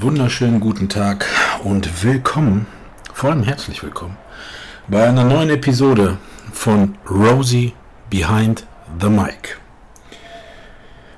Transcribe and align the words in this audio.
Wunderschönen 0.00 0.60
guten 0.60 0.88
Tag 0.88 1.26
und 1.64 2.04
willkommen, 2.04 2.66
vor 3.12 3.30
allem 3.30 3.42
herzlich 3.42 3.82
willkommen, 3.82 4.16
bei 4.86 5.08
einer 5.08 5.24
neuen 5.24 5.50
Episode 5.50 6.18
von 6.52 6.96
Rosie 7.10 7.74
Behind 8.08 8.64
the 9.00 9.08
Mic. 9.08 9.56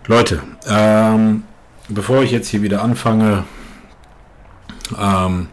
Leute, 0.07 0.43
ähm, 0.67 1.45
bevor 1.89 2.23
ich 2.23 2.31
jetzt 2.31 2.49
hier 2.49 2.63
wieder 2.63 2.83
anfange, 2.83 3.45
ähm, 4.99 5.49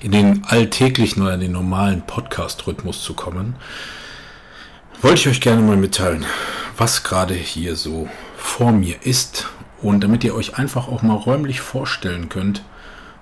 in 0.00 0.10
den 0.10 0.44
alltäglichen 0.46 1.22
oder 1.22 1.34
in 1.34 1.40
den 1.40 1.52
normalen 1.52 2.02
Podcast-Rhythmus 2.02 3.00
zu 3.00 3.14
kommen, 3.14 3.54
wollte 5.02 5.20
ich 5.20 5.28
euch 5.28 5.40
gerne 5.40 5.62
mal 5.62 5.76
mitteilen, 5.76 6.26
was 6.76 7.04
gerade 7.04 7.34
hier 7.34 7.76
so 7.76 8.08
vor 8.36 8.72
mir 8.72 8.96
ist 9.02 9.48
und 9.82 10.02
damit 10.02 10.24
ihr 10.24 10.34
euch 10.34 10.58
einfach 10.58 10.88
auch 10.88 11.02
mal 11.02 11.14
räumlich 11.14 11.60
vorstellen 11.60 12.28
könnt, 12.28 12.62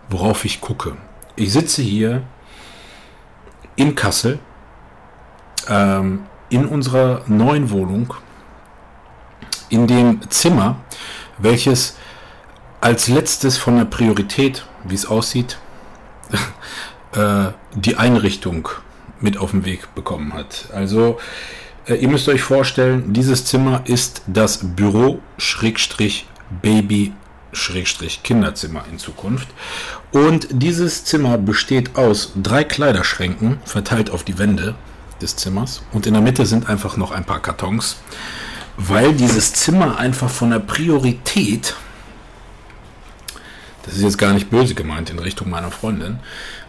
worauf 0.09 0.45
ich 0.45 0.61
gucke. 0.61 0.97
Ich 1.37 1.53
sitze 1.53 1.83
hier 1.83 2.23
in 3.77 3.95
Kassel, 3.95 4.39
ähm, 5.69 6.27
in 6.48 6.67
unserer 6.67 7.23
neuen 7.27 7.70
Wohnung, 7.70 8.15
in 9.69 9.87
dem 9.87 10.31
Zimmer, 10.31 10.77
welches 11.39 11.97
als 12.81 13.09
letztes 13.09 13.56
von 13.56 13.77
der 13.77 13.87
Priorität, 13.87 14.67
wie 14.84 14.95
es 14.95 15.06
aussieht, 15.06 15.59
äh, 17.12 17.47
die 17.75 17.97
Einrichtung 17.97 18.69
mit 19.21 19.39
auf 19.39 19.53
den 19.53 19.65
Weg 19.65 19.95
bekommen 19.95 20.34
hat. 20.34 20.69
Also 20.73 21.19
äh, 21.87 21.95
ihr 21.95 22.09
müsst 22.09 22.28
euch 22.28 22.43
vorstellen, 22.43 23.12
dieses 23.12 23.47
Zimmer 23.47 23.83
ist 23.87 24.23
das 24.27 24.61
Büro 24.77 25.21
Schrägstrich 27.52 28.20
Baby-Kinderzimmer 28.20 28.84
in 28.91 28.98
Zukunft. 28.98 29.48
Und 30.12 30.48
dieses 30.50 31.05
Zimmer 31.05 31.38
besteht 31.38 31.97
aus 31.97 32.33
drei 32.36 32.64
Kleiderschränken 32.64 33.58
verteilt 33.64 34.10
auf 34.10 34.24
die 34.24 34.38
Wände 34.38 34.75
des 35.20 35.36
Zimmers. 35.36 35.82
Und 35.92 36.06
in 36.06 36.14
der 36.14 36.22
Mitte 36.22 36.47
sind 36.47 36.69
einfach 36.69 36.97
noch 36.97 37.10
ein 37.10 37.25
paar 37.25 37.41
Kartons, 37.41 37.97
weil 38.77 39.12
dieses 39.12 39.52
Zimmer 39.52 39.98
einfach 39.98 40.30
von 40.30 40.50
der 40.50 40.58
Priorität, 40.58 41.75
das 43.84 43.94
ist 43.94 44.02
jetzt 44.02 44.19
gar 44.19 44.32
nicht 44.32 44.50
böse 44.50 44.75
gemeint 44.75 45.10
in 45.10 45.19
Richtung 45.19 45.50
meiner 45.50 45.70
Freundin, 45.70 46.19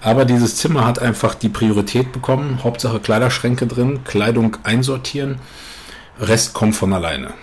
aber 0.02 0.26
dieses 0.26 0.58
Zimmer 0.58 0.86
hat 0.86 1.00
einfach 1.00 1.34
die 1.36 1.50
Priorität 1.50 2.12
bekommen. 2.12 2.64
Hauptsache 2.64 3.00
Kleiderschränke 3.00 3.68
drin, 3.68 4.04
Kleidung 4.04 4.58
einsortieren, 4.64 5.40
Rest 6.20 6.54
kommt 6.54 6.76
von 6.76 6.94
alleine. 6.94 7.34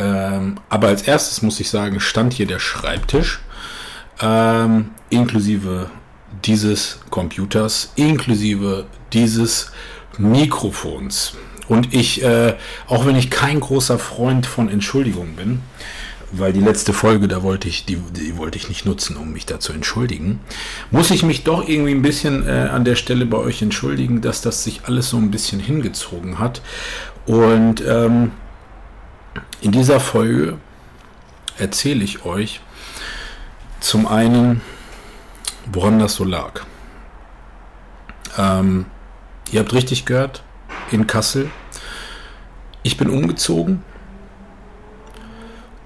Ähm, 0.00 0.56
aber 0.70 0.88
als 0.88 1.02
erstes 1.02 1.42
muss 1.42 1.60
ich 1.60 1.68
sagen, 1.68 2.00
stand 2.00 2.32
hier 2.32 2.46
der 2.46 2.58
Schreibtisch, 2.58 3.40
ähm, 4.22 4.90
inklusive 5.10 5.90
dieses 6.44 7.00
Computers, 7.10 7.92
inklusive 7.96 8.86
dieses 9.12 9.72
Mikrofons. 10.16 11.34
Und 11.68 11.92
ich, 11.92 12.22
äh, 12.22 12.54
auch 12.86 13.04
wenn 13.04 13.14
ich 13.14 13.30
kein 13.30 13.60
großer 13.60 13.98
Freund 13.98 14.46
von 14.46 14.70
Entschuldigungen 14.70 15.36
bin, 15.36 15.60
weil 16.32 16.52
die 16.52 16.60
letzte 16.60 16.92
Folge, 16.92 17.28
da 17.28 17.42
wollte 17.42 17.68
ich, 17.68 17.84
die, 17.84 17.96
die 17.96 18.38
wollte 18.38 18.56
ich 18.56 18.68
nicht 18.68 18.86
nutzen, 18.86 19.16
um 19.16 19.32
mich 19.32 19.44
da 19.44 19.60
zu 19.60 19.72
entschuldigen, 19.72 20.40
muss 20.90 21.10
ich 21.10 21.24
mich 21.24 21.44
doch 21.44 21.68
irgendwie 21.68 21.92
ein 21.92 22.02
bisschen 22.02 22.46
äh, 22.46 22.68
an 22.72 22.84
der 22.84 22.94
Stelle 22.94 23.26
bei 23.26 23.36
euch 23.36 23.60
entschuldigen, 23.60 24.22
dass 24.22 24.40
das 24.40 24.64
sich 24.64 24.82
alles 24.84 25.10
so 25.10 25.18
ein 25.18 25.30
bisschen 25.30 25.60
hingezogen 25.60 26.38
hat. 26.38 26.62
Und 27.26 27.82
ähm, 27.86 28.30
in 29.60 29.72
dieser 29.72 30.00
Folge 30.00 30.58
erzähle 31.58 32.02
ich 32.04 32.24
euch 32.24 32.60
zum 33.80 34.06
einen, 34.06 34.60
woran 35.72 35.98
das 35.98 36.14
so 36.14 36.24
lag. 36.24 36.62
Ähm, 38.38 38.86
ihr 39.50 39.60
habt 39.60 39.72
richtig 39.72 40.04
gehört, 40.04 40.42
in 40.90 41.06
Kassel. 41.06 41.50
Ich 42.82 42.96
bin 42.96 43.10
umgezogen 43.10 43.82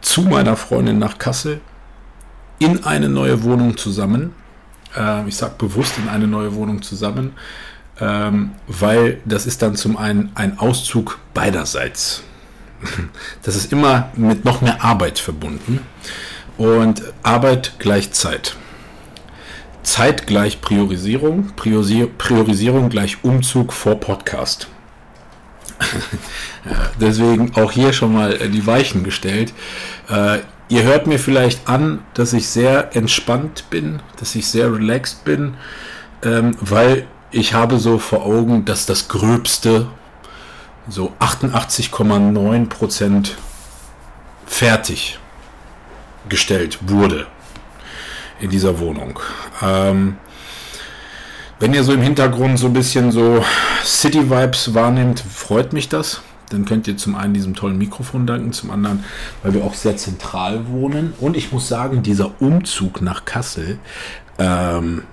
zu 0.01 0.23
meiner 0.23 0.57
Freundin 0.57 0.99
nach 0.99 1.19
Kassel 1.19 1.61
in 2.59 2.85
eine 2.85 3.09
neue 3.09 3.43
Wohnung 3.43 3.77
zusammen. 3.77 4.35
Äh, 4.97 5.27
ich 5.29 5.37
sage 5.37 5.55
bewusst 5.59 5.99
in 5.99 6.09
eine 6.09 6.27
neue 6.27 6.55
Wohnung 6.55 6.83
zusammen, 6.83 7.33
ähm, 8.01 8.53
weil 8.67 9.21
das 9.25 9.47
ist 9.47 9.63
dann 9.63 9.77
zum 9.77 9.97
einen 9.97 10.31
ein 10.35 10.59
Auszug 10.59 11.19
beiderseits 11.33 12.23
das 13.43 13.57
ist 13.57 13.73
immer 13.73 14.11
mit 14.15 14.45
noch 14.45 14.61
mehr 14.61 14.83
Arbeit 14.85 15.19
verbunden. 15.19 15.81
Und 16.57 17.03
Arbeit 17.23 17.75
gleich 17.79 18.13
Zeit. 18.13 18.57
Zeit 19.83 20.27
gleich 20.27 20.61
Priorisierung, 20.61 21.53
Priorisierung 21.57 22.89
gleich 22.89 23.23
Umzug 23.23 23.73
vor 23.73 24.01
Podcast. 24.01 24.69
Deswegen 27.01 27.55
auch 27.55 27.73
hier 27.73 27.93
schon 27.93 28.13
mal 28.13 28.35
äh, 28.35 28.49
die 28.49 28.67
Weichen 28.67 29.05
gestellt. 29.05 29.53
Äh, 30.09 30.39
ihr 30.69 30.83
hört 30.83 31.07
mir 31.07 31.19
vielleicht 31.19 31.69
an, 31.69 32.03
dass 32.15 32.33
ich 32.33 32.49
sehr 32.49 32.97
entspannt 32.97 33.65
bin, 33.71 34.01
dass 34.19 34.35
ich 34.35 34.47
sehr 34.47 34.73
relaxed 34.73 35.25
bin, 35.25 35.55
ähm, 36.23 36.57
weil 36.61 37.07
ich 37.31 37.53
habe 37.53 37.79
so 37.79 37.99
vor 37.99 38.25
Augen, 38.25 38.65
dass 38.65 38.87
das 38.87 39.09
Gröbste 39.09 39.89
so 40.89 41.13
88,9 41.21 42.69
Prozent 42.69 43.37
fertig 44.47 45.19
gestellt 46.29 46.79
wurde 46.87 47.27
in 48.41 48.51
dieser 48.51 48.79
Wohnung. 48.79 49.19
Ähm, 49.63 50.17
wenn 51.61 51.73
ihr 51.73 51.85
so 51.85 51.93
im 51.93 52.03
Hintergrund 52.03 52.59
so 52.59 52.67
ein 52.67 52.73
bisschen 52.73 53.13
so 53.13 53.45
City-Vibes 53.85 54.75
wahrnehmt, 54.75 55.21
freut 55.21 55.73
mich 55.73 55.89
das. 55.89 56.21
Dann 56.51 56.67
könnt 56.67 56.87
ihr 56.87 56.97
zum 56.97 57.15
einen 57.15 57.33
diesem 57.33 57.55
tollen 57.55 57.79
Mikrofon 57.79 58.27
danken, 58.27 58.53
zum 58.53 58.71
anderen, 58.71 59.05
weil 59.43 59.55
wir 59.55 59.65
auch 59.65 59.75
sehr 59.75 59.97
zentral 59.97 60.69
wohnen. 60.69 61.15
Und 61.21 61.37
ich 61.37 61.53
muss 61.53 61.69
sagen, 61.69 62.03
dieser 62.03 62.41
Umzug 62.41 63.01
nach 63.01 63.25
Kassel, 63.25 63.79
ähm, 64.39 65.05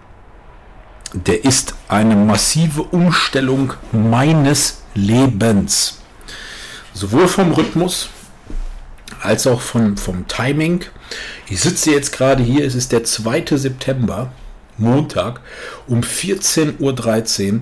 der 1.14 1.46
ist 1.46 1.76
eine 1.88 2.16
massive 2.16 2.84
Umstellung 2.84 3.74
meines 3.92 4.81
Lebens. 4.94 6.00
Sowohl 6.94 7.28
vom 7.28 7.52
Rhythmus 7.52 8.10
als 9.22 9.48
auch 9.48 9.62
von, 9.62 9.98
vom 9.98 10.28
Timing. 10.28 10.84
Ich 11.48 11.62
sitze 11.62 11.92
jetzt 11.92 12.12
gerade 12.12 12.44
hier, 12.44 12.66
es 12.66 12.76
ist 12.76 12.92
der 12.92 13.04
2. 13.04 13.46
September, 13.58 14.32
Montag, 14.78 15.42
um 15.88 16.02
14.13 16.02 17.54
Uhr 17.54 17.62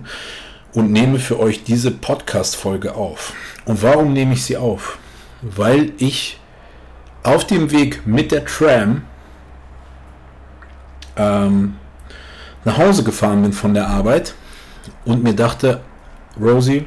und 0.73 0.91
nehme 0.91 1.19
für 1.19 1.39
euch 1.39 1.63
diese 1.63 1.91
Podcast-Folge 1.91 2.95
auf. 2.95 3.33
Und 3.65 3.81
warum 3.81 4.13
nehme 4.13 4.33
ich 4.33 4.45
sie 4.45 4.57
auf? 4.57 4.97
Weil 5.41 5.91
ich 5.97 6.39
auf 7.23 7.45
dem 7.45 7.71
Weg 7.71 8.05
mit 8.05 8.31
der 8.31 8.45
Tram 8.45 9.03
ähm, 11.17 11.75
nach 12.65 12.77
Hause 12.77 13.03
gefahren 13.03 13.41
bin 13.41 13.53
von 13.53 13.73
der 13.73 13.87
Arbeit 13.87 14.33
und 15.05 15.23
mir 15.23 15.33
dachte, 15.33 15.81
Rosie, 16.39 16.85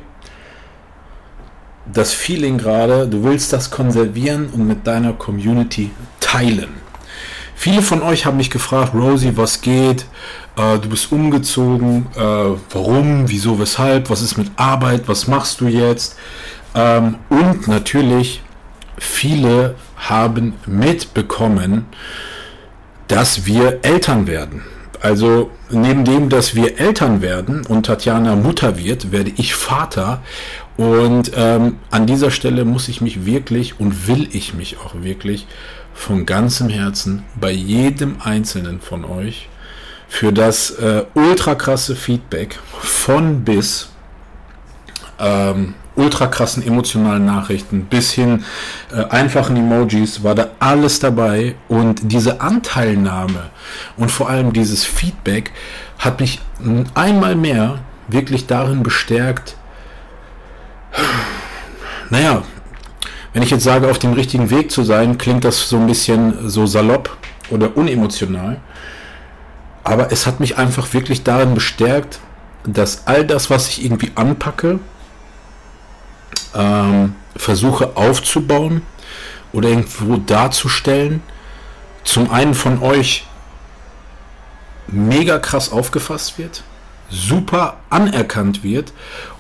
das 1.91 2.13
Feeling 2.13 2.59
gerade, 2.59 3.07
du 3.09 3.25
willst 3.25 3.53
das 3.53 3.71
konservieren 3.71 4.49
und 4.53 4.67
mit 4.67 4.87
deiner 4.87 5.13
Community 5.13 5.91
teilen. 6.21 6.83
Viele 7.55 7.83
von 7.83 8.03
euch 8.03 8.27
haben 8.27 8.39
mich 8.39 8.51
gefragt, 8.51 8.93
Rosie, 8.95 9.37
was 9.37 9.61
geht? 9.61 10.07
Äh, 10.57 10.79
du 10.79 10.89
bist 10.89 11.13
umgezogen. 11.13 12.07
Äh, 12.17 12.21
warum? 12.21 13.29
Wieso? 13.29 13.59
Weshalb? 13.59 14.11
Was 14.11 14.21
ist 14.21 14.37
mit 14.37 14.51
Arbeit? 14.57 15.03
Was 15.07 15.29
machst 15.29 15.61
du 15.61 15.69
jetzt? 15.69 16.17
Ähm, 16.75 17.17
und 17.29 17.69
natürlich, 17.69 18.43
viele 18.99 19.77
haben 19.97 20.55
mitbekommen, 20.67 21.87
dass 23.07 23.47
wir 23.47 23.79
Eltern 23.83 24.27
werden. 24.27 24.63
Also 25.01 25.51
neben 25.71 26.05
dem, 26.05 26.29
dass 26.29 26.55
wir 26.55 26.79
Eltern 26.79 27.23
werden 27.23 27.67
und 27.67 27.87
Tatjana 27.87 28.37
Mutter 28.37 28.79
wird, 28.79 29.11
werde 29.11 29.33
ich 29.37 29.55
Vater 29.55 30.23
Und 30.77 31.33
ähm, 31.37 31.79
an 31.91 32.07
dieser 32.07 32.31
Stelle 32.31 32.65
muss 32.65 32.89
ich 32.89 33.01
mich 33.01 33.27
wirklich 33.27 33.79
und 33.79 34.09
will 34.09 34.29
ich 34.33 34.55
mich 34.55 34.79
auch 34.79 34.95
wirklich 35.03 35.47
von 35.95 36.25
ganzem 36.25 36.69
Herzen 36.69 37.25
bei 37.39 37.51
jedem 37.51 38.17
einzelnen 38.23 38.81
von 38.81 39.05
euch 39.05 39.49
für 40.09 40.33
das 40.33 40.71
äh, 40.71 41.05
ultra 41.15 41.55
krasse 41.55 41.97
Feedback 41.97 42.59
von 42.81 43.45
bis 43.45 43.91
ähm, 45.19 45.75
ultra 45.95 46.27
krassen 46.27 46.67
emotionalen 46.67 47.25
Nachrichten 47.25 47.85
bis 47.85 48.13
hin 48.13 48.45
äh, 48.95 49.05
einfachen 49.05 49.57
Emojis 49.57 50.23
war 50.23 50.35
da 50.35 50.49
alles 50.59 51.01
dabei. 51.01 51.55
Und 51.69 52.01
diese 52.13 52.41
Anteilnahme 52.41 53.51
und 53.97 54.11
vor 54.11 54.29
allem 54.29 54.53
dieses 54.53 54.85
Feedback 54.85 55.53
hat 55.99 56.21
mich 56.21 56.41
einmal 56.95 57.35
mehr 57.35 57.81
wirklich 58.09 58.47
darin 58.47 58.83
bestärkt, 58.83 59.57
naja, 62.11 62.43
wenn 63.33 63.43
ich 63.43 63.51
jetzt 63.51 63.65
sage, 63.65 63.91
auf 63.91 63.99
dem 63.99 64.13
richtigen 64.13 64.51
Weg 64.51 64.71
zu 64.71 64.83
sein, 64.83 65.19
klingt 65.19 65.45
das 65.45 65.69
so 65.69 65.79
ein 65.79 65.87
bisschen 65.87 66.49
so 66.49 66.67
salopp 66.67 67.17
oder 67.51 67.77
unemotional. 67.77 68.61
Aber 69.85 70.13
es 70.13 70.27
hat 70.27 70.39
mich 70.39 70.59
einfach 70.59 70.93
wirklich 70.93 71.23
darin 71.23 71.55
bestärkt, 71.55 72.21
dass 72.65 73.07
all 73.07 73.25
das, 73.25 73.51
was 73.51 73.69
ich 73.69 73.85
irgendwie 73.85 74.13
anpacke, 74.15 74.79
ähm, 76.55 77.15
versuche 77.35 77.97
aufzubauen 77.97 78.83
oder 79.53 79.71
irgendwo 79.71 80.17
darzustellen, 80.17 81.23
zum 82.05 82.31
einen 82.31 82.55
von 82.55 82.83
euch 82.83 83.27
mega 84.87 85.39
krass 85.39 85.73
aufgefasst 85.73 86.39
wird, 86.39 86.63
super 87.09 87.79
anerkannt 87.91 88.63
wird 88.63 88.93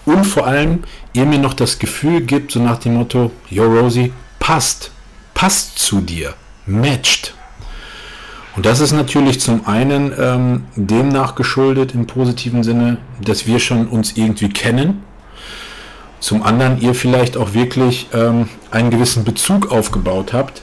und 0.05 0.25
vor 0.25 0.47
allem 0.47 0.81
ihr 1.13 1.27
mir 1.27 1.39
noch 1.39 1.55
das 1.55 1.79
Gefühl 1.79 2.23
gibt, 2.23 2.53
so 2.53 2.61
nach 2.61 2.79
dem 2.79 2.95
Motto, 2.95 3.31
yo 3.49 3.65
Rosie, 3.65 4.13
passt, 4.39 4.91
passt 5.35 5.79
zu 5.79 6.01
dir, 6.01 6.35
matcht. 6.67 7.35
Und 8.55 8.67
das 8.67 8.81
ist 8.81 8.93
natürlich 8.93 9.41
zum 9.41 9.67
einen 9.67 10.13
ähm, 10.19 10.65
demnach 10.77 11.35
geschuldet 11.35 11.95
im 11.95 12.07
positiven 12.07 12.63
Sinne, 12.63 12.99
dass 13.21 13.47
wir 13.47 13.59
schon 13.59 13.87
uns 13.89 14.17
irgendwie 14.17 14.51
kennen. 14.51 15.03
Zum 16.21 16.43
anderen 16.43 16.81
ihr 16.81 16.95
vielleicht 16.95 17.37
auch 17.37 17.55
wirklich 17.55 18.09
ähm, 18.13 18.49
einen 18.71 18.91
gewissen 18.91 19.25
Bezug 19.25 19.73
aufgebaut 19.73 20.33
habt 20.33 20.63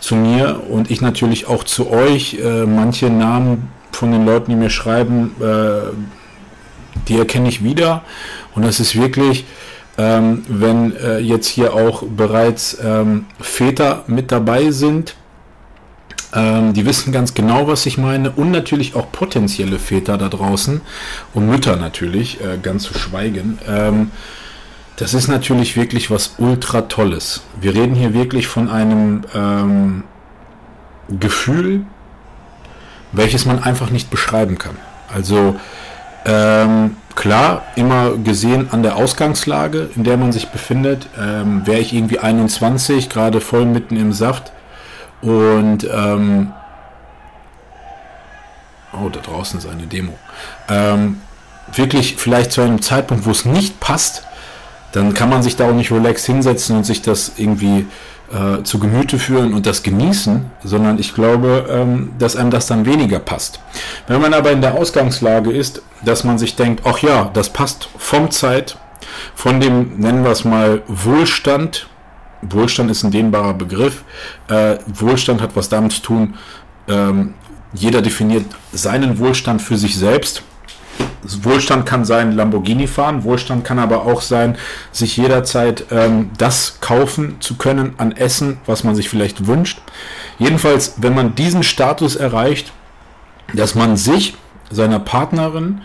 zu 0.00 0.16
mir 0.16 0.62
und 0.68 0.90
ich 0.90 1.00
natürlich 1.00 1.46
auch 1.46 1.64
zu 1.64 1.90
euch. 1.90 2.38
Äh, 2.42 2.66
manche 2.66 3.10
Namen 3.10 3.68
von 3.92 4.10
den 4.10 4.24
Leuten, 4.24 4.50
die 4.50 4.56
mir 4.56 4.70
schreiben, 4.70 5.34
äh, 5.40 5.92
die 7.08 7.18
erkenne 7.18 7.48
ich 7.48 7.62
wieder. 7.62 8.02
Und 8.54 8.64
das 8.64 8.80
ist 8.80 8.96
wirklich, 8.96 9.44
ähm, 9.98 10.42
wenn 10.48 10.96
äh, 10.96 11.18
jetzt 11.18 11.48
hier 11.48 11.74
auch 11.74 12.02
bereits 12.04 12.78
ähm, 12.82 13.26
Väter 13.40 14.04
mit 14.06 14.32
dabei 14.32 14.70
sind, 14.70 15.14
ähm, 16.32 16.74
die 16.74 16.86
wissen 16.86 17.12
ganz 17.12 17.34
genau, 17.34 17.66
was 17.66 17.86
ich 17.86 17.98
meine. 17.98 18.30
Und 18.30 18.50
natürlich 18.50 18.94
auch 18.94 19.10
potenzielle 19.10 19.78
Väter 19.78 20.16
da 20.16 20.28
draußen 20.28 20.80
und 21.34 21.48
Mütter 21.48 21.76
natürlich, 21.76 22.40
äh, 22.40 22.58
ganz 22.62 22.84
zu 22.84 22.94
schweigen. 22.94 23.58
Ähm, 23.68 24.10
das 24.96 25.14
ist 25.14 25.28
natürlich 25.28 25.76
wirklich 25.76 26.10
was 26.10 26.34
ultra 26.38 26.82
tolles. 26.82 27.42
Wir 27.60 27.74
reden 27.74 27.94
hier 27.94 28.12
wirklich 28.12 28.46
von 28.46 28.68
einem 28.68 29.22
ähm, 29.34 30.04
Gefühl, 31.08 31.82
welches 33.12 33.46
man 33.46 33.62
einfach 33.62 33.90
nicht 33.90 34.10
beschreiben 34.10 34.58
kann. 34.58 34.76
Also 35.12 35.56
ähm, 36.24 36.96
klar, 37.14 37.62
immer 37.76 38.16
gesehen 38.16 38.68
an 38.70 38.82
der 38.82 38.96
Ausgangslage, 38.96 39.90
in 39.96 40.04
der 40.04 40.16
man 40.16 40.32
sich 40.32 40.48
befindet. 40.48 41.08
Ähm, 41.18 41.66
Wäre 41.66 41.80
ich 41.80 41.92
irgendwie 41.92 42.18
21, 42.18 43.08
gerade 43.08 43.40
voll 43.40 43.64
mitten 43.64 43.96
im 43.96 44.12
Saft 44.12 44.52
und 45.22 45.84
ähm, 45.84 46.52
oh, 48.92 49.08
da 49.08 49.20
draußen 49.20 49.58
ist 49.58 49.68
eine 49.68 49.86
Demo. 49.86 50.12
Ähm, 50.68 51.20
wirklich 51.72 52.16
vielleicht 52.16 52.52
zu 52.52 52.62
einem 52.62 52.82
Zeitpunkt, 52.82 53.26
wo 53.26 53.30
es 53.30 53.44
nicht 53.44 53.80
passt, 53.80 54.24
dann 54.92 55.14
kann 55.14 55.28
man 55.28 55.42
sich 55.42 55.56
da 55.56 55.68
auch 55.68 55.74
nicht 55.74 55.92
relax 55.92 56.24
hinsetzen 56.24 56.76
und 56.76 56.84
sich 56.84 57.02
das 57.02 57.32
irgendwie 57.36 57.86
äh, 58.30 58.62
zu 58.62 58.78
Gemüte 58.78 59.18
führen 59.18 59.54
und 59.54 59.66
das 59.66 59.82
genießen, 59.82 60.50
sondern 60.62 60.98
ich 60.98 61.14
glaube, 61.14 61.66
ähm, 61.70 62.12
dass 62.18 62.36
einem 62.36 62.50
das 62.50 62.66
dann 62.66 62.86
weniger 62.86 63.18
passt. 63.18 63.60
Wenn 64.06 64.20
man 64.20 64.34
aber 64.34 64.52
in 64.52 64.60
der 64.60 64.74
Ausgangslage 64.74 65.50
ist, 65.50 65.82
dass 66.04 66.24
man 66.24 66.38
sich 66.38 66.56
denkt, 66.56 66.82
ach 66.84 66.98
ja, 67.00 67.30
das 67.32 67.50
passt 67.50 67.88
vom 67.98 68.30
Zeit, 68.30 68.76
von 69.34 69.60
dem, 69.60 69.98
nennen 69.98 70.24
wir 70.24 70.30
es 70.30 70.44
mal, 70.44 70.82
Wohlstand, 70.86 71.88
Wohlstand 72.42 72.90
ist 72.90 73.02
ein 73.02 73.10
dehnbarer 73.10 73.54
Begriff, 73.54 74.04
äh, 74.48 74.76
Wohlstand 74.86 75.42
hat 75.42 75.56
was 75.56 75.68
damit 75.68 75.92
zu 75.92 76.02
tun, 76.02 76.34
ähm, 76.88 77.34
jeder 77.72 78.02
definiert 78.02 78.46
seinen 78.72 79.18
Wohlstand 79.18 79.62
für 79.62 79.76
sich 79.76 79.96
selbst 79.96 80.42
Wohlstand 81.42 81.86
kann 81.86 82.04
sein, 82.04 82.32
Lamborghini 82.32 82.86
fahren. 82.86 83.24
Wohlstand 83.24 83.64
kann 83.64 83.78
aber 83.78 84.06
auch 84.06 84.20
sein, 84.20 84.56
sich 84.92 85.16
jederzeit 85.16 85.86
ähm, 85.90 86.30
das 86.38 86.80
kaufen 86.80 87.36
zu 87.40 87.56
können 87.56 87.94
an 87.98 88.12
Essen, 88.12 88.58
was 88.66 88.84
man 88.84 88.94
sich 88.94 89.08
vielleicht 89.08 89.46
wünscht. 89.46 89.80
Jedenfalls, 90.38 90.94
wenn 90.98 91.14
man 91.14 91.34
diesen 91.34 91.62
Status 91.62 92.16
erreicht, 92.16 92.72
dass 93.54 93.74
man 93.74 93.96
sich, 93.96 94.34
seiner 94.70 95.00
Partnerin 95.00 95.80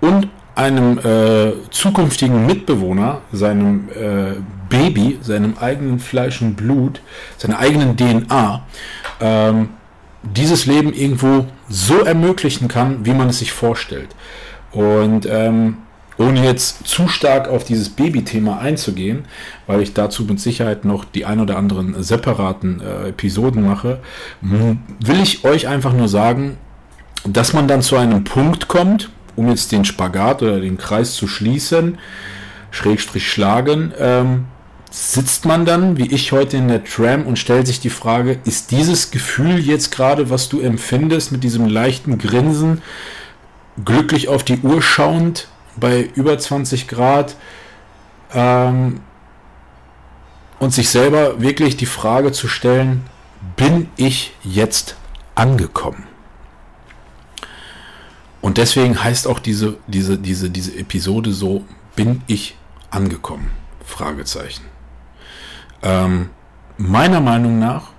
und 0.00 0.28
einem 0.54 0.98
äh, 0.98 1.52
zukünftigen 1.70 2.46
Mitbewohner, 2.46 3.20
seinem 3.32 3.88
äh, 3.90 4.34
Baby, 4.68 5.18
seinem 5.22 5.56
eigenen 5.58 5.98
Fleisch 5.98 6.42
und 6.42 6.56
Blut, 6.56 7.00
seiner 7.36 7.58
eigenen 7.58 7.96
DNA, 7.96 8.62
ähm, 9.20 9.68
dieses 10.34 10.66
Leben 10.66 10.92
irgendwo 10.92 11.46
so 11.68 12.00
ermöglichen 12.00 12.68
kann, 12.68 13.04
wie 13.04 13.14
man 13.14 13.28
es 13.28 13.38
sich 13.38 13.52
vorstellt. 13.52 14.08
Und 14.72 15.26
ähm, 15.30 15.78
ohne 16.18 16.44
jetzt 16.44 16.86
zu 16.86 17.06
stark 17.08 17.48
auf 17.48 17.64
dieses 17.64 17.90
Baby-Thema 17.90 18.58
einzugehen, 18.58 19.24
weil 19.66 19.80
ich 19.80 19.94
dazu 19.94 20.24
mit 20.24 20.40
Sicherheit 20.40 20.84
noch 20.84 21.04
die 21.04 21.24
ein 21.24 21.40
oder 21.40 21.56
anderen 21.56 22.02
separaten 22.02 22.80
äh, 22.80 23.10
Episoden 23.10 23.64
mache, 23.64 24.00
will 24.40 25.20
ich 25.22 25.44
euch 25.44 25.68
einfach 25.68 25.92
nur 25.92 26.08
sagen, 26.08 26.58
dass 27.24 27.52
man 27.52 27.68
dann 27.68 27.82
zu 27.82 27.96
einem 27.96 28.24
Punkt 28.24 28.68
kommt, 28.68 29.10
um 29.36 29.48
jetzt 29.48 29.70
den 29.70 29.84
Spagat 29.84 30.42
oder 30.42 30.60
den 30.60 30.76
Kreis 30.76 31.14
zu 31.14 31.28
schließen, 31.28 31.98
Schrägstrich 32.70 33.30
schlagen, 33.30 33.92
ähm, 33.98 34.46
sitzt 34.90 35.44
man 35.44 35.64
dann, 35.64 35.96
wie 35.96 36.06
ich 36.12 36.32
heute 36.32 36.56
in 36.56 36.68
der 36.68 36.84
Tram, 36.84 37.26
und 37.26 37.38
stellt 37.38 37.66
sich 37.66 37.80
die 37.80 37.90
Frage, 37.90 38.38
ist 38.44 38.70
dieses 38.70 39.10
Gefühl 39.10 39.58
jetzt 39.58 39.90
gerade, 39.92 40.30
was 40.30 40.48
du 40.48 40.60
empfindest, 40.60 41.32
mit 41.32 41.44
diesem 41.44 41.66
leichten 41.66 42.18
Grinsen, 42.18 42.82
glücklich 43.84 44.28
auf 44.28 44.44
die 44.44 44.58
Uhr 44.60 44.82
schauend, 44.82 45.48
bei 45.76 46.08
über 46.14 46.38
20 46.38 46.88
Grad, 46.88 47.36
ähm, 48.32 49.00
und 50.58 50.74
sich 50.74 50.90
selber 50.90 51.40
wirklich 51.40 51.76
die 51.76 51.86
Frage 51.86 52.32
zu 52.32 52.48
stellen, 52.48 53.04
bin 53.56 53.88
ich 53.96 54.34
jetzt 54.42 54.96
angekommen? 55.34 56.04
Und 58.40 58.56
deswegen 58.58 59.02
heißt 59.02 59.26
auch 59.26 59.38
diese, 59.38 59.76
diese, 59.86 60.18
diese, 60.18 60.50
diese 60.50 60.76
Episode 60.76 61.32
so, 61.32 61.64
bin 61.94 62.22
ich 62.26 62.56
angekommen? 62.90 63.50
Fragezeichen. 63.84 64.64
Ähm, 65.82 66.30
meiner 66.76 67.20
Meinung 67.20 67.58
nach 67.58 67.90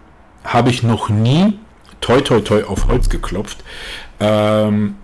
habe 0.43 0.69
ich 0.69 0.83
noch 0.83 1.09
nie, 1.09 1.59
toi 2.01 2.21
toi 2.21 2.41
toi 2.41 2.63
auf 2.63 2.87
Holz 2.87 3.09
geklopft, 3.09 3.63
ähm, 4.19 4.95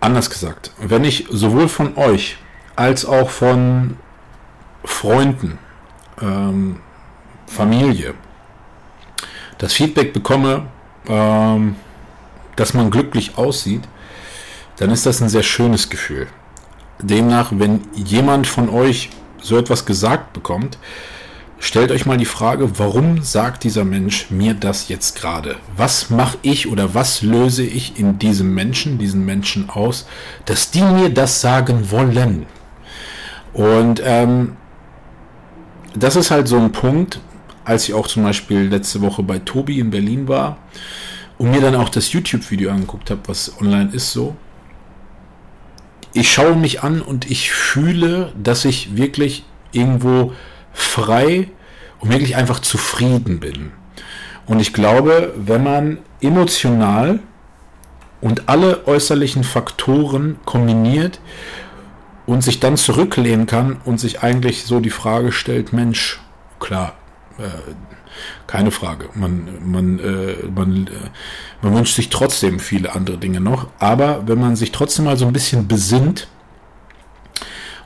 anders 0.00 0.30
gesagt, 0.30 0.72
wenn 0.78 1.04
ich 1.04 1.26
sowohl 1.30 1.68
von 1.68 1.96
euch 1.96 2.36
als 2.76 3.04
auch 3.04 3.30
von 3.30 3.96
Freunden, 4.84 5.58
ähm, 6.20 6.80
Familie, 7.46 8.14
das 9.58 9.72
Feedback 9.72 10.12
bekomme, 10.12 10.66
ähm, 11.06 11.76
dass 12.56 12.74
man 12.74 12.90
glücklich 12.90 13.36
aussieht, 13.36 13.82
dann 14.76 14.90
ist 14.90 15.06
das 15.06 15.20
ein 15.20 15.28
sehr 15.28 15.42
schönes 15.42 15.88
Gefühl. 15.88 16.26
Demnach, 17.00 17.52
wenn 17.54 17.82
jemand 17.94 18.46
von 18.46 18.68
euch 18.68 19.10
so 19.44 19.58
etwas 19.58 19.84
gesagt 19.84 20.32
bekommt, 20.32 20.78
stellt 21.58 21.92
euch 21.92 22.06
mal 22.06 22.16
die 22.16 22.24
Frage, 22.24 22.78
warum 22.78 23.22
sagt 23.22 23.64
dieser 23.64 23.84
Mensch 23.84 24.30
mir 24.30 24.54
das 24.54 24.88
jetzt 24.88 25.20
gerade? 25.20 25.56
Was 25.76 26.10
mache 26.10 26.38
ich 26.42 26.66
oder 26.66 26.94
was 26.94 27.22
löse 27.22 27.62
ich 27.62 27.98
in 27.98 28.18
diesem 28.18 28.54
Menschen, 28.54 28.98
diesen 28.98 29.24
Menschen 29.24 29.68
aus, 29.68 30.06
dass 30.46 30.70
die 30.70 30.82
mir 30.82 31.10
das 31.10 31.40
sagen 31.40 31.90
wollen? 31.90 32.46
Und 33.52 34.00
ähm, 34.04 34.56
das 35.94 36.16
ist 36.16 36.30
halt 36.30 36.48
so 36.48 36.58
ein 36.58 36.72
Punkt, 36.72 37.20
als 37.64 37.88
ich 37.88 37.94
auch 37.94 38.08
zum 38.08 38.24
Beispiel 38.24 38.62
letzte 38.62 39.00
Woche 39.02 39.22
bei 39.22 39.38
Tobi 39.38 39.78
in 39.78 39.90
Berlin 39.90 40.26
war 40.26 40.56
und 41.38 41.50
mir 41.50 41.60
dann 41.60 41.74
auch 41.76 41.88
das 41.88 42.12
YouTube-Video 42.12 42.70
angeguckt 42.70 43.10
habe, 43.10 43.20
was 43.26 43.52
online 43.60 43.90
ist 43.92 44.10
so 44.10 44.36
ich 46.14 46.32
schaue 46.32 46.54
mich 46.54 46.82
an 46.82 47.02
und 47.02 47.30
ich 47.30 47.50
fühle, 47.50 48.32
dass 48.40 48.64
ich 48.64 48.96
wirklich 48.96 49.44
irgendwo 49.72 50.32
frei 50.72 51.48
und 51.98 52.10
wirklich 52.10 52.36
einfach 52.36 52.60
zufrieden 52.60 53.40
bin. 53.40 53.72
Und 54.46 54.60
ich 54.60 54.72
glaube, 54.72 55.34
wenn 55.36 55.62
man 55.64 55.98
emotional 56.20 57.18
und 58.20 58.48
alle 58.48 58.86
äußerlichen 58.86 59.42
Faktoren 59.42 60.38
kombiniert 60.44 61.20
und 62.26 62.42
sich 62.42 62.60
dann 62.60 62.76
zurücklehnen 62.76 63.46
kann 63.46 63.78
und 63.84 63.98
sich 63.98 64.22
eigentlich 64.22 64.64
so 64.64 64.80
die 64.80 64.90
Frage 64.90 65.32
stellt, 65.32 65.72
Mensch, 65.72 66.20
klar, 66.60 66.94
äh, 67.38 67.42
keine 68.46 68.70
Frage. 68.70 69.08
Man, 69.14 69.48
man, 69.64 69.98
äh, 69.98 70.36
man, 70.54 70.86
äh, 70.86 70.90
man 71.62 71.74
wünscht 71.74 71.96
sich 71.96 72.10
trotzdem 72.10 72.60
viele 72.60 72.94
andere 72.94 73.18
Dinge 73.18 73.40
noch. 73.40 73.68
Aber 73.78 74.26
wenn 74.26 74.40
man 74.40 74.56
sich 74.56 74.72
trotzdem 74.72 75.06
mal 75.06 75.16
so 75.16 75.26
ein 75.26 75.32
bisschen 75.32 75.68
besinnt, 75.68 76.28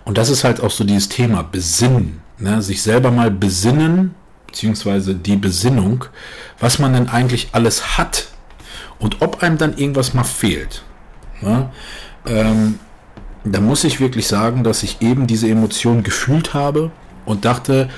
und 0.04 0.16
das 0.16 0.30
ist 0.30 0.44
halt 0.44 0.62
auch 0.62 0.70
so 0.70 0.84
dieses 0.84 1.08
Thema, 1.08 1.42
Besinnen, 1.42 2.22
ne? 2.38 2.62
sich 2.62 2.82
selber 2.82 3.10
mal 3.10 3.30
besinnen, 3.30 4.14
beziehungsweise 4.46 5.14
die 5.14 5.36
Besinnung, 5.36 6.06
was 6.58 6.78
man 6.78 6.94
denn 6.94 7.08
eigentlich 7.08 7.50
alles 7.52 7.98
hat 7.98 8.28
und 8.98 9.20
ob 9.20 9.42
einem 9.42 9.58
dann 9.58 9.76
irgendwas 9.76 10.14
mal 10.14 10.24
fehlt. 10.24 10.82
Ne? 11.40 11.70
Ähm, 12.26 12.78
da 13.44 13.60
muss 13.60 13.84
ich 13.84 14.00
wirklich 14.00 14.26
sagen, 14.26 14.64
dass 14.64 14.82
ich 14.82 15.00
eben 15.00 15.26
diese 15.26 15.48
Emotion 15.48 16.02
gefühlt 16.02 16.54
habe 16.54 16.90
und 17.24 17.44
dachte, 17.44 17.88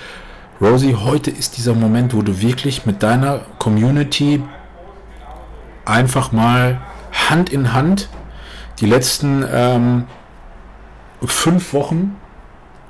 Rosie, 0.61 0.95
heute 0.95 1.31
ist 1.31 1.57
dieser 1.57 1.75
Moment, 1.75 2.13
wo 2.13 2.21
du 2.21 2.43
wirklich 2.43 2.85
mit 2.85 3.03
deiner 3.03 3.39
Community 3.59 4.43
einfach 5.87 6.33
mal 6.33 6.83
Hand 7.31 7.49
in 7.49 7.73
Hand 7.73 8.11
die 8.79 8.85
letzten 8.85 9.43
ähm, 9.51 10.05
fünf 11.25 11.73
Wochen 11.73 12.15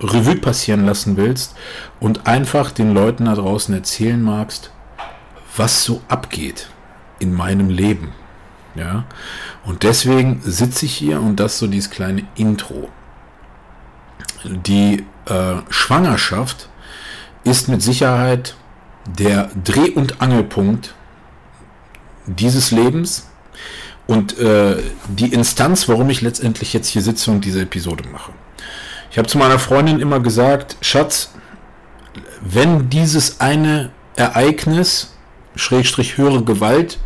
Revue 0.01 0.35
passieren 0.35 0.85
lassen 0.85 1.17
willst 1.17 1.55
und 2.01 2.27
einfach 2.27 2.73
den 2.73 2.93
Leuten 2.93 3.27
da 3.27 3.37
draußen 3.37 3.73
erzählen 3.73 4.21
magst, 4.21 4.73
was 5.57 5.85
so 5.85 6.03
abgeht 6.09 6.71
in 7.21 7.33
meinem 7.33 7.71
Leben. 7.71 8.13
Ja, 8.75 9.05
und 9.65 9.85
deswegen 9.85 10.41
sitze 10.43 10.87
ich 10.87 10.95
hier 10.97 11.21
und 11.21 11.39
das 11.39 11.59
so 11.59 11.69
dieses 11.69 11.91
kleine 11.91 12.25
Intro. 12.35 12.89
Die 14.45 15.05
äh, 15.27 15.55
Schwangerschaft 15.69 16.70
ist 17.45 17.69
mit 17.69 17.83
Sicherheit 17.83 18.55
der 19.07 19.51
Dreh- 19.65 19.91
und 19.91 20.21
Angelpunkt 20.21 20.95
dieses 22.27 22.71
Lebens 22.71 23.29
und 24.07 24.39
äh, 24.39 24.77
die 25.09 25.33
Instanz, 25.33 25.89
warum 25.89 26.11
ich 26.11 26.21
letztendlich 26.21 26.73
jetzt 26.73 26.89
hier 26.89 27.03
sitze 27.03 27.31
und 27.31 27.45
diese 27.45 27.63
Episode 27.63 28.05
mache. 28.11 28.33
Ich 29.11 29.19
habe 29.19 29.29
zu 29.29 29.39
meiner 29.39 29.59
Freundin 29.59 30.01
immer 30.01 30.21
gesagt, 30.21 30.77
Schatz, 30.81 31.33
wenn 32.41 32.91
dieses 32.91 33.41
eine 33.41 33.91
Ereignis, 34.17 35.15
Schrägstrich 35.57 36.17
höhere 36.17 36.43
Gewalt, 36.43 36.99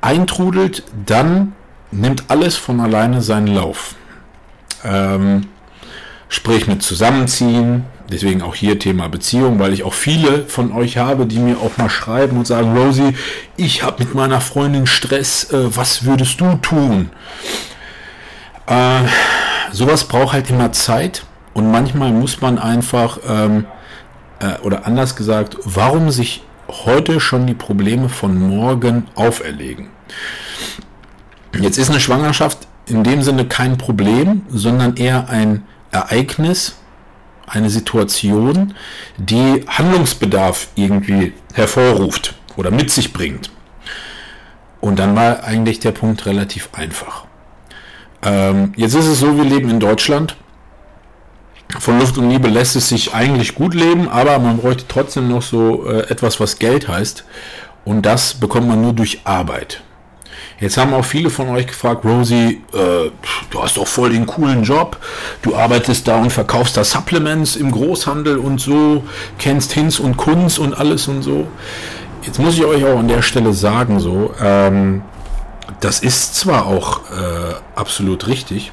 eintrudelt, 0.00 0.82
dann 1.06 1.52
nimmt 1.90 2.24
alles 2.28 2.56
von 2.56 2.80
alleine 2.80 3.22
seinen 3.22 3.48
Lauf. 3.48 3.94
Ähm, 4.84 5.48
sprich 6.28 6.66
mit 6.66 6.82
Zusammenziehen, 6.82 7.84
Deswegen 8.10 8.42
auch 8.42 8.54
hier 8.54 8.78
Thema 8.78 9.08
Beziehung, 9.08 9.58
weil 9.58 9.72
ich 9.72 9.84
auch 9.84 9.94
viele 9.94 10.44
von 10.44 10.72
euch 10.72 10.98
habe, 10.98 11.26
die 11.26 11.38
mir 11.38 11.56
auch 11.58 11.76
mal 11.78 11.88
schreiben 11.88 12.36
und 12.36 12.46
sagen, 12.46 12.76
Rosie, 12.76 13.14
ich 13.56 13.82
habe 13.82 14.04
mit 14.04 14.14
meiner 14.14 14.40
Freundin 14.40 14.86
Stress, 14.86 15.50
äh, 15.52 15.76
was 15.76 16.04
würdest 16.04 16.40
du 16.40 16.54
tun? 16.56 17.10
Äh, 18.66 19.02
sowas 19.72 20.04
braucht 20.04 20.32
halt 20.32 20.50
immer 20.50 20.72
Zeit 20.72 21.24
und 21.54 21.70
manchmal 21.70 22.12
muss 22.12 22.40
man 22.40 22.58
einfach, 22.58 23.18
ähm, 23.28 23.66
äh, 24.40 24.58
oder 24.60 24.86
anders 24.86 25.16
gesagt, 25.16 25.56
warum 25.64 26.10
sich 26.10 26.42
heute 26.68 27.20
schon 27.20 27.46
die 27.46 27.54
Probleme 27.54 28.08
von 28.08 28.38
morgen 28.38 29.06
auferlegen? 29.14 29.88
Jetzt 31.58 31.78
ist 31.78 31.90
eine 31.90 32.00
Schwangerschaft 32.00 32.66
in 32.86 33.04
dem 33.04 33.22
Sinne 33.22 33.46
kein 33.46 33.78
Problem, 33.78 34.42
sondern 34.48 34.96
eher 34.96 35.28
ein 35.28 35.64
Ereignis, 35.90 36.76
eine 37.52 37.70
Situation, 37.70 38.74
die 39.18 39.64
Handlungsbedarf 39.68 40.68
irgendwie 40.74 41.32
hervorruft 41.52 42.34
oder 42.56 42.70
mit 42.70 42.90
sich 42.90 43.12
bringt. 43.12 43.50
Und 44.80 44.98
dann 44.98 45.14
war 45.14 45.44
eigentlich 45.44 45.78
der 45.78 45.92
Punkt 45.92 46.26
relativ 46.26 46.70
einfach. 46.72 47.24
Ähm, 48.22 48.72
jetzt 48.76 48.94
ist 48.94 49.06
es 49.06 49.18
so, 49.20 49.36
wir 49.36 49.44
leben 49.44 49.70
in 49.70 49.80
Deutschland. 49.80 50.36
Von 51.78 51.98
Luft 51.98 52.18
und 52.18 52.28
Liebe 52.28 52.48
lässt 52.48 52.76
es 52.76 52.88
sich 52.88 53.14
eigentlich 53.14 53.54
gut 53.54 53.74
leben, 53.74 54.08
aber 54.08 54.38
man 54.38 54.58
bräuchte 54.58 54.84
trotzdem 54.88 55.28
noch 55.28 55.42
so 55.42 55.88
äh, 55.88 56.10
etwas, 56.10 56.40
was 56.40 56.58
Geld 56.58 56.88
heißt. 56.88 57.24
Und 57.84 58.02
das 58.02 58.34
bekommt 58.34 58.68
man 58.68 58.80
nur 58.80 58.92
durch 58.92 59.20
Arbeit. 59.24 59.82
Jetzt 60.62 60.76
haben 60.76 60.94
auch 60.94 61.04
viele 61.04 61.28
von 61.28 61.48
euch 61.48 61.66
gefragt, 61.66 62.04
Rosie, 62.04 62.62
äh, 62.72 63.10
du 63.50 63.60
hast 63.60 63.78
doch 63.78 63.86
voll 63.88 64.10
den 64.10 64.26
coolen 64.26 64.62
Job. 64.62 64.96
Du 65.42 65.56
arbeitest 65.56 66.06
da 66.06 66.18
und 66.18 66.30
verkaufst 66.30 66.76
da 66.76 66.84
Supplements 66.84 67.56
im 67.56 67.72
Großhandel 67.72 68.38
und 68.38 68.60
so, 68.60 69.02
kennst 69.38 69.72
Hinz 69.72 69.98
und 69.98 70.16
Kunz 70.16 70.58
und 70.58 70.72
alles 70.72 71.08
und 71.08 71.22
so. 71.22 71.48
Jetzt 72.22 72.38
muss 72.38 72.54
ich 72.54 72.64
euch 72.64 72.84
auch 72.84 72.96
an 72.96 73.08
der 73.08 73.22
Stelle 73.22 73.52
sagen, 73.52 73.98
so, 73.98 74.32
ähm, 74.40 75.02
das 75.80 75.98
ist 75.98 76.36
zwar 76.36 76.66
auch 76.66 77.10
äh, 77.10 77.54
absolut 77.74 78.28
richtig, 78.28 78.70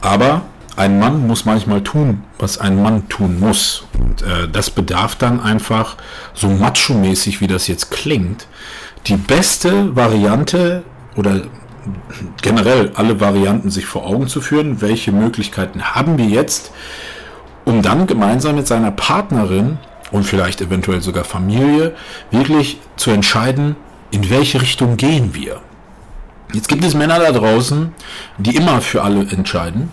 aber 0.00 0.42
ein 0.76 1.00
Mann 1.00 1.26
muss 1.26 1.44
manchmal 1.44 1.82
tun, 1.82 2.22
was 2.38 2.58
ein 2.58 2.80
Mann 2.80 3.08
tun 3.08 3.40
muss. 3.40 3.84
Und 3.98 4.22
äh, 4.22 4.48
das 4.48 4.70
bedarf 4.70 5.16
dann 5.16 5.40
einfach, 5.40 5.96
so 6.34 6.48
macho-mäßig 6.48 7.40
wie 7.40 7.48
das 7.48 7.66
jetzt 7.66 7.90
klingt, 7.90 8.46
die 9.06 9.16
beste 9.16 9.94
Variante 9.94 10.82
oder 11.16 11.42
generell 12.42 12.92
alle 12.94 13.20
Varianten 13.20 13.70
sich 13.70 13.86
vor 13.86 14.06
Augen 14.06 14.28
zu 14.28 14.40
führen, 14.40 14.80
welche 14.80 15.12
Möglichkeiten 15.12 15.82
haben 15.82 16.18
wir 16.18 16.26
jetzt, 16.26 16.70
um 17.64 17.82
dann 17.82 18.06
gemeinsam 18.06 18.56
mit 18.56 18.66
seiner 18.66 18.90
Partnerin 18.90 19.78
und 20.10 20.24
vielleicht 20.24 20.60
eventuell 20.60 21.00
sogar 21.00 21.24
Familie 21.24 21.94
wirklich 22.30 22.78
zu 22.96 23.10
entscheiden, 23.10 23.76
in 24.10 24.30
welche 24.30 24.60
Richtung 24.60 24.96
gehen 24.96 25.34
wir. 25.34 25.60
Jetzt 26.52 26.68
gibt 26.68 26.84
es 26.84 26.94
Männer 26.94 27.18
da 27.18 27.32
draußen, 27.32 27.92
die 28.38 28.54
immer 28.54 28.80
für 28.80 29.02
alle 29.02 29.20
entscheiden. 29.28 29.90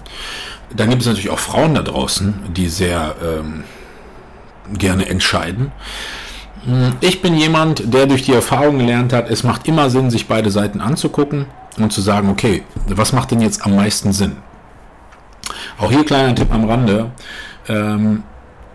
Dann 0.73 0.89
gibt 0.89 1.01
es 1.01 1.07
natürlich 1.07 1.31
auch 1.31 1.39
Frauen 1.39 1.73
da 1.73 1.81
draußen, 1.81 2.35
die 2.55 2.69
sehr 2.69 3.15
ähm, 3.23 3.63
gerne 4.71 5.09
entscheiden. 5.09 5.71
Hm, 6.65 6.97
ich 7.01 7.21
bin 7.21 7.35
jemand, 7.35 7.93
der 7.93 8.05
durch 8.05 8.23
die 8.23 8.33
Erfahrung 8.33 8.77
gelernt 8.77 9.13
hat, 9.13 9.29
es 9.29 9.43
macht 9.43 9.67
immer 9.67 9.89
Sinn, 9.89 10.11
sich 10.11 10.27
beide 10.27 10.51
Seiten 10.51 10.81
anzugucken 10.81 11.45
und 11.77 11.91
zu 11.91 12.01
sagen, 12.01 12.29
okay, 12.29 12.63
was 12.87 13.13
macht 13.13 13.31
denn 13.31 13.41
jetzt 13.41 13.65
am 13.65 13.75
meisten 13.75 14.13
Sinn? 14.13 14.37
Auch 15.79 15.91
hier 15.91 16.05
kleiner 16.05 16.35
Tipp 16.35 16.53
am 16.53 16.69
Rande. 16.69 17.11
Ähm, 17.67 18.23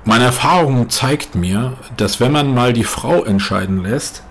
meine 0.04 0.24
Erfahrung 0.24 0.88
zeigt 0.88 1.34
mir, 1.34 1.74
dass 1.96 2.20
wenn 2.20 2.32
man 2.32 2.54
mal 2.54 2.72
die 2.72 2.84
Frau 2.84 3.24
entscheiden 3.24 3.82
lässt, 3.82 4.22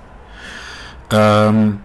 ähm, 1.12 1.80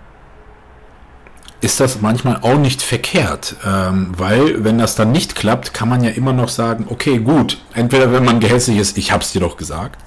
ist 1.61 1.79
das 1.79 2.01
manchmal 2.01 2.39
auch 2.41 2.57
nicht 2.57 2.81
verkehrt, 2.83 3.57
ähm, 3.67 4.13
weil 4.17 4.65
wenn 4.65 4.79
das 4.79 4.95
dann 4.95 5.13
nicht 5.13 5.35
klappt, 5.35 5.75
kann 5.75 5.89
man 5.89 6.03
ja 6.03 6.11
immer 6.11 6.33
noch 6.33 6.49
sagen, 6.49 6.87
okay, 6.89 7.19
gut, 7.19 7.59
entweder 7.75 8.13
wenn 8.13 8.25
man 8.25 8.41
gehässig 8.41 8.79
ist, 8.79 8.97
ich 8.97 9.13
hab's 9.13 9.33
dir 9.33 9.41
doch 9.41 9.57
gesagt, 9.57 10.01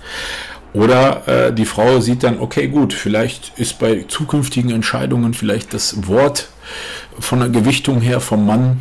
oder 0.74 1.27
äh, 1.27 1.53
die 1.53 1.65
Frau 1.65 2.00
sieht 2.00 2.24
dann, 2.24 2.39
okay, 2.39 2.68
gut, 2.68 2.94
vielleicht 2.94 3.58
ist 3.58 3.80
bei 3.80 4.06
zukünftigen 4.08 4.72
Entscheidungen 4.72 5.34
vielleicht 5.34 5.74
das 5.74 6.08
Wort 6.08 6.50
von 7.20 7.39
der 7.39 7.50
Gewichtung 7.50 8.01
her 8.01 8.20
vom 8.20 8.46
Mann, 8.46 8.80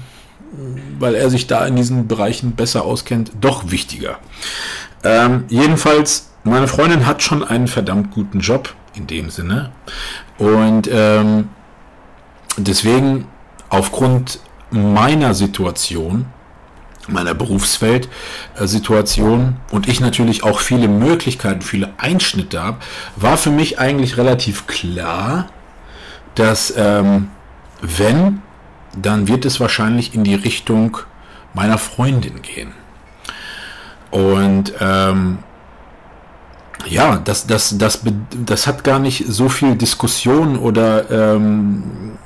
weil 0.98 1.14
er 1.14 1.28
sich 1.30 1.46
da 1.46 1.66
in 1.66 1.76
diesen 1.76 2.08
Bereichen 2.08 2.52
besser 2.52 2.84
auskennt, 2.84 3.32
doch 3.40 3.70
wichtiger. 3.70 4.18
Ähm, 5.04 5.44
jedenfalls, 5.48 6.30
meine 6.44 6.68
Freundin 6.68 7.06
hat 7.06 7.22
schon 7.22 7.44
einen 7.44 7.68
verdammt 7.68 8.10
guten 8.12 8.40
Job 8.40 8.74
in 8.94 9.06
dem 9.06 9.30
Sinne. 9.30 9.72
Und 10.38 10.88
ähm, 10.90 11.48
deswegen, 12.56 13.26
aufgrund 13.68 14.40
meiner 14.70 15.34
Situation, 15.34 16.26
meiner 17.08 17.34
Berufswelt-Situation 17.34 19.56
und 19.70 19.88
ich 19.88 20.00
natürlich 20.00 20.44
auch 20.44 20.60
viele 20.60 20.88
Möglichkeiten, 20.88 21.62
viele 21.62 21.90
Einschnitte 21.98 22.62
habe, 22.62 22.78
war 23.16 23.36
für 23.36 23.50
mich 23.50 23.78
eigentlich 23.78 24.16
relativ 24.16 24.66
klar, 24.66 25.48
dass 26.34 26.72
ähm, 26.76 27.28
wenn, 27.80 28.42
dann 28.96 29.28
wird 29.28 29.44
es 29.44 29.60
wahrscheinlich 29.60 30.14
in 30.14 30.24
die 30.24 30.34
Richtung 30.34 30.96
meiner 31.54 31.78
Freundin 31.78 32.42
gehen. 32.42 32.72
Und 34.10 34.72
ähm, 34.80 35.38
ja, 36.86 37.16
das, 37.16 37.46
das, 37.46 37.78
das, 37.78 38.02
das 38.30 38.66
hat 38.66 38.84
gar 38.84 38.98
nicht 38.98 39.24
so 39.26 39.48
viel 39.48 39.76
Diskussion 39.76 40.58
oder 40.58 41.10
ähm, 41.10 42.18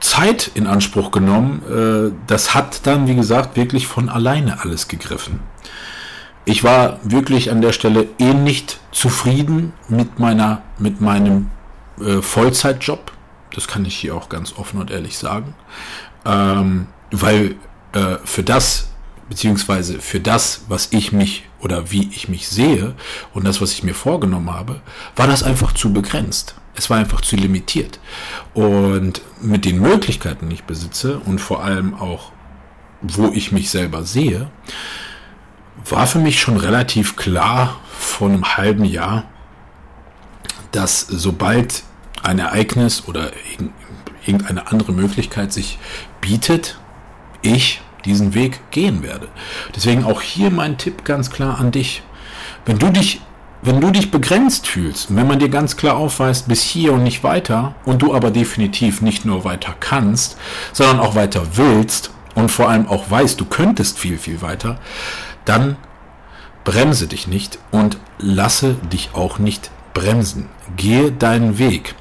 Zeit 0.00 0.50
in 0.54 0.66
Anspruch 0.66 1.10
genommen. 1.10 1.62
Äh, 1.68 2.16
das 2.26 2.54
hat 2.54 2.86
dann, 2.86 3.06
wie 3.06 3.14
gesagt, 3.14 3.56
wirklich 3.56 3.86
von 3.86 4.08
alleine 4.08 4.60
alles 4.62 4.88
gegriffen. 4.88 5.40
Ich 6.44 6.64
war 6.64 6.98
wirklich 7.02 7.50
an 7.50 7.60
der 7.60 7.72
Stelle 7.72 8.06
eh 8.18 8.32
nicht 8.32 8.80
zufrieden 8.90 9.74
mit 9.88 10.18
meiner, 10.18 10.62
mit 10.78 11.00
meinem 11.00 11.50
äh, 12.00 12.22
Vollzeitjob. 12.22 13.12
Das 13.54 13.68
kann 13.68 13.84
ich 13.84 13.96
hier 13.96 14.14
auch 14.14 14.28
ganz 14.28 14.54
offen 14.56 14.80
und 14.80 14.90
ehrlich 14.90 15.18
sagen. 15.18 15.54
Ähm, 16.24 16.86
weil 17.10 17.56
äh, 17.92 18.16
für 18.24 18.42
das, 18.42 18.88
beziehungsweise 19.28 20.00
für 20.00 20.20
das, 20.20 20.62
was 20.68 20.88
ich 20.92 21.12
mich 21.12 21.44
oder 21.60 21.90
wie 21.90 22.08
ich 22.14 22.28
mich 22.28 22.48
sehe 22.48 22.94
und 23.34 23.46
das, 23.46 23.60
was 23.60 23.72
ich 23.72 23.82
mir 23.82 23.94
vorgenommen 23.94 24.52
habe, 24.52 24.80
war 25.16 25.26
das 25.26 25.42
einfach 25.42 25.72
zu 25.72 25.92
begrenzt. 25.92 26.54
Es 26.78 26.88
war 26.88 26.98
einfach 26.98 27.20
zu 27.20 27.36
limitiert. 27.36 27.98
Und 28.54 29.20
mit 29.40 29.64
den 29.64 29.80
Möglichkeiten, 29.80 30.48
die 30.48 30.54
ich 30.54 30.64
besitze 30.64 31.18
und 31.18 31.40
vor 31.40 31.62
allem 31.62 31.94
auch, 31.94 32.32
wo 33.02 33.28
ich 33.28 33.52
mich 33.52 33.70
selber 33.70 34.04
sehe, 34.04 34.50
war 35.84 36.06
für 36.06 36.18
mich 36.18 36.40
schon 36.40 36.56
relativ 36.56 37.16
klar 37.16 37.80
vor 37.98 38.28
einem 38.28 38.56
halben 38.56 38.84
Jahr, 38.84 39.24
dass 40.72 41.00
sobald 41.00 41.82
ein 42.22 42.38
Ereignis 42.38 43.04
oder 43.06 43.32
irgendeine 44.24 44.68
andere 44.68 44.92
Möglichkeit 44.92 45.52
sich 45.52 45.78
bietet, 46.20 46.78
ich 47.42 47.80
diesen 48.04 48.34
Weg 48.34 48.70
gehen 48.70 49.02
werde. 49.02 49.28
Deswegen 49.74 50.04
auch 50.04 50.22
hier 50.22 50.50
mein 50.50 50.78
Tipp 50.78 51.04
ganz 51.04 51.30
klar 51.30 51.58
an 51.58 51.72
dich. 51.72 52.02
Wenn 52.66 52.78
du 52.78 52.90
dich 52.90 53.20
wenn 53.62 53.80
du 53.80 53.90
dich 53.90 54.10
begrenzt 54.10 54.66
fühlst, 54.66 55.14
wenn 55.14 55.26
man 55.26 55.38
dir 55.38 55.48
ganz 55.48 55.76
klar 55.76 55.96
aufweist, 55.96 56.48
bis 56.48 56.62
hier 56.62 56.92
und 56.92 57.02
nicht 57.02 57.24
weiter, 57.24 57.74
und 57.84 58.02
du 58.02 58.14
aber 58.14 58.30
definitiv 58.30 59.02
nicht 59.02 59.24
nur 59.24 59.44
weiter 59.44 59.74
kannst, 59.78 60.36
sondern 60.72 61.00
auch 61.00 61.14
weiter 61.14 61.42
willst 61.54 62.10
und 62.34 62.50
vor 62.50 62.68
allem 62.68 62.86
auch 62.86 63.10
weißt, 63.10 63.40
du 63.40 63.44
könntest 63.44 63.98
viel, 63.98 64.18
viel 64.18 64.42
weiter, 64.42 64.78
dann 65.44 65.76
bremse 66.64 67.06
dich 67.06 67.26
nicht 67.26 67.58
und 67.70 67.98
lasse 68.18 68.74
dich 68.92 69.10
auch 69.14 69.38
nicht 69.38 69.70
bremsen. 69.98 70.46
Gehe 70.76 71.10
deinen 71.10 71.58
Weg. 71.58 71.94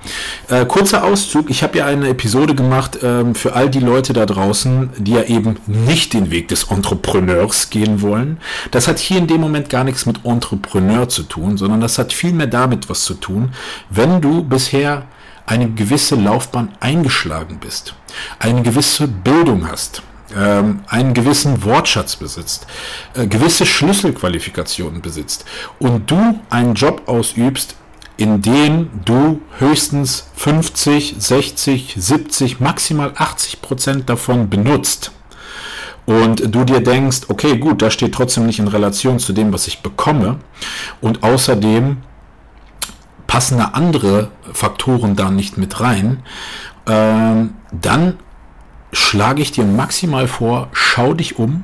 Äh, 0.50 0.66
kurzer 0.66 1.04
Auszug. 1.04 1.50
Ich 1.50 1.64
habe 1.64 1.80
ja 1.80 1.86
eine 1.86 2.10
Episode 2.10 2.54
gemacht 2.54 3.00
ähm, 3.02 3.34
für 3.34 3.54
all 3.54 3.70
die 3.70 3.80
Leute 3.80 4.14
da 4.14 4.26
draußen, 4.26 4.92
die 4.98 5.14
ja 5.14 5.24
eben 5.24 5.58
nicht 5.66 6.14
den 6.14 6.30
Weg 6.30 6.48
des 6.50 6.66
Entrepreneurs 6.66 7.70
gehen 7.70 8.02
wollen. 8.02 8.38
Das 8.72 8.88
hat 8.88 9.00
hier 9.00 9.18
in 9.18 9.28
dem 9.28 9.42
Moment 9.42 9.70
gar 9.70 9.84
nichts 9.84 10.06
mit 10.06 10.26
Entrepreneur 10.26 11.10
zu 11.10 11.24
tun, 11.24 11.58
sondern 11.58 11.82
das 11.82 11.98
hat 11.98 12.14
viel 12.14 12.34
mehr 12.34 12.48
damit 12.48 12.88
was 12.90 13.04
zu 13.04 13.16
tun, 13.16 13.52
wenn 13.90 14.22
du 14.22 14.44
bisher 14.44 15.04
eine 15.48 15.70
gewisse 15.72 16.16
Laufbahn 16.16 16.74
eingeschlagen 16.80 17.58
bist, 17.60 17.96
eine 18.38 18.62
gewisse 18.62 19.08
Bildung 19.08 19.68
hast, 19.68 20.04
ähm, 20.36 20.82
einen 20.88 21.14
gewissen 21.14 21.64
Wortschatz 21.64 22.18
besitzt, 22.18 22.68
äh, 23.16 23.26
gewisse 23.28 23.66
Schlüsselqualifikationen 23.66 25.02
besitzt 25.02 25.46
und 25.80 26.12
du 26.12 26.40
einen 26.50 26.76
Job 26.76 27.04
ausübst, 27.08 27.76
in 28.18 28.42
dem 28.42 28.90
du 29.06 29.42
höchstens 29.60 30.30
50, 30.36 31.16
60, 31.20 31.96
70, 31.98 32.60
maximal 32.60 33.14
80 33.16 33.62
Prozent 33.62 34.10
davon 34.10 34.50
benutzt. 34.50 35.12
Und 36.06 36.56
du 36.56 36.64
dir 36.64 36.80
denkst, 36.80 37.24
okay, 37.28 37.58
gut, 37.58 37.82
das 37.82 37.94
steht 37.94 38.14
trotzdem 38.16 38.46
nicht 38.46 38.60
in 38.60 38.68
Relation 38.68 39.20
zu 39.20 39.34
dem, 39.34 39.54
was 39.54 39.68
ich 39.68 39.82
bekomme. 39.82 40.40
Und 41.02 41.22
außerdem 41.22 41.98
passen 43.28 43.58
da 43.58 43.66
andere 43.74 44.32
Faktoren 44.54 45.16
da 45.16 45.30
nicht 45.30 45.58
mit 45.58 45.80
rein, 45.82 46.24
ähm, 46.88 47.56
dann 47.72 48.18
schlage 48.94 49.42
ich 49.42 49.52
dir 49.52 49.66
maximal 49.66 50.28
vor, 50.28 50.70
schau 50.72 51.14
dich 51.14 51.38
um 51.38 51.64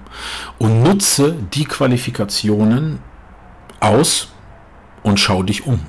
und 0.59 0.83
nutze 0.83 1.35
die 1.53 1.63
Qualifikationen 1.63 2.99
aus 3.79 4.27
und 5.03 5.19
schau 5.19 5.41
dich 5.41 5.65
um. 5.65 5.79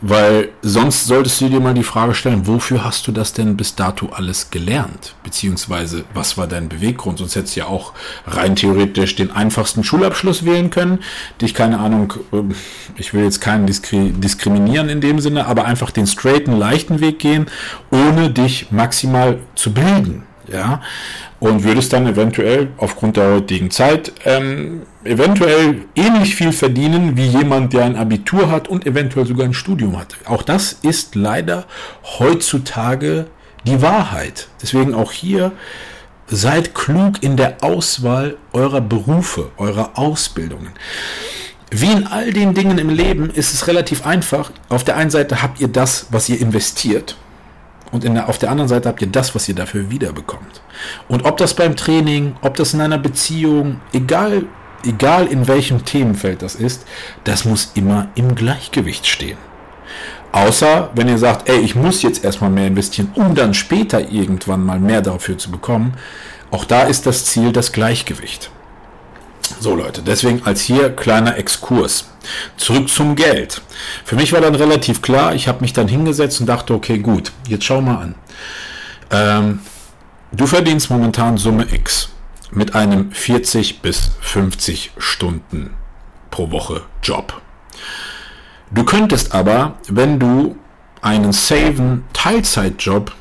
Weil 0.00 0.50
sonst 0.62 1.06
solltest 1.06 1.40
du 1.40 1.48
dir 1.48 1.60
mal 1.60 1.74
die 1.74 1.82
Frage 1.82 2.14
stellen, 2.14 2.46
wofür 2.46 2.84
hast 2.84 3.06
du 3.06 3.12
das 3.12 3.32
denn 3.32 3.56
bis 3.56 3.74
dato 3.74 4.08
alles 4.08 4.50
gelernt? 4.50 5.14
Beziehungsweise, 5.22 6.04
was 6.14 6.36
war 6.36 6.46
dein 6.46 6.68
Beweggrund? 6.68 7.18
Sonst 7.18 7.36
hättest 7.36 7.56
du 7.56 7.60
ja 7.60 7.66
auch 7.66 7.92
rein 8.26 8.56
theoretisch 8.56 9.14
den 9.16 9.30
einfachsten 9.30 9.84
Schulabschluss 9.84 10.44
wählen 10.44 10.70
können. 10.70 11.00
Dich, 11.40 11.54
keine 11.54 11.78
Ahnung, 11.78 12.14
ähm, 12.32 12.54
ich 12.96 13.14
will 13.14 13.24
jetzt 13.24 13.40
keinen 13.40 13.66
diskri 13.66 14.12
diskriminieren 14.12 14.88
in 14.88 15.00
dem 15.00 15.20
Sinne, 15.20 15.46
aber 15.46 15.64
einfach 15.64 15.90
den 15.90 16.06
straighten, 16.06 16.56
leichten 16.56 17.00
Weg 17.00 17.18
gehen, 17.18 17.46
ohne 17.90 18.30
dich 18.30 18.70
maximal 18.70 19.38
zu 19.54 19.72
bilden 19.72 20.24
ja, 20.52 20.82
und 21.40 21.64
würdest 21.64 21.92
dann 21.92 22.06
eventuell 22.06 22.68
aufgrund 22.76 23.16
der 23.16 23.34
heutigen 23.34 23.70
Zeit 23.70 24.12
ähm, 24.24 24.82
eventuell 25.04 25.82
ähnlich 25.94 26.34
viel 26.34 26.52
verdienen 26.52 27.16
wie 27.16 27.26
jemand, 27.26 27.72
der 27.72 27.84
ein 27.84 27.96
Abitur 27.96 28.50
hat 28.50 28.68
und 28.68 28.86
eventuell 28.86 29.26
sogar 29.26 29.46
ein 29.46 29.54
Studium 29.54 29.98
hat. 29.98 30.16
Auch 30.24 30.42
das 30.42 30.72
ist 30.72 31.14
leider 31.14 31.66
heutzutage 32.18 33.26
die 33.66 33.82
Wahrheit. 33.82 34.48
Deswegen 34.62 34.94
auch 34.94 35.12
hier 35.12 35.52
seid 36.28 36.74
klug 36.74 37.22
in 37.22 37.36
der 37.36 37.58
Auswahl 37.62 38.36
eurer 38.52 38.80
Berufe, 38.80 39.50
eurer 39.56 39.90
Ausbildungen. 39.94 40.70
Wie 41.70 41.90
in 41.90 42.06
all 42.06 42.32
den 42.32 42.54
Dingen 42.54 42.78
im 42.78 42.90
Leben 42.90 43.30
ist 43.30 43.52
es 43.52 43.66
relativ 43.66 44.06
einfach. 44.06 44.50
Auf 44.68 44.84
der 44.84 44.96
einen 44.96 45.10
Seite 45.10 45.42
habt 45.42 45.60
ihr 45.60 45.68
das, 45.68 46.06
was 46.10 46.28
ihr 46.28 46.40
investiert. 46.40 47.16
Und 48.04 48.14
der, 48.14 48.28
auf 48.28 48.38
der 48.38 48.50
anderen 48.50 48.68
Seite 48.68 48.88
habt 48.88 49.00
ihr 49.00 49.08
das, 49.08 49.34
was 49.34 49.48
ihr 49.48 49.54
dafür 49.54 49.90
wiederbekommt. 49.90 50.60
Und 51.08 51.24
ob 51.24 51.38
das 51.38 51.54
beim 51.54 51.76
Training, 51.76 52.36
ob 52.42 52.54
das 52.56 52.74
in 52.74 52.80
einer 52.80 52.98
Beziehung, 52.98 53.80
egal, 53.92 54.44
egal 54.84 55.26
in 55.26 55.48
welchem 55.48 55.84
Themenfeld 55.84 56.42
das 56.42 56.54
ist, 56.54 56.86
das 57.24 57.44
muss 57.44 57.72
immer 57.74 58.08
im 58.14 58.34
Gleichgewicht 58.34 59.06
stehen. 59.06 59.38
Außer 60.32 60.90
wenn 60.94 61.08
ihr 61.08 61.18
sagt, 61.18 61.48
ey, 61.48 61.58
ich 61.60 61.74
muss 61.74 62.02
jetzt 62.02 62.22
erstmal 62.22 62.50
mehr 62.50 62.66
investieren, 62.66 63.10
um 63.14 63.34
dann 63.34 63.54
später 63.54 64.10
irgendwann 64.10 64.64
mal 64.64 64.78
mehr 64.78 65.00
dafür 65.00 65.38
zu 65.38 65.50
bekommen. 65.50 65.94
Auch 66.50 66.64
da 66.64 66.82
ist 66.82 67.06
das 67.06 67.24
Ziel 67.24 67.52
das 67.52 67.72
Gleichgewicht. 67.72 68.50
So 69.48 69.74
Leute, 69.74 70.02
deswegen 70.02 70.42
als 70.44 70.62
hier 70.62 70.90
kleiner 70.90 71.36
Exkurs. 71.36 72.08
Zurück 72.56 72.88
zum 72.88 73.14
Geld. 73.14 73.62
Für 74.04 74.16
mich 74.16 74.32
war 74.32 74.40
dann 74.40 74.54
relativ 74.54 75.02
klar, 75.02 75.34
ich 75.34 75.48
habe 75.48 75.60
mich 75.60 75.72
dann 75.72 75.88
hingesetzt 75.88 76.40
und 76.40 76.46
dachte, 76.46 76.74
okay, 76.74 76.98
gut, 76.98 77.32
jetzt 77.48 77.64
schau 77.64 77.80
mal 77.80 77.98
an. 77.98 78.14
Ähm, 79.10 79.60
du 80.32 80.46
verdienst 80.46 80.90
momentan 80.90 81.38
Summe 81.38 81.66
X 81.72 82.08
mit 82.50 82.74
einem 82.74 83.12
40 83.12 83.82
bis 83.82 84.10
50 84.20 84.92
Stunden 84.98 85.74
pro 86.30 86.50
Woche 86.50 86.82
Job. 87.02 87.40
Du 88.70 88.84
könntest 88.84 89.32
aber, 89.32 89.78
wenn 89.88 90.18
du 90.18 90.56
einen 91.00 91.32
saven 91.32 92.04
Teilzeitjob 92.12 93.12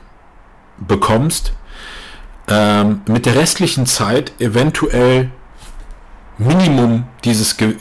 bekommst, 0.78 1.54
ähm, 2.48 3.02
mit 3.08 3.26
der 3.26 3.36
restlichen 3.36 3.86
Zeit 3.86 4.34
eventuell 4.40 5.32
Minimum 6.38 7.06
dieses 7.24 7.58
Ge 7.58 7.76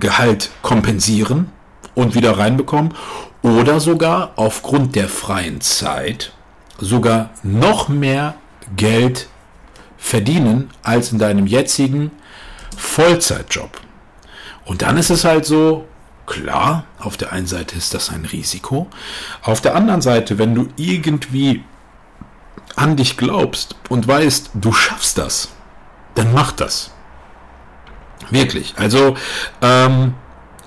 Gehalt 0.00 0.50
kompensieren 0.62 1.50
und 1.94 2.14
wieder 2.14 2.38
reinbekommen 2.38 2.94
oder 3.42 3.80
sogar 3.80 4.32
aufgrund 4.36 4.94
der 4.94 5.08
freien 5.08 5.60
Zeit 5.60 6.32
sogar 6.78 7.30
noch 7.42 7.88
mehr 7.88 8.34
Geld 8.76 9.28
verdienen 9.98 10.70
als 10.82 11.12
in 11.12 11.18
deinem 11.18 11.46
jetzigen 11.46 12.10
Vollzeitjob. 12.76 13.80
Und 14.64 14.82
dann 14.82 14.96
ist 14.96 15.10
es 15.10 15.24
halt 15.24 15.44
so, 15.44 15.86
klar, 16.26 16.84
auf 16.98 17.16
der 17.16 17.32
einen 17.32 17.46
Seite 17.46 17.76
ist 17.76 17.94
das 17.94 18.10
ein 18.10 18.24
Risiko, 18.24 18.88
auf 19.42 19.60
der 19.60 19.74
anderen 19.74 20.02
Seite, 20.02 20.38
wenn 20.38 20.54
du 20.54 20.68
irgendwie 20.76 21.62
an 22.74 22.96
dich 22.96 23.16
glaubst 23.16 23.76
und 23.88 24.08
weißt, 24.08 24.50
du 24.54 24.72
schaffst 24.72 25.18
das, 25.18 25.48
dann 26.14 26.32
mach 26.32 26.52
das. 26.52 26.92
Wirklich. 28.30 28.74
Also 28.76 29.16
ähm, 29.60 30.14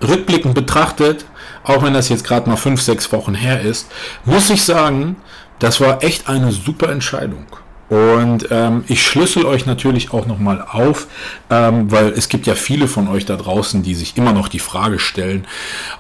rückblickend 0.02 0.54
betrachtet, 0.54 1.26
auch 1.64 1.84
wenn 1.84 1.94
das 1.94 2.10
jetzt 2.10 2.24
gerade 2.24 2.50
mal 2.50 2.58
fünf, 2.58 2.82
sechs 2.82 3.12
Wochen 3.12 3.34
her 3.34 3.62
ist, 3.62 3.92
muss 4.24 4.50
ich 4.50 4.64
sagen, 4.64 5.16
das 5.60 5.80
war 5.80 6.04
echt 6.04 6.28
eine 6.30 6.52
super 6.52 6.90
Entscheidung. 6.90 7.46
Und 7.88 8.48
ähm, 8.50 8.84
ich 8.88 9.06
schlüssel 9.06 9.46
euch 9.46 9.68
natürlich 9.68 10.12
auch 10.12 10.26
nochmal 10.26 10.66
auf, 10.68 11.08
ähm, 11.52 11.92
weil 11.92 12.10
es 12.10 12.30
gibt 12.30 12.48
ja 12.48 12.56
viele 12.56 12.88
von 12.88 13.08
euch 13.08 13.26
da 13.26 13.36
draußen, 13.36 13.84
die 13.84 13.94
sich 13.94 14.18
immer 14.18 14.34
noch 14.34 14.48
die 14.48 14.60
Frage 14.60 14.98
stellen, 14.98 15.46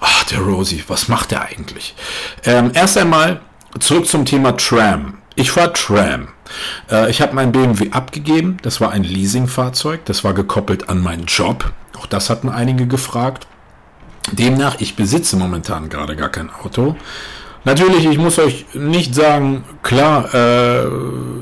ach, 0.01 0.23
der 0.25 0.39
Rosie, 0.39 0.83
was 0.87 1.07
macht 1.09 1.31
der 1.31 1.43
eigentlich? 1.43 1.95
Ähm, 2.43 2.71
erst 2.73 2.97
einmal 2.97 3.41
zurück 3.79 4.07
zum 4.07 4.25
Thema 4.25 4.57
Tram. 4.57 5.19
Ich 5.35 5.51
fahre 5.51 5.73
Tram. 5.73 6.29
Äh, 6.89 7.09
ich 7.09 7.21
habe 7.21 7.33
mein 7.33 7.51
BMW 7.51 7.91
abgegeben. 7.91 8.57
Das 8.61 8.81
war 8.81 8.91
ein 8.91 9.03
Leasingfahrzeug. 9.03 10.05
Das 10.05 10.23
war 10.23 10.33
gekoppelt 10.33 10.89
an 10.89 11.01
meinen 11.01 11.25
Job. 11.25 11.71
Auch 11.97 12.05
das 12.05 12.29
hatten 12.29 12.49
einige 12.49 12.87
gefragt. 12.87 13.47
Demnach, 14.31 14.77
ich 14.79 14.95
besitze 14.95 15.37
momentan 15.37 15.89
gerade 15.89 16.15
gar 16.15 16.29
kein 16.29 16.49
Auto. 16.49 16.95
Natürlich, 17.63 18.05
ich 18.05 18.19
muss 18.19 18.37
euch 18.37 18.67
nicht 18.75 19.15
sagen, 19.15 19.63
klar, 19.81 20.31
äh, 20.35 20.85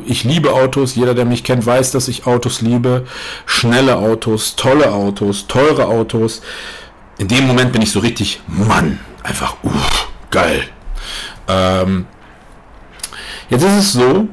ich 0.05 0.23
liebe 0.23 0.53
Autos. 0.53 0.95
Jeder, 0.95 1.13
der 1.13 1.25
mich 1.25 1.43
kennt, 1.43 1.65
weiß, 1.65 1.91
dass 1.91 2.07
ich 2.07 2.25
Autos 2.25 2.61
liebe. 2.61 3.05
Schnelle 3.45 3.97
Autos, 3.97 4.55
tolle 4.55 4.93
Autos, 4.93 5.47
teure 5.47 5.87
Autos. 5.87 6.41
In 7.17 7.27
dem 7.27 7.45
Moment 7.45 7.73
bin 7.73 7.81
ich 7.81 7.91
so 7.91 7.99
richtig, 7.99 8.41
Mann, 8.47 8.99
einfach, 9.21 9.57
uff, 9.63 10.07
geil. 10.31 10.63
Ähm, 11.49 12.05
jetzt 13.49 13.63
ist 13.63 13.77
es 13.77 13.93
so, 13.93 14.29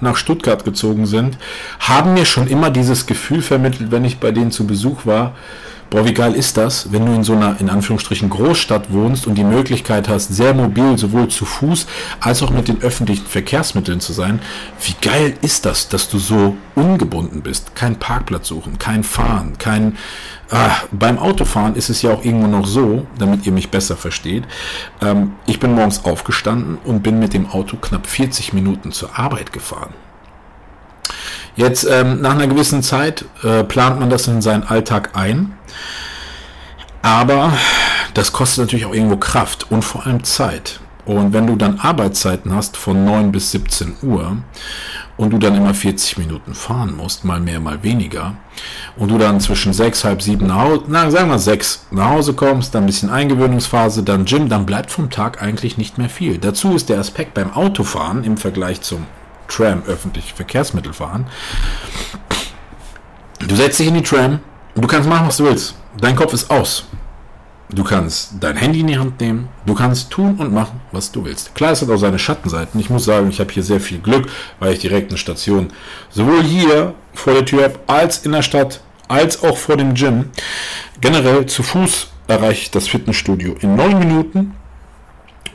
nach 0.00 0.16
Stuttgart 0.16 0.64
gezogen 0.64 1.06
sind, 1.06 1.38
haben 1.80 2.14
mir 2.14 2.24
schon 2.24 2.46
immer 2.46 2.70
dieses 2.70 3.06
Gefühl 3.06 3.42
vermittelt, 3.42 3.90
wenn 3.90 4.04
ich 4.04 4.18
bei 4.18 4.30
denen 4.30 4.50
zu 4.50 4.66
Besuch 4.66 5.06
war, 5.06 5.34
boah, 5.96 6.04
wie 6.04 6.12
geil 6.12 6.34
ist 6.34 6.58
das, 6.58 6.92
wenn 6.92 7.06
du 7.06 7.14
in 7.14 7.24
so 7.24 7.32
einer, 7.32 7.58
in 7.58 7.70
Anführungsstrichen, 7.70 8.28
Großstadt 8.28 8.92
wohnst 8.92 9.26
und 9.26 9.36
die 9.36 9.44
Möglichkeit 9.44 10.10
hast, 10.10 10.28
sehr 10.28 10.52
mobil 10.52 10.98
sowohl 10.98 11.28
zu 11.28 11.46
Fuß 11.46 11.86
als 12.20 12.42
auch 12.42 12.50
mit 12.50 12.68
den 12.68 12.82
öffentlichen 12.82 13.24
Verkehrsmitteln 13.24 14.00
zu 14.00 14.12
sein. 14.12 14.40
Wie 14.84 14.94
geil 15.00 15.32
ist 15.40 15.64
das, 15.64 15.88
dass 15.88 16.10
du 16.10 16.18
so 16.18 16.54
ungebunden 16.74 17.40
bist? 17.40 17.74
Kein 17.74 17.96
Parkplatz 17.96 18.48
suchen, 18.48 18.78
kein 18.78 19.04
Fahren, 19.04 19.56
kein, 19.56 19.96
ah, 20.50 20.82
beim 20.92 21.18
Autofahren 21.18 21.76
ist 21.76 21.88
es 21.88 22.02
ja 22.02 22.10
auch 22.10 22.22
irgendwo 22.22 22.48
noch 22.48 22.66
so, 22.66 23.06
damit 23.18 23.46
ihr 23.46 23.52
mich 23.52 23.70
besser 23.70 23.96
versteht. 23.96 24.44
Ähm, 25.00 25.32
ich 25.46 25.60
bin 25.60 25.74
morgens 25.74 26.04
aufgestanden 26.04 26.76
und 26.84 27.02
bin 27.02 27.18
mit 27.18 27.32
dem 27.32 27.48
Auto 27.48 27.78
knapp 27.78 28.06
40 28.06 28.52
Minuten 28.52 28.92
zur 28.92 29.18
Arbeit 29.18 29.50
gefahren. 29.50 29.94
Jetzt 31.54 31.88
ähm, 31.90 32.20
nach 32.20 32.34
einer 32.34 32.48
gewissen 32.48 32.82
Zeit 32.82 33.24
äh, 33.42 33.64
plant 33.64 33.98
man 33.98 34.10
das 34.10 34.28
in 34.28 34.42
seinen 34.42 34.64
Alltag 34.64 35.12
ein. 35.14 35.55
Aber 37.02 37.52
das 38.14 38.32
kostet 38.32 38.64
natürlich 38.64 38.86
auch 38.86 38.94
irgendwo 38.94 39.16
Kraft 39.16 39.70
und 39.70 39.82
vor 39.82 40.06
allem 40.06 40.24
Zeit. 40.24 40.80
Und 41.04 41.32
wenn 41.32 41.46
du 41.46 41.54
dann 41.54 41.78
Arbeitszeiten 41.78 42.52
hast 42.52 42.76
von 42.76 43.04
9 43.04 43.30
bis 43.30 43.52
17 43.52 43.98
Uhr 44.02 44.38
und 45.16 45.30
du 45.30 45.38
dann 45.38 45.54
immer 45.54 45.72
40 45.72 46.18
Minuten 46.18 46.52
fahren 46.52 46.96
musst, 46.96 47.24
mal 47.24 47.38
mehr, 47.38 47.60
mal 47.60 47.84
weniger, 47.84 48.34
und 48.96 49.10
du 49.10 49.18
dann 49.18 49.38
zwischen 49.40 49.72
6, 49.72 50.02
halb 50.02 50.20
7 50.20 50.44
nach 50.46 50.62
Hause, 50.62 50.82
na, 50.88 51.08
sagen 51.10 51.30
wir 51.30 51.38
6 51.38 51.86
nach 51.92 52.08
Hause 52.08 52.34
kommst, 52.34 52.74
dann 52.74 52.82
ein 52.82 52.86
bisschen 52.86 53.08
Eingewöhnungsphase, 53.08 54.02
dann 54.02 54.24
Gym, 54.24 54.48
dann 54.48 54.66
bleibt 54.66 54.90
vom 54.90 55.08
Tag 55.08 55.40
eigentlich 55.40 55.78
nicht 55.78 55.96
mehr 55.96 56.10
viel. 56.10 56.38
Dazu 56.38 56.74
ist 56.74 56.88
der 56.88 56.98
Aspekt 56.98 57.34
beim 57.34 57.52
Autofahren 57.52 58.24
im 58.24 58.36
Vergleich 58.36 58.80
zum 58.80 59.06
Tram, 59.46 59.84
öffentliche 59.86 60.34
Verkehrsmittel 60.34 60.92
fahren. 60.92 61.26
Du 63.46 63.54
setzt 63.54 63.78
dich 63.78 63.86
in 63.86 63.94
die 63.94 64.02
Tram 64.02 64.40
du 64.82 64.88
kannst 64.88 65.08
machen, 65.08 65.26
was 65.26 65.36
du 65.36 65.44
willst. 65.44 65.74
Dein 66.00 66.16
Kopf 66.16 66.32
ist 66.32 66.50
aus. 66.50 66.84
Du 67.68 67.82
kannst 67.82 68.34
dein 68.38 68.56
Handy 68.56 68.80
in 68.80 68.86
die 68.86 68.98
Hand 68.98 69.20
nehmen. 69.20 69.48
Du 69.64 69.74
kannst 69.74 70.10
tun 70.10 70.36
und 70.38 70.52
machen, 70.52 70.80
was 70.92 71.10
du 71.10 71.24
willst. 71.24 71.54
Klar, 71.54 71.72
es 71.72 71.82
hat 71.82 71.90
auch 71.90 71.96
seine 71.96 72.18
Schattenseiten. 72.18 72.78
Ich 72.78 72.90
muss 72.90 73.04
sagen, 73.04 73.28
ich 73.28 73.40
habe 73.40 73.52
hier 73.52 73.64
sehr 73.64 73.80
viel 73.80 73.98
Glück, 73.98 74.28
weil 74.60 74.72
ich 74.72 74.78
direkt 74.78 75.10
eine 75.10 75.18
Station 75.18 75.68
sowohl 76.10 76.44
hier 76.44 76.94
vor 77.12 77.32
der 77.32 77.44
Tür 77.44 77.64
habe, 77.64 77.80
als 77.88 78.24
in 78.24 78.32
der 78.32 78.42
Stadt, 78.42 78.80
als 79.08 79.42
auch 79.42 79.56
vor 79.56 79.76
dem 79.76 79.94
Gym. 79.94 80.30
Generell 81.00 81.46
zu 81.46 81.64
Fuß 81.64 82.08
erreiche 82.28 82.62
ich 82.62 82.70
das 82.70 82.86
Fitnessstudio 82.86 83.56
in 83.60 83.74
neun 83.74 83.98
Minuten 83.98 84.54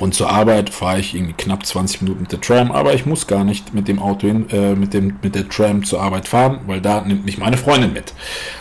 und 0.02 0.16
zur 0.16 0.32
Arbeit 0.32 0.72
fahre 0.72 1.00
ich 1.00 1.14
irgendwie 1.14 1.34
knapp 1.34 1.64
20 1.64 2.02
Minuten 2.02 2.22
mit 2.22 2.32
der 2.32 2.42
Tram, 2.42 2.72
aber 2.72 2.96
ich 2.96 3.06
muss 3.06 3.28
gar 3.28 3.44
nicht 3.44 3.76
mit 3.76 3.88
dem 3.88 4.00
Auto 4.00 4.26
hin, 4.26 4.50
äh, 4.50 4.74
mit, 4.74 4.96
dem, 4.96 5.20
mit 5.22 5.36
der 5.36 5.48
Tram 5.48 5.84
zur 5.86 6.02
Arbeit 6.02 6.28
fahren, 6.28 6.62
weil 6.66 6.82
da 6.82 7.02
nimmt 7.02 7.24
mich 7.24 7.38
meine 7.38 7.56
Freundin 7.56 7.94
mit. 7.94 8.14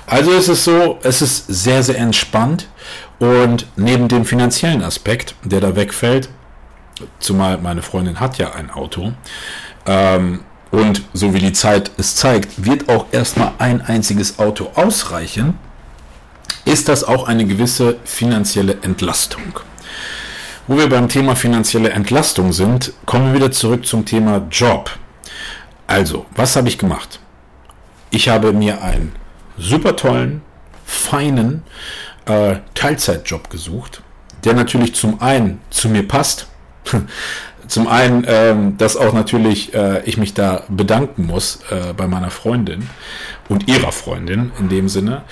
Also 0.07 0.33
ist 0.33 0.49
es 0.49 0.65
so, 0.65 0.99
es 1.03 1.23
ist 1.23 1.47
sehr, 1.47 1.83
sehr 1.83 1.97
entspannt 1.97 2.69
und 3.19 3.67
neben 3.77 4.07
dem 4.09 4.27
finanziellen 4.27 4.83
Aspekt, 4.83 5.35
der 5.43 5.61
da 5.61 5.75
wegfällt, 5.77 6.29
zumal 7.21 7.57
meine 7.57 7.81
Freundin 7.81 8.21
hat 8.21 8.37
ja 8.37 8.53
ein 8.53 8.71
Auto, 8.71 9.13
ähm, 9.87 10.41
und 10.71 11.03
so 11.15 11.33
wie 11.33 11.41
die 11.41 11.55
Zeit 11.55 11.91
es 11.97 12.17
zeigt, 12.17 12.67
wird 12.67 12.91
auch 12.91 13.07
erstmal 13.13 13.53
ein 13.59 13.81
einziges 13.81 14.39
Auto 14.39 14.71
ausreichen, 14.75 15.59
ist 16.67 16.91
das 16.91 17.03
auch 17.03 17.27
eine 17.27 17.47
gewisse 17.47 17.97
finanzielle 18.05 18.77
Entlastung. 18.83 19.61
Wo 20.67 20.77
wir 20.77 20.89
beim 20.89 21.09
Thema 21.09 21.35
finanzielle 21.35 21.91
Entlastung 21.91 22.53
sind, 22.53 22.93
kommen 23.07 23.29
wir 23.29 23.35
wieder 23.35 23.51
zurück 23.51 23.87
zum 23.87 24.05
Thema 24.05 24.47
Job. 24.51 24.91
Also, 25.87 26.27
was 26.37 26.55
habe 26.55 26.69
ich 26.69 26.79
gemacht? 26.79 27.19
Ich 28.11 28.29
habe 28.29 28.53
mir 28.53 28.83
einen 28.83 29.13
super 29.59 29.97
tollen, 29.97 30.43
feinen 30.85 31.63
äh, 32.27 32.57
Teilzeitjob 32.75 33.51
gesucht, 33.51 34.03
der 34.45 34.55
natürlich 34.55 34.95
zum 34.95 35.21
einen 35.21 35.61
zu 35.71 35.89
mir 35.89 36.07
passt. 36.07 36.49
Zum 37.67 37.87
einen, 37.87 38.25
ähm, 38.27 38.79
dass 38.79 38.97
auch 38.97 39.13
natürlich 39.13 39.73
äh, 39.75 40.03
ich 40.05 40.17
mich 40.17 40.35
da 40.35 40.65
bedanken 40.69 41.27
muss 41.27 41.61
äh, 41.71 41.93
bei 41.93 42.09
meiner 42.09 42.31
Freundin 42.31 42.91
und 43.49 43.69
ihrer 43.69 43.93
Freundin 43.93 44.51
in 44.59 44.69
dem 44.69 44.89
Sinne. 44.89 45.23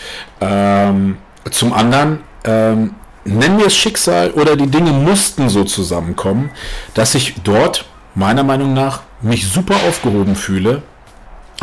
Ähm, 0.41 1.17
zum 1.51 1.73
anderen, 1.73 2.21
ähm, 2.45 2.95
nennen 3.29 3.59
wir 3.59 3.67
es 3.67 3.77
Schicksal 3.77 4.31
oder 4.33 4.57
die 4.57 4.67
Dinge 4.67 4.93
mussten 4.93 5.49
so 5.49 5.65
zusammenkommen, 5.65 6.51
dass 6.95 7.15
ich 7.15 7.35
dort 7.45 7.85
meiner 8.15 8.43
Meinung 8.43 8.75
nach 8.75 9.03
mich 9.21 9.47
super 9.47 9.77
aufgehoben 9.89 10.37
fühle. 10.37 10.83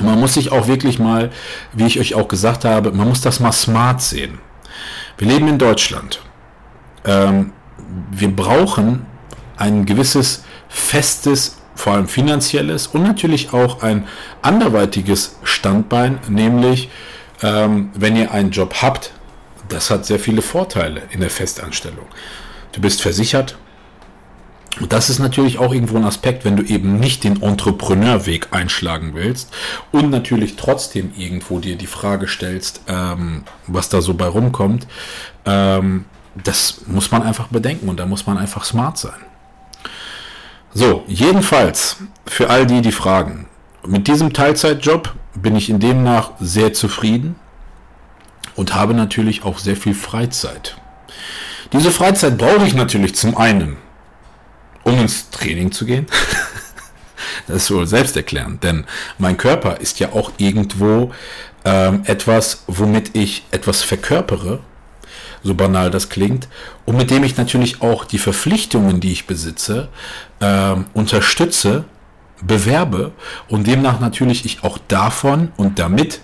Man 0.01 0.19
muss 0.19 0.33
sich 0.33 0.51
auch 0.51 0.67
wirklich 0.67 0.99
mal, 0.99 1.31
wie 1.73 1.85
ich 1.85 1.99
euch 1.99 2.15
auch 2.15 2.27
gesagt 2.27 2.65
habe, 2.65 2.91
man 2.91 3.07
muss 3.07 3.21
das 3.21 3.39
mal 3.39 3.51
smart 3.51 4.01
sehen. 4.01 4.39
Wir 5.17 5.27
leben 5.27 5.47
in 5.47 5.57
Deutschland. 5.57 6.21
Ähm, 7.05 7.53
wir 8.11 8.29
brauchen 8.33 9.05
ein 9.57 9.85
gewisses 9.85 10.43
festes, 10.67 11.57
vor 11.75 11.93
allem 11.93 12.07
finanzielles 12.07 12.87
und 12.87 13.03
natürlich 13.03 13.53
auch 13.53 13.81
ein 13.83 14.07
anderweitiges 14.41 15.37
Standbein, 15.43 16.19
nämlich 16.27 16.89
ähm, 17.41 17.89
wenn 17.95 18.15
ihr 18.15 18.31
einen 18.31 18.51
Job 18.51 18.75
habt, 18.81 19.11
das 19.69 19.89
hat 19.89 20.05
sehr 20.05 20.19
viele 20.19 20.41
Vorteile 20.41 21.03
in 21.11 21.21
der 21.21 21.29
Festanstellung. 21.29 22.05
Du 22.71 22.81
bist 22.81 23.01
versichert. 23.01 23.57
Und 24.81 24.91
das 24.91 25.09
ist 25.09 25.19
natürlich 25.19 25.57
auch 25.57 25.73
irgendwo 25.73 25.95
ein 25.95 26.03
Aspekt, 26.03 26.43
wenn 26.43 26.57
du 26.57 26.63
eben 26.63 26.99
nicht 26.99 27.23
den 27.23 27.41
Entrepreneurweg 27.41 28.49
einschlagen 28.51 29.11
willst 29.13 29.53
und 29.93 30.09
natürlich 30.09 30.57
trotzdem 30.57 31.13
irgendwo 31.15 31.59
dir 31.59 31.77
die 31.77 31.87
Frage 31.87 32.27
stellst, 32.27 32.81
ähm, 32.87 33.45
was 33.67 33.87
da 33.87 34.01
so 34.01 34.15
bei 34.15 34.25
rumkommt. 34.25 34.85
Ähm, 35.45 36.03
das 36.35 36.81
muss 36.87 37.09
man 37.09 37.23
einfach 37.23 37.47
bedenken 37.47 37.87
und 37.87 38.01
da 38.01 38.05
muss 38.05 38.27
man 38.27 38.37
einfach 38.37 38.65
smart 38.65 38.97
sein. 38.97 39.21
So, 40.73 41.05
jedenfalls 41.07 41.95
für 42.25 42.49
all 42.49 42.65
die, 42.65 42.81
die 42.81 42.91
fragen. 42.91 43.47
Mit 43.87 44.09
diesem 44.09 44.33
Teilzeitjob 44.33 45.15
bin 45.35 45.55
ich 45.55 45.69
in 45.69 45.79
demnach 45.79 46.31
sehr 46.41 46.73
zufrieden 46.73 47.35
und 48.55 48.73
habe 48.73 48.93
natürlich 48.93 49.43
auch 49.43 49.59
sehr 49.59 49.75
viel 49.75 49.93
Freizeit. 49.93 50.77
Diese 51.73 51.91
Freizeit 51.91 52.37
brauche 52.37 52.65
ich 52.65 52.73
natürlich 52.73 53.15
zum 53.15 53.37
einen, 53.37 53.77
um 54.83 54.99
ins 54.99 55.29
Training 55.29 55.71
zu 55.71 55.85
gehen. 55.85 56.05
das 57.47 57.63
ist 57.63 57.71
wohl 57.71 57.87
selbsterklärend, 57.87 58.63
denn 58.63 58.85
mein 59.17 59.37
Körper 59.37 59.81
ist 59.81 59.99
ja 59.99 60.13
auch 60.13 60.31
irgendwo 60.37 61.11
ähm, 61.63 62.03
etwas, 62.05 62.63
womit 62.67 63.15
ich 63.15 63.45
etwas 63.51 63.81
verkörpere, 63.81 64.59
so 65.43 65.53
banal 65.53 65.91
das 65.91 66.09
klingt, 66.09 66.47
und 66.85 66.97
mit 66.97 67.09
dem 67.09 67.23
ich 67.23 67.37
natürlich 67.37 67.81
auch 67.81 68.05
die 68.05 68.19
Verpflichtungen, 68.19 68.99
die 68.99 69.11
ich 69.11 69.27
besitze, 69.27 69.89
ähm, 70.41 70.85
unterstütze, 70.93 71.85
bewerbe 72.41 73.11
und 73.47 73.65
demnach 73.67 73.99
natürlich 73.99 74.45
ich 74.45 74.63
auch 74.63 74.77
davon 74.87 75.51
und 75.57 75.79
damit 75.79 76.19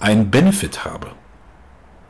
einen 0.00 0.30
Benefit 0.30 0.84
habe. 0.84 1.17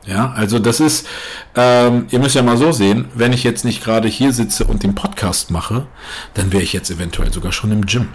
Ja, 0.05 0.31
also 0.31 0.59
das 0.59 0.79
ist, 0.79 1.07
ähm, 1.55 2.07
ihr 2.09 2.19
müsst 2.19 2.35
ja 2.35 2.41
mal 2.41 2.57
so 2.57 2.71
sehen, 2.71 3.09
wenn 3.13 3.33
ich 3.33 3.43
jetzt 3.43 3.65
nicht 3.65 3.83
gerade 3.83 4.07
hier 4.07 4.31
sitze 4.31 4.63
und 4.65 4.83
den 4.83 4.95
Podcast 4.95 5.51
mache, 5.51 5.87
dann 6.33 6.51
wäre 6.51 6.63
ich 6.63 6.73
jetzt 6.73 6.89
eventuell 6.89 7.31
sogar 7.33 7.51
schon 7.51 7.71
im 7.71 7.85
Gym. 7.85 8.09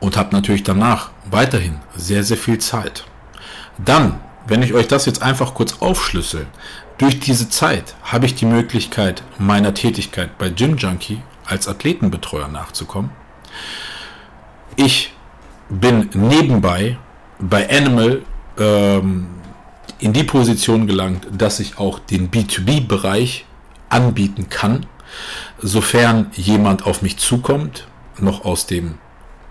Und 0.00 0.16
habe 0.16 0.34
natürlich 0.34 0.64
danach 0.64 1.10
weiterhin 1.30 1.76
sehr, 1.96 2.24
sehr 2.24 2.36
viel 2.36 2.58
Zeit. 2.58 3.04
Dann, 3.78 4.20
wenn 4.46 4.62
ich 4.62 4.74
euch 4.74 4.88
das 4.88 5.06
jetzt 5.06 5.22
einfach 5.22 5.54
kurz 5.54 5.80
aufschlüssel, 5.80 6.46
durch 6.98 7.20
diese 7.20 7.48
Zeit 7.48 7.94
habe 8.02 8.26
ich 8.26 8.34
die 8.34 8.46
Möglichkeit, 8.46 9.22
meiner 9.38 9.74
Tätigkeit 9.74 10.36
bei 10.38 10.50
Gym 10.50 10.76
Junkie 10.76 11.22
als 11.44 11.68
Athletenbetreuer 11.68 12.48
nachzukommen. 12.48 13.10
Ich 14.76 15.12
bin 15.68 16.10
nebenbei 16.12 16.98
bei 17.38 17.68
Animal 17.70 18.22
ähm, 18.58 19.28
in 19.98 20.12
die 20.12 20.24
Position 20.24 20.86
gelangt, 20.86 21.26
dass 21.36 21.60
ich 21.60 21.78
auch 21.78 21.98
den 21.98 22.30
B2B-Bereich 22.30 23.44
anbieten 23.88 24.48
kann, 24.48 24.86
sofern 25.58 26.30
jemand 26.34 26.86
auf 26.86 27.02
mich 27.02 27.16
zukommt, 27.16 27.86
noch 28.18 28.44
aus 28.44 28.66
dem 28.66 28.96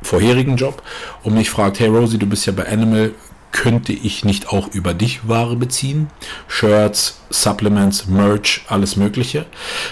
vorherigen 0.01 0.55
Job, 0.58 0.84
und 1.23 1.34
mich 1.34 1.49
fragt, 1.49 1.79
hey 1.79 1.88
Rosie, 1.88 2.17
du 2.17 2.27
bist 2.27 2.45
ja 2.45 2.53
bei 2.53 2.67
Animal, 2.67 3.12
könnte 3.51 3.93
ich 3.93 4.25
nicht 4.25 4.49
auch 4.49 4.67
über 4.73 4.93
dich 4.93 5.29
Ware 5.29 5.55
beziehen? 5.55 6.10
Shirts, 6.49 7.21
Supplements, 7.29 8.05
Merch, 8.05 8.65
alles 8.67 8.97
Mögliche. 8.97 9.45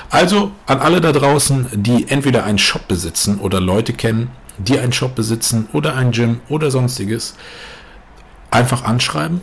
Also 0.10 0.52
an 0.66 0.80
alle 0.80 1.00
da 1.00 1.14
draußen, 1.14 1.68
die 1.72 2.10
entweder 2.10 2.44
einen 2.44 2.58
Shop 2.58 2.90
besitzen 2.90 3.40
oder 3.40 3.62
Leute 3.62 3.94
kennen, 3.94 4.32
die 4.58 4.78
einen 4.78 4.92
Shop 4.92 5.16
besitzen 5.16 5.70
oder 5.72 5.96
ein 5.96 6.12
Gym 6.12 6.42
oder 6.50 6.72
sonstiges, 6.72 7.36
einfach 8.52 8.84
anschreiben. 8.84 9.42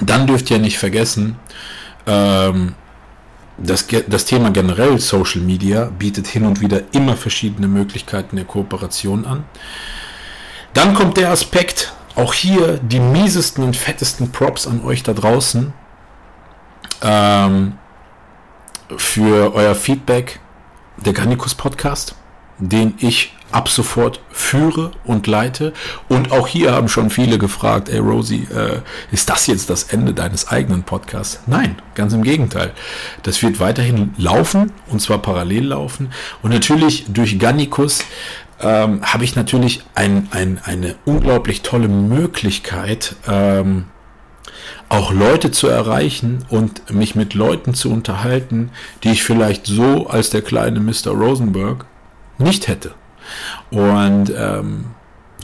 Dann 0.00 0.26
dürft 0.26 0.50
ihr 0.50 0.58
nicht 0.58 0.78
vergessen, 0.78 1.36
ähm, 2.06 2.74
das, 3.58 3.86
das 4.08 4.24
Thema 4.26 4.50
generell 4.50 4.98
Social 4.98 5.40
Media 5.40 5.86
bietet 5.86 6.26
hin 6.26 6.44
und 6.44 6.60
wieder 6.60 6.82
immer 6.92 7.16
verschiedene 7.16 7.68
Möglichkeiten 7.68 8.36
der 8.36 8.44
Kooperation 8.44 9.24
an. 9.24 9.44
Dann 10.74 10.94
kommt 10.94 11.16
der 11.16 11.30
Aspekt, 11.30 11.94
auch 12.16 12.34
hier 12.34 12.78
die 12.78 13.00
miesesten 13.00 13.64
und 13.64 13.76
fettesten 13.76 14.30
Props 14.30 14.66
an 14.66 14.84
euch 14.84 15.02
da 15.02 15.14
draußen 15.14 15.72
ähm, 17.02 17.78
für 18.96 19.54
euer 19.54 19.74
Feedback. 19.74 20.40
Der 20.98 21.12
Garnicus 21.12 21.54
Podcast, 21.54 22.14
den 22.58 22.94
ich 22.98 23.35
ab 23.52 23.68
sofort 23.68 24.20
führe 24.30 24.92
und 25.04 25.26
leite. 25.26 25.72
Und 26.08 26.32
auch 26.32 26.48
hier 26.48 26.72
haben 26.72 26.88
schon 26.88 27.10
viele 27.10 27.38
gefragt, 27.38 27.88
ey 27.88 27.98
Rosie, 27.98 28.46
äh, 28.54 28.80
ist 29.12 29.30
das 29.30 29.46
jetzt 29.46 29.70
das 29.70 29.84
Ende 29.84 30.14
deines 30.14 30.48
eigenen 30.48 30.82
Podcasts? 30.82 31.40
Nein, 31.46 31.80
ganz 31.94 32.12
im 32.12 32.22
Gegenteil. 32.22 32.72
Das 33.22 33.42
wird 33.42 33.60
weiterhin 33.60 34.14
laufen 34.16 34.72
und 34.88 35.00
zwar 35.00 35.18
parallel 35.18 35.66
laufen. 35.66 36.10
Und 36.42 36.52
natürlich 36.52 37.06
durch 37.08 37.38
Gannikus 37.38 38.04
ähm, 38.60 39.02
habe 39.02 39.24
ich 39.24 39.36
natürlich 39.36 39.82
ein, 39.94 40.28
ein, 40.30 40.60
eine 40.64 40.96
unglaublich 41.04 41.62
tolle 41.62 41.88
Möglichkeit, 41.88 43.16
ähm, 43.28 43.86
auch 44.88 45.12
Leute 45.12 45.50
zu 45.50 45.66
erreichen 45.68 46.44
und 46.48 46.90
mich 46.94 47.14
mit 47.14 47.34
Leuten 47.34 47.74
zu 47.74 47.90
unterhalten, 47.90 48.70
die 49.02 49.10
ich 49.10 49.24
vielleicht 49.24 49.66
so 49.66 50.06
als 50.06 50.30
der 50.30 50.42
kleine 50.42 50.80
Mr. 50.80 51.10
Rosenberg 51.10 51.86
nicht 52.38 52.68
hätte. 52.68 52.94
Und 53.70 54.32
ähm, 54.36 54.86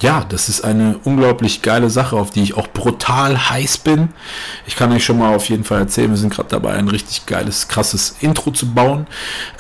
ja, 0.03 0.25
das 0.29 0.49
ist 0.49 0.63
eine 0.63 0.99
unglaublich 1.05 1.63
geile 1.63 1.89
Sache, 1.89 2.17
auf 2.17 2.31
die 2.31 2.43
ich 2.43 2.57
auch 2.57 2.67
brutal 2.67 3.51
heiß 3.51 3.79
bin. 3.79 4.09
Ich 4.67 4.75
kann 4.75 4.91
euch 4.91 5.05
schon 5.05 5.19
mal 5.19 5.35
auf 5.35 5.49
jeden 5.49 5.63
Fall 5.63 5.79
erzählen, 5.79 6.11
wir 6.11 6.17
sind 6.17 6.35
gerade 6.35 6.49
dabei, 6.49 6.73
ein 6.73 6.89
richtig 6.89 7.27
geiles, 7.27 7.69
krasses 7.69 8.17
Intro 8.21 8.51
zu 8.51 8.75
bauen. 8.75 9.07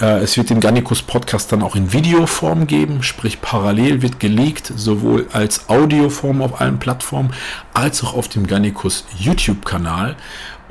Äh, 0.00 0.18
es 0.18 0.36
wird 0.36 0.50
den 0.50 0.60
Gannikus 0.60 1.02
Podcast 1.02 1.52
dann 1.52 1.62
auch 1.62 1.76
in 1.76 1.92
Videoform 1.92 2.66
geben, 2.66 3.04
sprich 3.04 3.40
parallel 3.40 4.02
wird 4.02 4.18
geleakt, 4.18 4.72
sowohl 4.74 5.28
als 5.32 5.68
Audioform 5.68 6.42
auf 6.42 6.60
allen 6.60 6.80
Plattformen, 6.80 7.32
als 7.72 8.02
auch 8.02 8.14
auf 8.14 8.28
dem 8.28 8.46
Gannikus 8.46 9.04
YouTube-Kanal. 9.18 10.16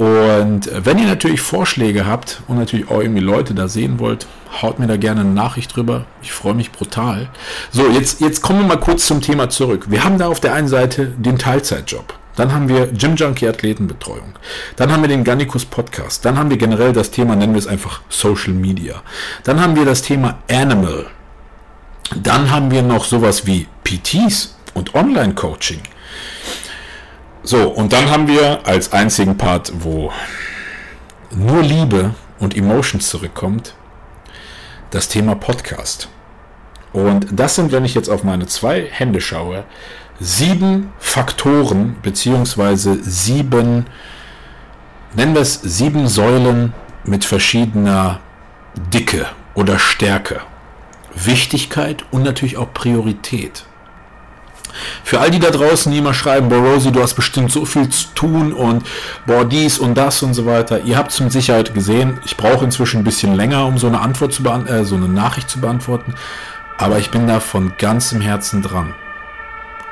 Und 0.02 0.66
äh, 0.66 0.84
wenn 0.84 0.98
ihr 0.98 1.06
natürlich 1.06 1.42
Vorschläge 1.42 2.08
habt 2.08 2.42
und 2.48 2.58
natürlich 2.58 2.90
auch 2.90 3.02
irgendwie 3.02 3.22
Leute 3.22 3.54
da 3.54 3.68
sehen 3.68 4.00
wollt, 4.00 4.26
haut 4.60 4.80
mir 4.80 4.88
da 4.88 4.98
gerne 4.98 5.22
eine 5.22 5.30
Nachricht 5.30 5.76
drüber. 5.76 6.06
Ich 6.24 6.32
freue 6.32 6.56
mich 6.56 6.72
brutal. 6.72 7.30
So, 7.70 7.88
jetzt, 7.88 8.20
jetzt 8.20 8.42
kommen 8.42 8.62
wir 8.62 8.68
mal 8.68 8.80
kurz 8.80 9.06
zum 9.06 9.22
Thema 9.22 9.52
zurück. 9.52 9.92
Wir 9.92 10.04
haben 10.04 10.18
da 10.18 10.28
auf 10.28 10.40
der 10.40 10.56
einen 10.56 10.68
Seite 10.68 11.06
den 11.06 11.38
Teilzeitjob. 11.38 12.16
Dann 12.36 12.52
haben 12.52 12.68
wir 12.68 12.88
Gym 12.88 13.16
Junkie 13.16 13.48
Athletenbetreuung. 13.48 14.34
Dann 14.76 14.92
haben 14.92 15.04
wir 15.04 15.08
den 15.08 15.24
Gannikus 15.24 15.66
Podcast. 15.66 16.26
Dann 16.26 16.36
haben 16.40 16.50
wir 16.50 16.58
generell 16.58 16.94
das 16.94 17.12
Thema, 17.12 17.36
nennen 17.36 17.54
wir 17.54 17.60
es 17.60 17.68
einfach 17.68 18.02
Social 18.10 18.54
Media. 18.54 19.04
Dann 19.44 19.62
haben 19.62 19.76
wir 19.76 19.86
das 19.86 20.02
Thema 20.02 20.40
Animal. 20.50 21.06
Dann 22.16 22.50
haben 22.50 22.72
wir 22.72 22.82
noch 22.82 23.06
sowas 23.06 23.46
wie 23.46 23.68
PTs 23.84 24.58
und 24.74 24.96
Online 24.96 25.36
Coaching. 25.36 25.82
So, 27.44 27.70
und 27.70 27.92
dann 27.92 28.10
haben 28.12 28.28
wir 28.28 28.68
als 28.68 28.94
einzigen 28.94 29.36
Part, 29.36 29.72
wo 29.80 30.12
nur 31.32 31.64
Liebe 31.64 32.14
und 32.40 32.56
Emotions 32.56 33.10
zurückkommt, 33.10 33.74
das 34.92 35.08
Thema 35.08 35.36
Podcast. 35.36 36.10
Und 36.94 37.28
das 37.32 37.56
sind, 37.56 37.72
wenn 37.72 37.84
ich 37.84 37.96
jetzt 37.96 38.10
auf 38.10 38.24
meine 38.24 38.46
zwei 38.46 38.86
Hände 38.92 39.22
schaue, 39.22 39.64
sieben 40.20 40.94
Faktoren 41.00 41.96
beziehungsweise 42.04 43.02
sieben, 43.02 43.88
nennen 45.16 45.34
wir 45.34 45.42
es 45.42 45.62
sieben 45.62 46.08
Säulen 46.08 46.74
mit 47.06 47.26
verschiedener 47.26 48.20
Dicke 48.94 49.26
oder 49.56 49.80
Stärke, 49.80 50.42
Wichtigkeit 51.16 52.06
und 52.12 52.22
natürlich 52.24 52.58
auch 52.58 52.72
Priorität. 52.72 53.66
Für 55.04 55.20
all 55.20 55.32
die 55.32 55.40
da 55.40 55.52
draußen, 55.52 55.92
die 55.92 55.98
immer 55.98 56.14
schreiben, 56.14 56.50
boah 56.50 56.58
Rosie, 56.58 56.92
du 56.92 57.02
hast 57.02 57.16
bestimmt 57.16 57.52
so 57.52 57.66
viel 57.66 57.90
zu 57.90 58.08
tun 58.16 58.54
und 58.54 58.86
boah 59.26 59.46
dies 59.46 59.80
und 59.80 59.96
das 59.96 60.22
und 60.24 60.34
so 60.34 60.46
weiter. 60.46 60.82
Ihr 60.82 60.98
habt 60.98 61.12
es 61.12 61.20
mit 61.20 61.32
Sicherheit 61.32 61.74
gesehen. 61.74 62.20
Ich 62.26 62.38
brauche 62.38 62.66
inzwischen 62.66 63.02
ein 63.02 63.04
bisschen 63.04 63.36
länger, 63.36 63.66
um 63.66 63.78
so 63.78 63.88
eine 63.88 64.02
Antwort 64.02 64.34
zu 64.34 64.44
äh, 64.44 64.86
so 64.86 64.96
eine 64.96 65.08
Nachricht 65.08 65.50
zu 65.50 65.60
beantworten. 65.60 66.16
Aber 66.78 66.98
ich 67.00 67.12
bin 67.12 67.28
da 67.28 67.40
von 67.40 67.74
ganzem 67.78 68.22
Herzen 68.22 68.62
dran. 68.62 68.94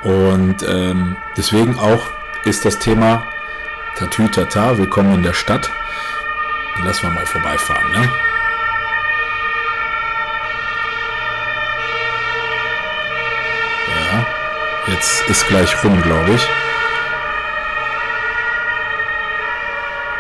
Und 0.04 0.58
ähm, 0.68 1.18
deswegen 1.36 1.78
auch 1.78 2.02
ist 2.46 2.66
das 2.66 2.80
Thema 2.80 3.24
Tatütata, 3.98 4.78
willkommen 4.78 5.16
in 5.16 5.24
der 5.24 5.34
Stadt. 5.34 5.70
Lassen 6.86 7.04
wir 7.04 7.10
mal 7.10 7.26
vorbeifahren, 7.26 7.92
ne? 7.92 8.10
Jetzt 14.92 15.30
ist 15.30 15.48
gleich 15.48 15.84
rum, 15.84 16.02
glaube 16.02 16.32
ich. 16.34 16.48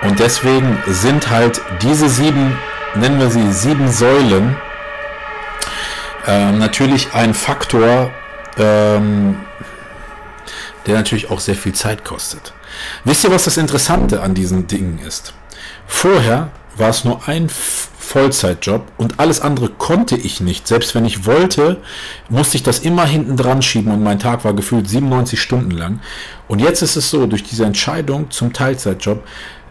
Und 0.03 0.19
deswegen 0.19 0.82
sind 0.88 1.29
halt 1.29 1.62
diese 1.82 2.08
sieben, 2.10 2.58
nennen 2.95 3.19
wir 3.19 3.29
sie 3.29 3.51
sieben 3.51 3.91
Säulen, 3.91 4.55
äh, 6.27 6.51
natürlich 6.51 7.13
ein 7.13 7.34
Faktor, 7.34 8.12
ähm, 8.58 9.38
der 10.86 10.95
natürlich 10.95 11.29
auch 11.29 11.39
sehr 11.39 11.55
viel 11.55 11.73
Zeit 11.73 12.05
kostet. 12.05 12.53
Wisst 13.03 13.23
ihr, 13.23 13.32
was 13.32 13.45
das 13.45 13.58
Interessante 13.58 14.21
an 14.21 14.36
diesen 14.36 14.67
Dingen 14.67 14.99
ist? 15.05 15.34
Vorher 15.88 16.49
war 16.77 16.89
es 16.89 17.03
nur 17.03 17.27
ein 17.27 17.49
Vollzeitjob 18.09 18.91
und 18.97 19.19
alles 19.19 19.39
andere 19.39 19.69
konnte 19.69 20.15
ich 20.15 20.41
nicht. 20.41 20.67
Selbst 20.67 20.95
wenn 20.95 21.05
ich 21.05 21.27
wollte, 21.27 21.77
musste 22.27 22.57
ich 22.57 22.63
das 22.63 22.79
immer 22.79 23.05
hinten 23.05 23.37
dran 23.37 23.61
schieben 23.61 23.91
und 23.91 24.01
mein 24.01 24.17
Tag 24.17 24.43
war 24.43 24.53
gefühlt 24.55 24.89
97 24.89 25.39
Stunden 25.39 25.69
lang. 25.69 26.01
Und 26.47 26.57
jetzt 26.57 26.81
ist 26.81 26.95
es 26.95 27.11
so, 27.11 27.27
durch 27.27 27.43
diese 27.43 27.65
Entscheidung 27.65 28.31
zum 28.31 28.51
Teilzeitjob 28.51 29.23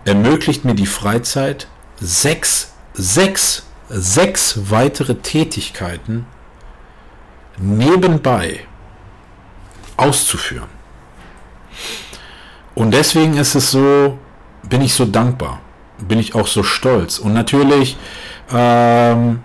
ermöglicht 0.05 0.65
mir 0.65 0.77
die 0.77 0.87
Freizeit 0.87 1.67
sechs, 2.01 2.75
sechs, 2.95 3.65
sechs 3.89 4.71
weitere 4.71 5.17
Tätigkeiten 5.17 6.25
nebenbei 7.59 8.61
auszuführen. 9.97 10.69
Und 12.77 12.93
deswegen 12.93 13.37
ist 13.37 13.57
es 13.57 13.73
so, 13.73 14.17
bin 14.63 14.81
ich 14.81 14.95
so 14.95 15.07
dankbar 15.07 15.61
bin 16.07 16.19
ich 16.19 16.35
auch 16.35 16.47
so 16.47 16.63
stolz. 16.63 17.19
Und 17.19 17.33
natürlich 17.33 17.97
ähm, 18.53 19.41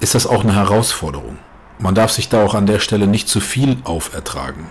ist 0.00 0.14
das 0.14 0.26
auch 0.26 0.42
eine 0.42 0.54
Herausforderung. 0.54 1.38
Man 1.78 1.94
darf 1.94 2.10
sich 2.10 2.28
da 2.28 2.42
auch 2.42 2.54
an 2.54 2.66
der 2.66 2.78
Stelle 2.78 3.06
nicht 3.06 3.28
zu 3.28 3.40
viel 3.40 3.78
aufertragen. 3.84 4.66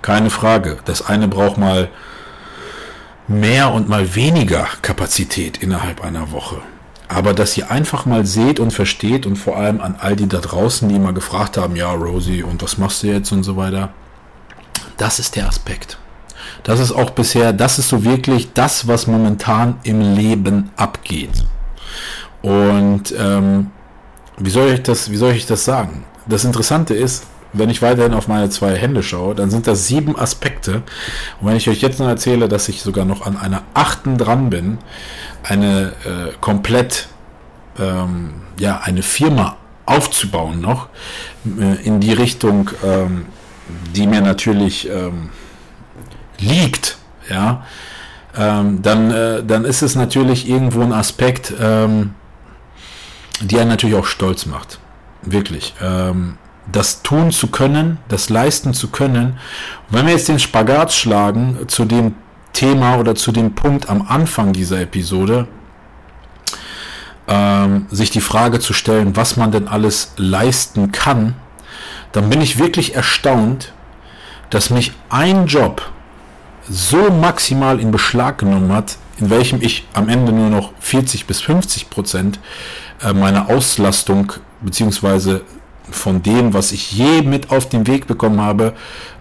Keine 0.00 0.30
Frage. 0.30 0.78
Das 0.86 1.06
eine 1.06 1.28
braucht 1.28 1.58
mal 1.58 1.90
mehr 3.28 3.72
und 3.72 3.88
mal 3.88 4.14
weniger 4.14 4.66
Kapazität 4.82 5.58
innerhalb 5.58 6.02
einer 6.02 6.32
Woche. 6.32 6.62
Aber 7.08 7.34
dass 7.34 7.56
ihr 7.56 7.70
einfach 7.70 8.06
mal 8.06 8.26
seht 8.26 8.58
und 8.58 8.72
versteht 8.72 9.26
und 9.26 9.36
vor 9.36 9.56
allem 9.56 9.80
an 9.80 9.96
all 10.00 10.16
die 10.16 10.28
da 10.28 10.38
draußen, 10.38 10.88
die 10.88 10.96
immer 10.96 11.12
gefragt 11.12 11.56
haben, 11.56 11.76
ja, 11.76 11.90
Rosie, 11.92 12.42
und 12.42 12.62
was 12.62 12.78
machst 12.78 13.02
du 13.02 13.08
jetzt 13.08 13.30
und 13.32 13.44
so 13.44 13.56
weiter, 13.56 13.90
das 14.96 15.18
ist 15.18 15.36
der 15.36 15.46
Aspekt. 15.46 15.98
Das 16.62 16.80
ist 16.80 16.92
auch 16.92 17.10
bisher, 17.10 17.52
das 17.52 17.78
ist 17.78 17.88
so 17.88 18.04
wirklich 18.04 18.52
das, 18.52 18.88
was 18.88 19.06
momentan 19.06 19.78
im 19.82 20.00
Leben 20.00 20.70
abgeht. 20.76 21.44
Und 22.42 23.14
ähm, 23.18 23.70
wie 24.38 24.50
soll 24.50 24.68
ich 24.68 24.82
das, 24.82 25.10
wie 25.10 25.16
soll 25.16 25.32
ich 25.32 25.46
das 25.46 25.64
sagen? 25.64 26.04
Das 26.26 26.44
Interessante 26.44 26.94
ist, 26.94 27.26
wenn 27.52 27.70
ich 27.70 27.82
weiterhin 27.82 28.14
auf 28.14 28.28
meine 28.28 28.50
zwei 28.50 28.76
Hände 28.76 29.02
schaue, 29.02 29.34
dann 29.34 29.50
sind 29.50 29.66
das 29.66 29.86
sieben 29.86 30.18
Aspekte. 30.18 30.82
Und 31.40 31.48
wenn 31.48 31.56
ich 31.56 31.68
euch 31.68 31.80
jetzt 31.80 31.98
noch 31.98 32.08
erzähle, 32.08 32.48
dass 32.48 32.68
ich 32.68 32.82
sogar 32.82 33.04
noch 33.04 33.24
an 33.24 33.36
einer 33.36 33.62
achten 33.74 34.18
dran 34.18 34.50
bin, 34.50 34.78
eine 35.42 35.92
äh, 36.04 36.32
komplett, 36.40 37.08
ähm, 37.78 38.34
ja, 38.58 38.80
eine 38.82 39.02
Firma 39.02 39.56
aufzubauen 39.86 40.60
noch, 40.60 40.88
äh, 41.46 41.82
in 41.84 42.00
die 42.00 42.12
Richtung, 42.12 42.70
ähm, 42.84 43.26
die 43.94 44.06
mir 44.06 44.20
natürlich 44.20 44.88
ähm, 44.88 45.30
liegt, 46.38 46.98
ja, 47.28 47.64
ähm, 48.36 48.82
dann, 48.82 49.10
äh, 49.10 49.44
dann 49.44 49.64
ist 49.64 49.82
es 49.82 49.94
natürlich 49.94 50.48
irgendwo 50.48 50.82
ein 50.82 50.92
Aspekt, 50.92 51.52
ähm, 51.60 52.14
die 53.40 53.58
einen 53.58 53.70
natürlich 53.70 53.96
auch 53.96 54.06
stolz 54.06 54.46
macht. 54.46 54.78
Wirklich. 55.22 55.74
Ähm, 55.82 56.38
das 56.70 57.02
tun 57.02 57.30
zu 57.30 57.48
können, 57.48 57.98
das 58.08 58.28
leisten 58.28 58.74
zu 58.74 58.88
können. 58.88 59.38
Und 59.88 59.98
wenn 59.98 60.06
wir 60.06 60.12
jetzt 60.12 60.28
den 60.28 60.38
Spagat 60.38 60.92
schlagen 60.92 61.68
zu 61.68 61.84
dem 61.84 62.14
Thema 62.52 62.96
oder 62.96 63.14
zu 63.14 63.32
dem 63.32 63.54
Punkt 63.54 63.88
am 63.88 64.02
Anfang 64.08 64.52
dieser 64.52 64.80
Episode, 64.80 65.46
ähm, 67.28 67.86
sich 67.90 68.10
die 68.10 68.20
Frage 68.20 68.60
zu 68.60 68.72
stellen, 68.72 69.16
was 69.16 69.36
man 69.36 69.52
denn 69.52 69.68
alles 69.68 70.12
leisten 70.16 70.92
kann, 70.92 71.34
dann 72.12 72.30
bin 72.30 72.40
ich 72.40 72.58
wirklich 72.58 72.94
erstaunt, 72.94 73.72
dass 74.50 74.70
mich 74.70 74.92
ein 75.10 75.46
Job 75.46 75.82
so 76.68 77.10
maximal 77.10 77.80
in 77.80 77.90
Beschlag 77.90 78.38
genommen 78.38 78.72
hat, 78.72 78.96
in 79.18 79.30
welchem 79.30 79.62
ich 79.62 79.86
am 79.92 80.08
Ende 80.08 80.32
nur 80.32 80.50
noch 80.50 80.72
40 80.80 81.26
bis 81.26 81.40
50 81.40 81.90
Prozent 81.90 82.38
äh, 83.02 83.12
meiner 83.12 83.48
Auslastung 83.48 84.32
beziehungsweise 84.60 85.42
von 85.90 86.22
dem, 86.22 86.52
was 86.52 86.72
ich 86.72 86.92
je 86.92 87.22
mit 87.22 87.50
auf 87.50 87.68
den 87.68 87.86
Weg 87.86 88.06
bekommen 88.06 88.40
habe, 88.40 88.74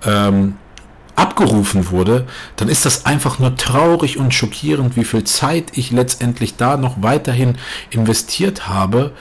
ähm, 0.05 0.57
abgerufen 1.15 1.91
wurde, 1.91 2.27
dann 2.57 2.67
ist 2.67 2.85
das 2.85 3.05
einfach 3.05 3.39
nur 3.39 3.55
traurig 3.55 4.17
und 4.17 4.33
schockierend, 4.33 4.97
wie 4.97 5.05
viel 5.05 5.23
Zeit 5.23 5.77
ich 5.77 5.91
letztendlich 5.91 6.57
da 6.57 6.75
noch 6.75 7.01
weiterhin 7.01 7.57
investiert 7.89 8.67
habe, 8.67 9.11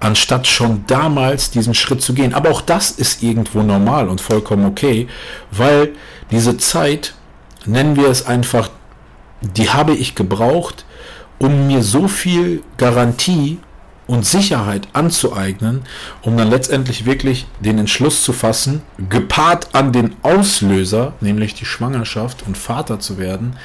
anstatt 0.00 0.46
schon 0.46 0.84
damals 0.86 1.50
diesen 1.50 1.74
Schritt 1.74 2.02
zu 2.02 2.12
gehen. 2.12 2.34
Aber 2.34 2.50
auch 2.50 2.60
das 2.60 2.90
ist 2.90 3.22
irgendwo 3.22 3.62
normal 3.62 4.08
und 4.08 4.20
vollkommen 4.20 4.66
okay, 4.66 5.06
weil 5.52 5.92
diese 6.30 6.56
Zeit, 6.56 7.14
nennen 7.66 7.96
wir 7.96 8.08
es 8.08 8.26
einfach, 8.26 8.70
die 9.40 9.70
habe 9.70 9.94
ich 9.94 10.14
gebraucht, 10.14 10.84
um 11.38 11.66
mir 11.66 11.82
so 11.82 12.08
viel 12.08 12.62
Garantie 12.76 13.58
und 14.06 14.26
Sicherheit 14.26 14.88
anzueignen, 14.92 15.82
um 16.22 16.36
dann 16.36 16.50
letztendlich 16.50 17.06
wirklich 17.06 17.46
den 17.60 17.78
Entschluss 17.78 18.22
zu 18.22 18.32
fassen, 18.32 18.82
gepaart 19.08 19.74
an 19.74 19.92
den 19.92 20.16
Auslöser, 20.22 21.14
nämlich 21.20 21.54
die 21.54 21.64
Schwangerschaft 21.64 22.44
und 22.46 22.56
Vater 22.56 23.00
zu 23.00 23.18
werden, 23.18 23.56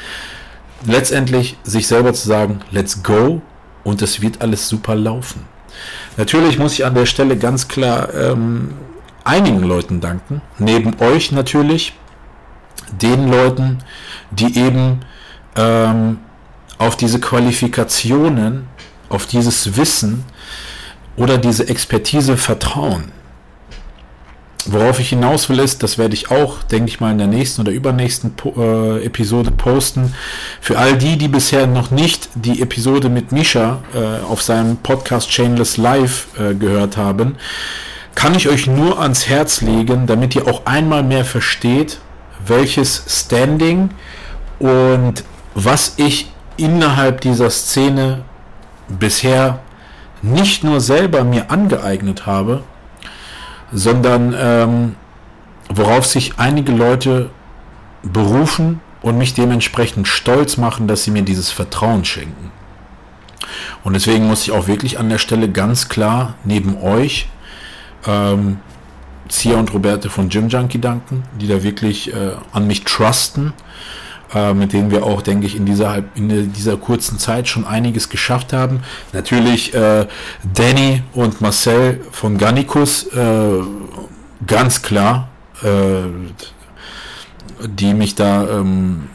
letztendlich 0.86 1.58
sich 1.64 1.88
selber 1.88 2.14
zu 2.14 2.28
sagen, 2.28 2.62
let's 2.72 3.04
go 3.04 3.42
und 3.84 4.02
es 4.02 4.22
wird 4.22 4.42
alles 4.42 4.70
super 4.70 4.96
laufen. 4.96 5.46
Natürlich 6.18 6.58
muss 6.58 6.74
ich 6.74 6.86
an 6.86 6.96
der 6.96 7.06
Stelle 7.06 7.38
ganz 7.38 7.68
klar 7.68 8.14
ähm, 8.14 8.74
einigen 9.24 9.64
Leuten 9.64 10.02
danken, 10.02 10.42
neben 10.58 11.00
euch 11.00 11.32
natürlich, 11.32 11.94
den 13.02 13.30
Leuten, 13.30 13.80
die 14.32 14.58
eben 14.58 15.00
ähm, 15.56 16.20
auf 16.78 16.96
diese 16.96 17.20
Qualifikationen 17.20 18.68
auf 19.10 19.26
dieses 19.26 19.76
Wissen 19.76 20.24
oder 21.18 21.38
diese 21.38 21.68
Expertise 21.68 22.38
vertrauen. 22.38 23.12
Worauf 24.66 25.00
ich 25.00 25.10
hinaus 25.10 25.50
will, 25.50 25.60
ist, 25.60 25.84
das 25.84 25.98
werde 25.98 26.14
ich 26.14 26.32
auch, 26.32 26.62
denke 26.64 26.90
ich 26.90 27.00
mal, 27.00 27.12
in 27.12 27.18
der 27.18 27.28
nächsten 27.28 27.62
oder 27.62 27.72
übernächsten 27.72 28.34
äh, 28.58 29.06
Episode 29.06 29.52
posten. 29.52 30.14
Für 30.62 30.78
all 30.78 30.98
die, 30.98 31.18
die 31.18 31.30
bisher 31.30 31.66
noch 31.66 31.92
nicht 31.92 32.30
die 32.36 32.62
Episode 32.62 33.10
mit 33.10 33.32
Misha 33.32 33.82
äh, 33.96 34.24
auf 34.26 34.42
seinem 34.42 34.78
Podcast 34.78 35.30
Chainless 35.30 35.78
Live 35.78 36.28
äh, 36.38 36.54
gehört 36.54 36.98
haben, 36.98 37.38
kann 38.16 38.36
ich 38.36 38.50
euch 38.50 38.68
nur 38.68 39.00
ans 39.00 39.28
Herz 39.28 39.62
legen, 39.62 40.08
damit 40.08 40.36
ihr 40.36 40.46
auch 40.46 40.66
einmal 40.66 41.04
mehr 41.04 41.24
versteht, 41.24 42.00
welches 42.50 43.04
Standing 43.08 43.92
und 44.60 45.24
was 45.56 45.94
ich 45.98 46.32
innerhalb 46.58 47.22
dieser 47.22 47.50
Szene 47.50 48.24
bisher 48.88 49.60
nicht 50.22 50.64
nur 50.64 50.82
selber 50.82 51.24
mir 51.24 51.50
angeeignet 51.50 52.26
habe, 52.26 52.64
sondern 53.72 54.36
ähm, 54.38 54.96
worauf 55.70 56.06
sich 56.06 56.38
einige 56.38 56.72
Leute 56.72 57.30
berufen 58.04 58.82
und 59.02 59.18
mich 59.18 59.34
dementsprechend 59.34 60.08
stolz 60.08 60.58
machen, 60.58 60.88
dass 60.88 61.04
sie 61.04 61.12
mir 61.12 61.22
dieses 61.24 61.52
Vertrauen 61.52 62.04
schenken. 62.04 62.52
Und 63.84 63.94
deswegen 63.94 64.28
muss 64.28 64.44
ich 64.44 64.52
auch 64.52 64.68
wirklich 64.68 65.00
an 65.00 65.10
der 65.10 65.18
Stelle 65.18 65.50
ganz 65.50 65.88
klar 65.88 66.36
neben 66.44 66.78
euch 66.82 67.30
ähm, 68.06 68.60
Zia 69.30 69.58
und 69.58 69.74
Roberto 69.74 70.10
von 70.10 70.30
Gym 70.30 70.50
Junkie 70.50 70.80
danken, 70.80 71.24
die 71.40 71.48
da 71.48 71.64
wirklich 71.64 72.14
äh, 72.14 72.32
an 72.52 72.68
mich 72.68 72.84
trusten 72.84 73.54
äh, 74.34 74.54
mit 74.54 74.74
denen 74.74 74.92
wir 74.92 75.06
auch, 75.06 75.24
denke 75.24 75.48
ich, 75.48 75.56
in 75.56 75.66
dieser, 75.66 76.04
in 76.14 76.54
dieser 76.54 76.78
kurzen 76.78 77.18
Zeit 77.18 77.48
schon 77.48 77.66
einiges 77.66 78.10
geschafft 78.10 78.54
haben. 78.54 78.82
Natürlich 79.12 79.74
äh, 79.74 80.06
Danny 80.54 81.02
und 81.14 81.42
Marcel 81.42 82.02
von 82.12 82.38
Gannikus, 82.38 83.08
äh, 83.08 83.62
ganz 84.46 84.84
klar, 84.84 85.30
äh, 85.64 86.04
die 87.66 87.94
mich 87.94 88.16
da 88.16 88.48
ähm, 88.48 89.10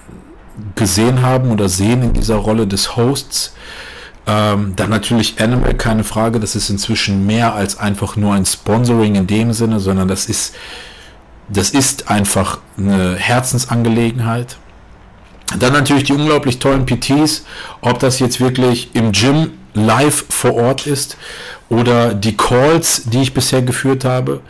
gesehen 0.75 1.23
haben 1.23 1.51
oder 1.51 1.69
sehen 1.69 2.03
in 2.03 2.13
dieser 2.13 2.37
Rolle 2.37 2.67
des 2.67 2.97
Hosts. 2.97 3.55
Ähm, 4.27 4.73
dann 4.77 4.91
natürlich 4.91 5.41
Animal, 5.41 5.75
keine 5.75 6.05
Frage, 6.05 6.41
das 6.41 6.57
ist 6.57 6.71
inzwischen 6.71 7.27
mehr 7.27 7.55
als 7.55 7.79
einfach 7.79 8.17
nur 8.17 8.33
ein 8.33 8.47
Sponsoring 8.47 9.17
in 9.17 9.27
dem 9.27 9.53
Sinne, 9.53 9.81
sondern 9.81 10.09
das 10.09 10.27
ist, 10.27 10.55
das 11.49 11.71
ist 11.71 12.11
einfach 12.11 12.59
eine 12.79 13.17
Herzensangelegenheit. 13.17 14.57
Dann 15.59 15.75
natürlich 15.75 16.05
die 16.05 16.15
unglaublich 16.15 16.59
tollen 16.59 16.87
PTs, 16.87 17.45
ob 17.83 17.99
das 17.99 18.19
jetzt 18.19 18.41
wirklich 18.41 18.95
im 18.95 19.13
Gym 19.13 19.51
live 19.75 20.25
vor 20.31 20.55
Ort 20.55 20.87
ist 20.87 21.17
oder 21.69 22.15
die 22.15 22.37
Calls, 22.37 23.05
die 23.05 23.23
ich 23.23 23.35
bisher 23.35 23.63
geführt 23.63 24.05
habe. 24.05 24.41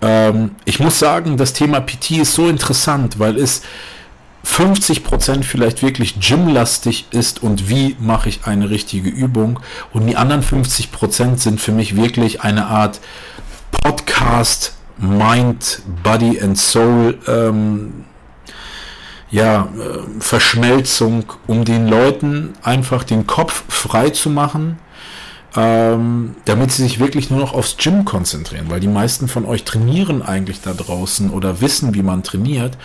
Ähm, 0.00 0.52
ich 0.64 0.80
muss 0.80 0.98
sagen, 0.98 1.36
das 1.36 1.52
Thema 1.52 1.80
PT 1.80 2.12
ist 2.12 2.34
so 2.34 2.48
interessant, 2.48 3.18
weil 3.18 3.36
es 3.36 3.62
50% 4.48 5.44
vielleicht 5.44 5.82
wirklich 5.82 6.20
gymlastig 6.20 7.06
ist 7.10 7.42
und 7.42 7.68
wie 7.68 7.96
mache 8.00 8.28
ich 8.28 8.40
eine 8.44 8.70
richtige 8.70 9.10
Übung. 9.10 9.60
Und 9.92 10.06
die 10.06 10.16
anderen 10.16 10.42
50% 10.42 11.36
sind 11.36 11.60
für 11.60 11.72
mich 11.72 11.96
wirklich 11.96 12.42
eine 12.42 12.66
Art 12.66 13.00
Podcast 13.70 14.74
Mind, 14.96 15.82
Body 16.02 16.40
and 16.40 16.58
Soul 16.58 17.18
ähm, 17.28 18.04
ja, 19.30 19.68
äh, 19.78 20.20
Verschmelzung, 20.20 21.24
um 21.46 21.64
den 21.64 21.86
Leuten 21.86 22.54
einfach 22.62 23.04
den 23.04 23.26
Kopf 23.26 23.64
frei 23.68 24.10
zu 24.10 24.30
machen, 24.30 24.78
ähm, 25.56 26.36
damit 26.44 26.72
sie 26.72 26.82
sich 26.82 26.98
wirklich 26.98 27.30
nur 27.30 27.40
noch 27.40 27.54
aufs 27.54 27.76
Gym 27.78 28.04
konzentrieren, 28.04 28.66
weil 28.68 28.80
die 28.80 28.88
meisten 28.88 29.28
von 29.28 29.46
euch 29.46 29.64
trainieren 29.64 30.22
eigentlich 30.22 30.60
da 30.60 30.72
draußen 30.72 31.30
oder 31.30 31.60
wissen, 31.60 31.94
wie 31.94 32.02
man 32.02 32.22
trainiert, 32.22 32.76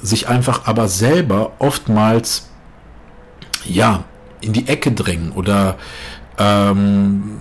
sich 0.00 0.28
einfach 0.28 0.66
aber 0.66 0.88
selber 0.88 1.52
oftmals 1.58 2.48
ja 3.64 4.04
in 4.40 4.52
die 4.52 4.68
Ecke 4.68 4.92
drängen 4.92 5.32
oder 5.32 5.76
ähm, 6.38 7.38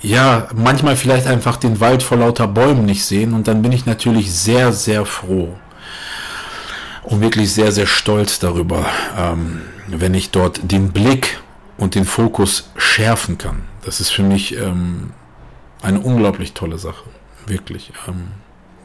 ja, 0.00 0.48
manchmal 0.54 0.96
vielleicht 0.96 1.26
einfach 1.26 1.56
den 1.56 1.80
Wald 1.80 2.02
vor 2.02 2.18
lauter 2.18 2.46
Bäumen 2.46 2.84
nicht 2.84 3.04
sehen 3.04 3.34
und 3.34 3.48
dann 3.48 3.62
bin 3.62 3.72
ich 3.72 3.86
natürlich 3.86 4.32
sehr, 4.32 4.72
sehr 4.72 5.04
froh 5.04 5.56
und 7.02 7.20
wirklich 7.20 7.52
sehr, 7.52 7.72
sehr 7.72 7.86
stolz 7.86 8.38
darüber, 8.38 8.86
ähm, 9.16 9.62
wenn 9.88 10.14
ich 10.14 10.30
dort 10.30 10.60
den 10.70 10.92
Blick 10.92 11.40
und 11.78 11.94
den 11.94 12.04
Fokus 12.04 12.70
schärfen 12.76 13.38
kann. 13.38 13.62
Das 13.82 14.00
ist 14.00 14.10
für 14.10 14.22
mich 14.22 14.54
ähm, 14.56 15.12
eine 15.80 16.00
unglaublich 16.00 16.52
tolle 16.52 16.76
Sache, 16.76 17.04
wirklich. 17.46 17.92
Ähm, 18.06 18.32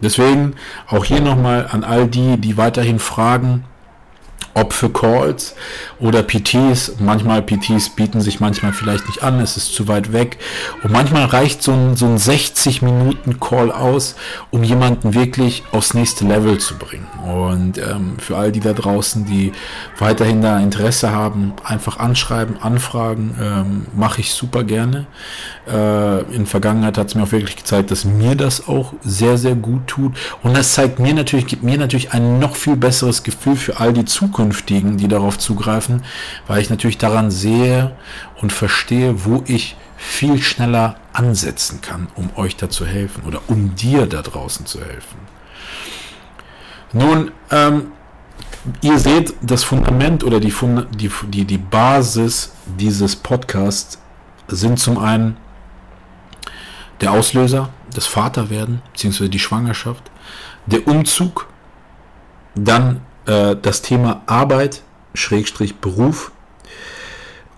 deswegen 0.01 0.55
auch 0.87 1.03
hier 1.03 1.19
nochmal 1.19 1.67
an 1.69 1.83
all 1.83 2.07
die, 2.07 2.37
die 2.37 2.55
weiterhin 2.55 2.99
fragen, 2.99 3.65
ob 4.53 4.73
für 4.73 4.89
Calls 4.89 5.55
oder 5.99 6.23
PTs. 6.23 6.93
Manchmal 6.99 7.41
PTs 7.41 7.89
bieten 7.89 8.21
sich 8.21 8.39
manchmal 8.39 8.73
vielleicht 8.73 9.07
nicht 9.07 9.23
an, 9.23 9.39
es 9.39 9.57
ist 9.57 9.73
zu 9.73 9.87
weit 9.87 10.13
weg. 10.13 10.37
Und 10.83 10.91
manchmal 10.91 11.25
reicht 11.25 11.63
so 11.63 11.71
ein, 11.71 11.95
so 11.95 12.05
ein 12.05 12.17
60 12.17 12.81
Minuten 12.81 13.39
Call 13.39 13.71
aus, 13.71 14.15
um 14.51 14.63
jemanden 14.63 15.13
wirklich 15.13 15.63
aufs 15.71 15.93
nächste 15.93 16.25
Level 16.25 16.57
zu 16.59 16.75
bringen. 16.75 17.07
Und 17.23 17.77
ähm, 17.77 18.15
für 18.19 18.37
all 18.37 18.51
die 18.51 18.59
da 18.59 18.73
draußen, 18.73 19.25
die 19.25 19.53
weiterhin 19.97 20.41
da 20.41 20.59
Interesse 20.59 21.11
haben, 21.11 21.53
einfach 21.63 21.97
anschreiben, 21.97 22.61
anfragen, 22.61 23.35
ähm, 23.41 23.85
mache 23.95 24.21
ich 24.21 24.33
super 24.33 24.63
gerne. 24.63 25.07
Äh, 25.67 26.21
in 26.33 26.45
Vergangenheit 26.45 26.97
hat 26.97 27.07
es 27.07 27.15
mir 27.15 27.23
auch 27.23 27.31
wirklich 27.31 27.55
gezeigt, 27.55 27.91
dass 27.91 28.05
mir 28.05 28.35
das 28.35 28.67
auch 28.67 28.93
sehr, 29.03 29.37
sehr 29.37 29.55
gut 29.55 29.87
tut. 29.87 30.13
Und 30.41 30.55
das 30.57 30.73
zeigt 30.73 30.99
mir 30.99 31.13
natürlich, 31.13 31.47
gibt 31.47 31.63
mir 31.63 31.77
natürlich 31.77 32.11
ein 32.11 32.39
noch 32.39 32.55
viel 32.55 32.75
besseres 32.75 33.23
Gefühl 33.23 33.55
für 33.55 33.79
all 33.79 33.93
die 33.93 34.05
zukünftigen, 34.43 34.97
die 34.97 35.07
darauf 35.07 35.37
zugreifen, 35.37 36.03
weil 36.47 36.61
ich 36.61 36.69
natürlich 36.69 36.97
daran 36.97 37.31
sehe 37.31 37.95
und 38.41 38.51
verstehe, 38.51 39.25
wo 39.25 39.43
ich 39.47 39.77
viel 39.97 40.41
schneller 40.41 40.97
ansetzen 41.13 41.79
kann, 41.81 42.07
um 42.15 42.29
euch 42.35 42.57
da 42.57 42.69
zu 42.69 42.85
helfen 42.85 43.23
oder 43.25 43.41
um 43.47 43.75
dir 43.75 44.05
da 44.05 44.21
draußen 44.21 44.65
zu 44.65 44.81
helfen. 44.81 45.17
Nun, 46.91 47.31
ähm, 47.51 47.91
ihr 48.81 48.99
seht, 48.99 49.33
das 49.41 49.63
Fundament 49.63 50.23
oder 50.23 50.39
die, 50.39 50.53
die, 50.97 51.09
die, 51.29 51.45
die 51.45 51.57
Basis 51.57 52.53
dieses 52.65 53.15
Podcasts 53.15 53.99
sind 54.47 54.77
zum 54.77 54.97
einen 54.97 55.37
der 57.01 57.11
Auslöser, 57.11 57.69
das 57.93 58.07
Vaterwerden, 58.07 58.81
beziehungsweise 58.91 59.29
die 59.29 59.39
Schwangerschaft, 59.39 60.11
der 60.65 60.87
Umzug, 60.87 61.47
dann 62.55 63.01
äh, 63.25 63.55
das 63.61 63.81
Thema 63.81 64.21
Arbeit, 64.25 64.81
Schrägstrich 65.13 65.75
Beruf 65.75 66.31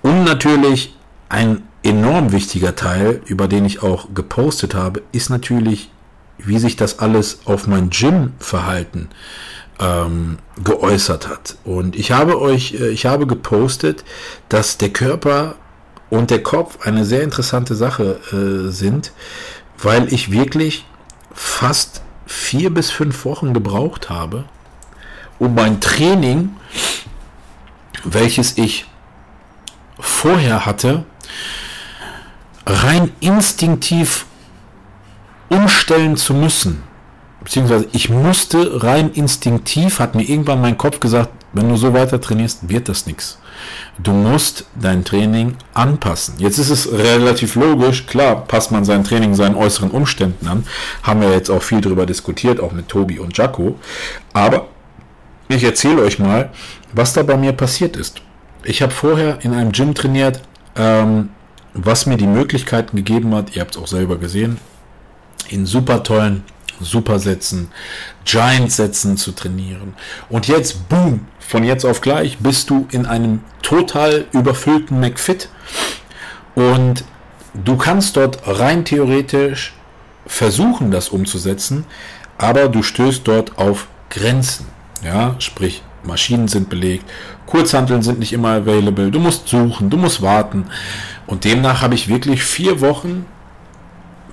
und 0.01 0.23
natürlich 0.23 0.95
ein 1.29 1.63
enorm 1.83 2.31
wichtiger 2.31 2.75
Teil, 2.75 3.21
über 3.25 3.47
den 3.47 3.65
ich 3.65 3.83
auch 3.83 4.13
gepostet 4.13 4.75
habe, 4.75 5.03
ist 5.11 5.29
natürlich, 5.29 5.91
wie 6.37 6.57
sich 6.57 6.75
das 6.75 6.99
alles 6.99 7.39
auf 7.45 7.67
mein 7.67 7.89
Gym-Verhalten 7.89 9.09
ähm, 9.79 10.37
geäußert 10.63 11.27
hat. 11.27 11.57
Und 11.63 11.95
ich 11.95 12.11
habe 12.11 12.39
euch, 12.39 12.73
äh, 12.73 12.89
ich 12.89 13.05
habe 13.05 13.27
gepostet, 13.27 14.03
dass 14.49 14.77
der 14.77 14.89
Körper 14.89 15.55
und 16.09 16.29
der 16.29 16.43
Kopf 16.43 16.85
eine 16.85 17.05
sehr 17.05 17.23
interessante 17.23 17.75
Sache 17.75 18.19
äh, 18.31 18.71
sind, 18.71 19.11
weil 19.77 20.11
ich 20.13 20.31
wirklich 20.31 20.85
fast 21.33 22.01
vier 22.25 22.73
bis 22.73 22.89
fünf 22.89 23.25
Wochen 23.25 23.53
gebraucht 23.53 24.09
habe, 24.09 24.45
um 25.39 25.53
mein 25.55 25.79
Training, 25.81 26.55
welches 28.03 28.57
ich 28.57 28.85
vorher 29.99 30.65
hatte, 30.65 31.05
rein 32.65 33.11
instinktiv 33.19 34.25
umstellen 35.49 36.17
zu 36.17 36.33
müssen. 36.33 36.83
Beziehungsweise 37.43 37.87
ich 37.91 38.09
musste 38.09 38.83
rein 38.83 39.11
instinktiv, 39.11 39.99
hat 39.99 40.15
mir 40.15 40.23
irgendwann 40.23 40.61
mein 40.61 40.77
Kopf 40.77 40.99
gesagt, 40.99 41.29
wenn 41.53 41.69
du 41.69 41.77
so 41.77 41.93
weiter 41.93 42.19
trainierst, 42.19 42.69
wird 42.69 42.89
das 42.89 43.05
nichts. 43.05 43.37
Du 43.99 44.11
musst 44.11 44.65
dein 44.75 45.05
Training 45.05 45.55
anpassen. 45.73 46.35
Jetzt 46.39 46.57
ist 46.57 46.71
es 46.71 46.91
relativ 46.91 47.55
logisch, 47.55 48.07
klar, 48.07 48.45
passt 48.47 48.71
man 48.71 48.83
sein 48.83 49.03
Training 49.03 49.35
seinen 49.35 49.55
äußeren 49.55 49.91
Umständen 49.91 50.47
an. 50.47 50.65
Haben 51.03 51.21
wir 51.21 51.31
jetzt 51.31 51.49
auch 51.49 51.61
viel 51.61 51.81
darüber 51.81 52.05
diskutiert, 52.05 52.59
auch 52.59 52.71
mit 52.71 52.89
Tobi 52.89 53.19
und 53.19 53.37
Jaco. 53.37 53.79
Aber 54.33 54.67
ich 55.49 55.63
erzähle 55.63 56.01
euch 56.03 56.19
mal, 56.19 56.51
was 56.93 57.13
da 57.13 57.23
bei 57.23 57.37
mir 57.37 57.53
passiert 57.53 57.95
ist. 57.95 58.21
Ich 58.63 58.81
habe 58.81 58.91
vorher 58.91 59.39
in 59.43 59.53
einem 59.53 59.71
Gym 59.71 59.93
trainiert, 59.93 60.41
ähm, 60.75 61.29
was 61.73 62.05
mir 62.05 62.17
die 62.17 62.27
Möglichkeiten 62.27 62.95
gegeben 62.95 63.35
hat, 63.35 63.55
ihr 63.55 63.61
habt 63.61 63.75
es 63.75 63.81
auch 63.81 63.87
selber 63.87 64.17
gesehen, 64.17 64.57
in 65.49 65.65
super 65.65 66.03
tollen 66.03 66.43
Supersätzen, 66.79 67.69
Giant-Sätzen 68.25 69.17
zu 69.17 69.31
trainieren. 69.31 69.93
Und 70.29 70.47
jetzt, 70.47 70.89
boom, 70.89 71.27
von 71.39 71.63
jetzt 71.63 71.85
auf 71.85 72.01
gleich 72.01 72.37
bist 72.39 72.69
du 72.69 72.87
in 72.91 73.05
einem 73.05 73.41
total 73.61 74.25
überfüllten 74.31 74.99
McFit. 74.99 75.49
Und 76.55 77.03
du 77.53 77.77
kannst 77.77 78.17
dort 78.17 78.39
rein 78.45 78.83
theoretisch 78.83 79.73
versuchen, 80.25 80.91
das 80.91 81.09
umzusetzen, 81.09 81.85
aber 82.37 82.67
du 82.67 82.83
stößt 82.83 83.27
dort 83.27 83.57
auf 83.57 83.87
Grenzen. 84.09 84.74
Ja, 85.03 85.35
sprich, 85.39 85.83
Maschinen 86.03 86.47
sind 86.47 86.69
belegt, 86.69 87.05
Kurzhanteln 87.45 88.01
sind 88.01 88.19
nicht 88.19 88.33
immer 88.33 88.49
available, 88.49 89.11
du 89.11 89.19
musst 89.19 89.47
suchen, 89.47 89.89
du 89.89 89.97
musst 89.97 90.21
warten. 90.21 90.65
Und 91.27 91.43
demnach 91.43 91.81
habe 91.81 91.95
ich 91.95 92.07
wirklich 92.07 92.43
vier 92.43 92.81
Wochen 92.81 93.25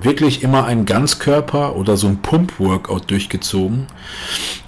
wirklich 0.05 0.43
immer 0.43 0.65
ein 0.65 0.85
Ganzkörper 0.87 1.77
oder 1.77 1.97
so 1.97 2.09
ein 2.09 2.23
Pump-Workout 2.23 3.11
durchgezogen. 3.11 3.87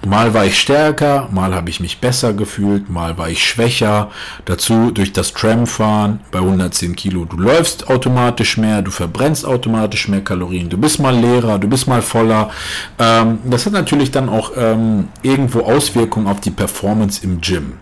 Mal 0.06 0.34
war 0.34 0.44
ich 0.44 0.58
stärker, 0.58 1.28
mal 1.32 1.54
habe 1.54 1.70
ich 1.70 1.80
mich 1.80 1.98
besser 1.98 2.32
gefühlt, 2.32 2.90
mal 2.90 3.16
war 3.18 3.28
ich 3.28 3.44
schwächer. 3.44 4.10
Dazu 4.44 4.90
durch 4.90 5.12
das 5.12 5.32
Tramfahren 5.32 6.20
bei 6.30 6.38
110 6.38 6.96
Kilo. 6.96 7.24
Du 7.24 7.36
läufst 7.36 7.88
automatisch 7.88 8.56
mehr, 8.58 8.82
du 8.82 8.90
verbrennst 8.90 9.44
automatisch 9.44 10.08
mehr 10.08 10.22
Kalorien. 10.22 10.68
Du 10.68 10.78
bist 10.78 11.00
mal 11.00 11.16
leerer, 11.16 11.58
du 11.58 11.68
bist 11.68 11.86
mal 11.86 12.02
voller. 12.02 12.50
Ähm, 12.98 13.38
das 13.44 13.66
hat 13.66 13.72
natürlich 13.72 14.10
dann 14.10 14.28
auch 14.28 14.52
ähm, 14.56 15.08
irgendwo 15.22 15.60
Auswirkungen 15.60 16.26
auf 16.26 16.40
die 16.40 16.50
Performance 16.50 17.24
im 17.24 17.40
Gym. 17.40 17.74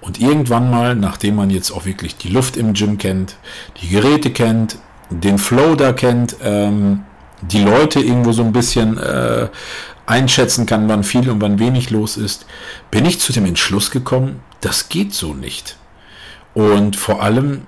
Und 0.00 0.20
irgendwann 0.20 0.70
mal, 0.70 0.94
nachdem 0.94 1.36
man 1.36 1.50
jetzt 1.50 1.70
auch 1.70 1.84
wirklich 1.84 2.16
die 2.16 2.28
Luft 2.28 2.56
im 2.56 2.72
Gym 2.72 2.98
kennt, 2.98 3.36
die 3.82 3.88
Geräte 3.88 4.30
kennt, 4.30 4.78
den 5.10 5.38
Flow 5.38 5.74
da 5.74 5.92
kennt, 5.92 6.36
ähm, 6.42 7.04
die 7.42 7.62
Leute 7.62 8.00
irgendwo 8.00 8.32
so 8.32 8.42
ein 8.42 8.52
bisschen 8.52 8.98
äh, 8.98 9.48
einschätzen 10.06 10.66
kann, 10.66 10.88
wann 10.88 11.04
viel 11.04 11.28
und 11.30 11.40
wann 11.40 11.58
wenig 11.58 11.90
los 11.90 12.16
ist, 12.16 12.46
bin 12.90 13.04
ich 13.04 13.20
zu 13.20 13.32
dem 13.32 13.44
Entschluss 13.44 13.90
gekommen, 13.90 14.40
das 14.60 14.88
geht 14.88 15.14
so 15.14 15.34
nicht. 15.34 15.76
Und 16.54 16.96
vor 16.96 17.22
allem, 17.22 17.62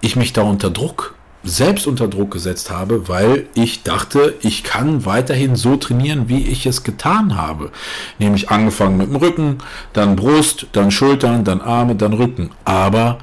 ich 0.00 0.16
mich 0.16 0.32
da 0.32 0.42
unter 0.42 0.70
Druck, 0.70 1.14
selbst 1.44 1.86
unter 1.86 2.08
Druck 2.08 2.30
gesetzt 2.30 2.70
habe, 2.70 3.08
weil 3.08 3.46
ich 3.54 3.82
dachte, 3.82 4.34
ich 4.42 4.62
kann 4.62 5.04
weiterhin 5.04 5.56
so 5.56 5.76
trainieren, 5.76 6.28
wie 6.28 6.46
ich 6.46 6.66
es 6.66 6.84
getan 6.84 7.36
habe. 7.36 7.70
Nämlich 8.18 8.50
angefangen 8.50 8.96
mit 8.96 9.08
dem 9.08 9.16
Rücken, 9.16 9.58
dann 9.92 10.16
Brust, 10.16 10.66
dann 10.72 10.90
Schultern, 10.90 11.44
dann 11.44 11.60
Arme, 11.60 11.96
dann 11.96 12.12
Rücken. 12.12 12.50
Aber 12.64 13.18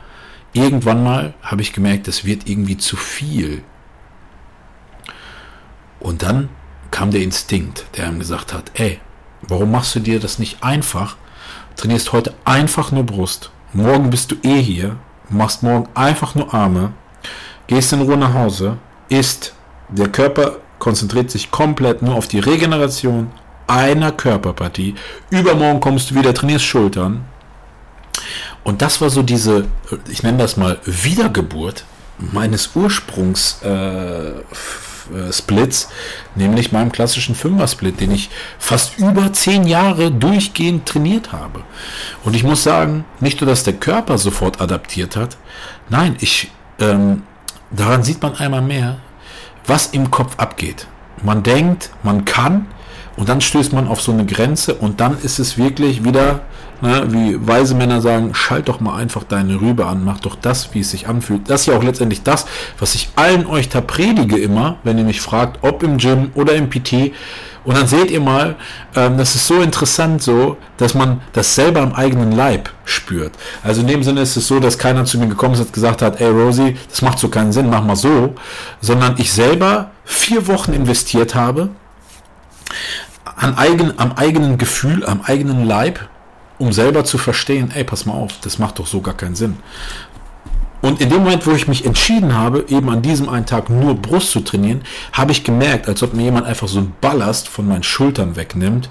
irgendwann 0.54 1.04
mal 1.04 1.34
habe 1.42 1.62
ich 1.62 1.74
gemerkt, 1.74 2.08
das 2.08 2.26
wird 2.26 2.50
irgendwie 2.50 2.78
zu 2.78 2.96
viel. 2.96 3.64
Und 6.00 6.24
dann 6.24 6.50
kam 6.92 7.12
der 7.12 7.22
Instinkt, 7.22 7.86
der 7.98 8.08
ihm 8.08 8.20
gesagt 8.20 8.54
hat, 8.54 8.72
ey, 8.74 9.00
warum 9.42 9.72
machst 9.72 9.96
du 9.96 10.00
dir 10.00 10.20
das 10.20 10.40
nicht 10.40 10.64
einfach? 10.64 11.18
Trainierst 11.76 12.14
heute 12.14 12.34
einfach 12.46 12.92
nur 12.92 13.06
Brust. 13.06 13.52
Morgen 13.74 14.10
bist 14.10 14.32
du 14.32 14.36
eh 14.44 14.62
hier, 14.62 14.98
machst 15.30 15.64
morgen 15.64 15.88
einfach 15.94 16.36
nur 16.36 16.54
Arme, 16.54 16.94
gehst 17.68 17.94
in 17.94 18.02
Ruhe 18.02 18.18
nach 18.18 18.34
Hause, 18.34 18.78
isst. 19.10 19.54
Der 19.90 20.08
Körper 20.10 20.58
konzentriert 20.80 21.30
sich 21.32 21.52
komplett 21.52 22.02
nur 22.02 22.16
auf 22.16 22.28
die 22.28 22.40
Regeneration 22.40 23.32
einer 23.68 24.12
Körperpartie. 24.12 24.96
Übermorgen 25.30 25.80
kommst 25.80 26.12
du 26.12 26.16
wieder, 26.16 26.34
trainierst 26.34 26.66
Schultern, 26.66 27.26
und 28.70 28.84
das 28.84 29.02
war 29.02 29.10
so 29.10 29.24
diese, 29.24 29.66
ich 30.10 30.22
nenne 30.22 30.38
das 30.38 30.56
mal 30.56 30.78
Wiedergeburt 30.86 31.86
meines 32.20 32.76
Ursprungs 32.76 33.64
äh, 33.64 34.34
Splits, 35.32 35.90
nämlich 36.36 36.72
meinem 36.72 36.92
klassischen 36.92 37.34
Fünfer-Split, 37.34 38.00
den 38.00 38.12
ich 38.12 38.30
fast 38.60 39.00
über 39.00 39.34
zehn 39.34 39.66
Jahre 39.66 40.12
durchgehend 40.12 40.86
trainiert 40.86 41.32
habe. 41.32 41.64
Und 42.24 42.36
ich 42.36 42.44
muss 42.44 42.62
sagen, 42.62 43.06
nicht 43.20 43.42
nur, 43.42 43.50
dass 43.50 43.64
der 43.64 43.74
Körper 43.74 44.20
sofort 44.20 44.62
adaptiert 44.62 45.16
hat, 45.16 45.38
nein, 45.90 46.16
ich, 46.20 46.52
ähm, 46.78 47.24
daran 47.72 48.04
sieht 48.04 48.22
man 48.22 48.36
einmal 48.36 48.62
mehr, 48.62 48.98
was 49.66 49.88
im 49.88 50.12
Kopf 50.12 50.38
abgeht. 50.38 50.86
Man 51.24 51.42
denkt, 51.42 51.90
man 52.04 52.24
kann, 52.24 52.68
und 53.20 53.30
dann 53.30 53.42
stößt 53.42 53.74
man 53.74 53.88
auf 53.88 54.02
so 54.02 54.12
eine 54.14 54.26
Grenze 54.26 54.74
und 54.76 55.02
dann 55.02 55.18
ist 55.22 55.40
es 55.40 55.58
wirklich 55.58 56.04
wieder 56.04 56.42
Ne, 56.82 57.04
wie 57.10 57.46
weise 57.46 57.76
Männer 57.76 58.00
sagen, 58.00 58.34
schalt 58.34 58.70
doch 58.70 58.80
mal 58.80 58.96
einfach 58.96 59.26
deine 59.26 59.60
Rübe 59.60 59.86
an, 59.86 60.06
mach 60.06 60.22
doch 60.22 60.36
das, 60.36 60.74
wie 60.74 60.80
es 60.80 60.92
sich 60.92 61.10
anfühlt. 61.10 61.50
Das 61.50 61.62
ist 61.62 61.68
ja 61.68 61.76
auch 61.76 61.84
letztendlich 61.84 62.24
das, 62.24 62.46
was 62.80 62.96
ich 62.96 63.10
allen 63.18 63.46
euch 63.46 63.68
da 63.68 63.82
predige 63.82 64.38
immer, 64.38 64.78
wenn 64.86 64.98
ihr 64.98 65.04
mich 65.04 65.20
fragt, 65.20 65.62
ob 65.62 65.84
im 65.84 65.98
Gym 65.98 66.32
oder 66.36 66.54
im 66.54 66.70
PT. 66.70 67.12
Und 67.66 67.76
dann 67.76 67.86
seht 67.86 68.10
ihr 68.10 68.22
mal, 68.22 68.56
ähm, 68.96 69.18
das 69.18 69.36
ist 69.36 69.46
so 69.46 69.62
interessant 69.62 70.24
so, 70.24 70.56
dass 70.78 70.94
man 70.94 71.20
das 71.34 71.54
selber 71.54 71.82
am 71.82 71.92
eigenen 71.92 72.32
Leib 72.32 72.70
spürt. 72.86 73.34
Also 73.62 73.82
in 73.82 73.88
dem 73.88 74.02
Sinne 74.02 74.22
ist 74.22 74.38
es 74.38 74.48
so, 74.48 74.62
dass 74.62 74.78
keiner 74.78 75.04
zu 75.04 75.20
mir 75.20 75.28
gekommen 75.28 75.56
ist 75.56 75.60
und 75.60 75.74
gesagt 75.74 76.02
hat, 76.02 76.22
ey 76.22 76.30
Rosie, 76.30 76.78
das 76.90 77.02
macht 77.02 77.20
so 77.20 77.28
keinen 77.28 77.52
Sinn, 77.52 77.70
mach 77.70 77.84
mal 77.84 77.98
so, 77.98 78.36
sondern 78.80 79.16
ich 79.18 79.34
selber 79.34 79.92
vier 80.06 80.48
Wochen 80.48 80.72
investiert 80.72 81.36
habe, 81.36 81.72
an 83.40 83.58
eigen, 83.58 83.94
am 83.98 84.12
eigenen 84.12 84.58
Gefühl, 84.58 85.06
am 85.06 85.22
eigenen 85.22 85.66
Leib, 85.66 86.08
um 86.58 86.74
selber 86.74 87.06
zu 87.06 87.18
verstehen, 87.18 87.72
ey, 87.74 87.86
pass 87.86 88.06
mal 88.06 88.14
auf, 88.14 88.34
das 88.42 88.60
macht 88.60 88.80
doch 88.80 88.88
so 88.88 89.00
gar 89.00 89.16
keinen 89.16 89.36
Sinn. 89.36 89.58
Und 90.82 91.02
in 91.02 91.10
dem 91.10 91.24
Moment, 91.24 91.46
wo 91.46 91.52
ich 91.52 91.68
mich 91.68 91.86
entschieden 91.86 92.36
habe, 92.36 92.66
eben 92.68 92.90
an 92.90 93.02
diesem 93.02 93.28
einen 93.28 93.46
Tag 93.46 93.70
nur 93.70 93.96
Brust 93.96 94.32
zu 94.32 94.42
trainieren, 94.42 94.82
habe 95.14 95.32
ich 95.32 95.44
gemerkt, 95.44 95.88
als 95.88 96.04
ob 96.04 96.14
mir 96.14 96.24
jemand 96.24 96.48
einfach 96.48 96.68
so 96.68 96.80
ein 96.80 96.94
Ballast 97.02 97.48
von 97.48 97.68
meinen 97.68 97.84
Schultern 97.84 98.36
wegnimmt 98.36 98.90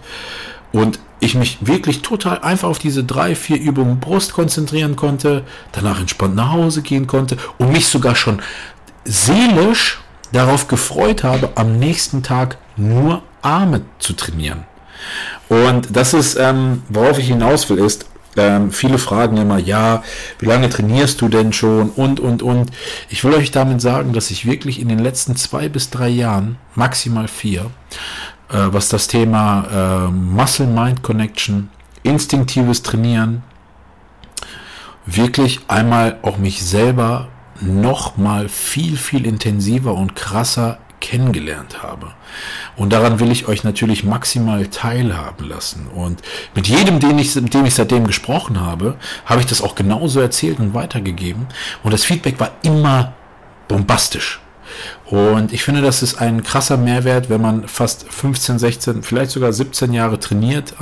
und 0.73 0.99
ich 1.21 1.35
mich 1.35 1.59
wirklich 1.67 2.03
total 2.03 2.41
einfach 2.41 2.69
auf 2.69 2.79
diese 2.79 3.05
drei, 3.05 3.35
vier 3.35 3.59
Übungen 3.59 4.01
Brust 4.01 4.33
konzentrieren 4.33 4.97
konnte, 4.97 5.45
danach 5.73 6.01
entspannt 6.01 6.37
nach 6.37 6.53
Hause 6.53 6.83
gehen 6.83 7.07
konnte 7.07 7.37
und 7.59 7.73
mich 7.73 7.87
sogar 7.87 8.15
schon 8.15 8.41
seelisch 9.05 9.99
darauf 10.33 10.69
gefreut 10.69 11.25
habe, 11.25 11.51
am 11.55 11.79
nächsten 11.79 12.23
Tag 12.23 12.59
nur 12.77 13.23
Arme 13.43 13.83
zu 13.99 14.13
trainieren. 14.15 14.65
Und 15.49 15.97
das 15.97 16.15
ist, 16.15 16.37
ähm, 16.37 16.83
worauf 16.89 17.19
ich 17.19 17.29
hinaus 17.29 17.69
will, 17.71 17.79
ist, 17.79 18.07
ähm, 18.37 18.71
viele 18.71 18.99
fragen 18.99 19.37
immer, 19.37 19.59
ja, 19.59 20.03
wie 20.39 20.47
lange 20.47 20.69
trainierst 20.69 21.21
du 21.21 21.29
denn 21.29 21.53
schon 21.53 21.91
und, 21.91 22.21
und, 22.21 22.43
und. 22.43 22.71
Ich 23.09 23.25
will 23.25 23.35
euch 23.35 23.51
damit 23.51 23.81
sagen, 23.81 24.13
dass 24.13 24.31
ich 24.31 24.47
wirklich 24.47 24.81
in 24.81 24.89
den 24.89 24.99
letzten 24.99 25.37
zwei 25.37 25.69
bis 25.69 25.91
drei 25.91 26.09
Jahren, 26.09 26.57
maximal 26.75 27.29
vier, 27.29 27.71
äh, 28.51 28.67
was 28.71 28.89
das 28.89 29.09
Thema 29.09 30.09
äh, 30.09 30.11
Muscle-Mind-Connection, 30.11 31.71
instinktives 32.03 32.83
Trainieren, 32.83 33.43
wirklich 35.05 35.61
einmal 35.69 36.19
auch 36.23 36.39
mich 36.39 36.63
selber 36.63 37.29
noch 37.61 38.17
mal 38.17 38.49
viel, 38.49 38.97
viel 38.97 39.27
intensiver 39.27 39.95
und 39.95 40.15
krasser 40.15 40.79
kennengelernt 41.01 41.83
habe. 41.83 42.13
Und 42.77 42.93
daran 42.93 43.21
will 43.21 43.31
ich 43.31 43.49
euch 43.49 43.65
natürlich 43.65 44.05
maximal 44.05 44.67
teilhaben 44.67 45.49
lassen. 45.49 45.87
Und 45.89 46.23
mit 46.55 46.69
jedem, 46.69 47.01
den 47.01 47.19
ich, 47.19 47.35
mit 47.35 47.55
dem 47.55 47.65
ich 47.65 47.75
seitdem 47.75 48.07
gesprochen 48.07 48.61
habe, 48.61 48.97
habe 49.25 49.41
ich 49.41 49.47
das 49.47 49.63
auch 49.63 49.75
genauso 49.75 50.21
erzählt 50.21 50.59
und 50.59 50.75
weitergegeben. 50.75 51.47
Und 51.83 51.93
das 51.93 52.05
Feedback 52.05 52.39
war 52.41 52.53
immer 52.63 53.13
bombastisch. 53.69 54.41
Und 55.07 55.53
ich 55.53 55.65
finde, 55.65 55.81
das 55.81 56.03
ist 56.03 56.21
ein 56.21 56.43
krasser 56.43 56.77
Mehrwert, 56.77 57.31
wenn 57.31 57.41
man 57.41 57.67
fast 57.67 58.07
15, 58.13 58.59
16, 58.59 59.03
vielleicht 59.03 59.31
sogar 59.31 59.53
17 59.53 59.93
Jahre 59.93 60.21
trainiert, 60.21 60.75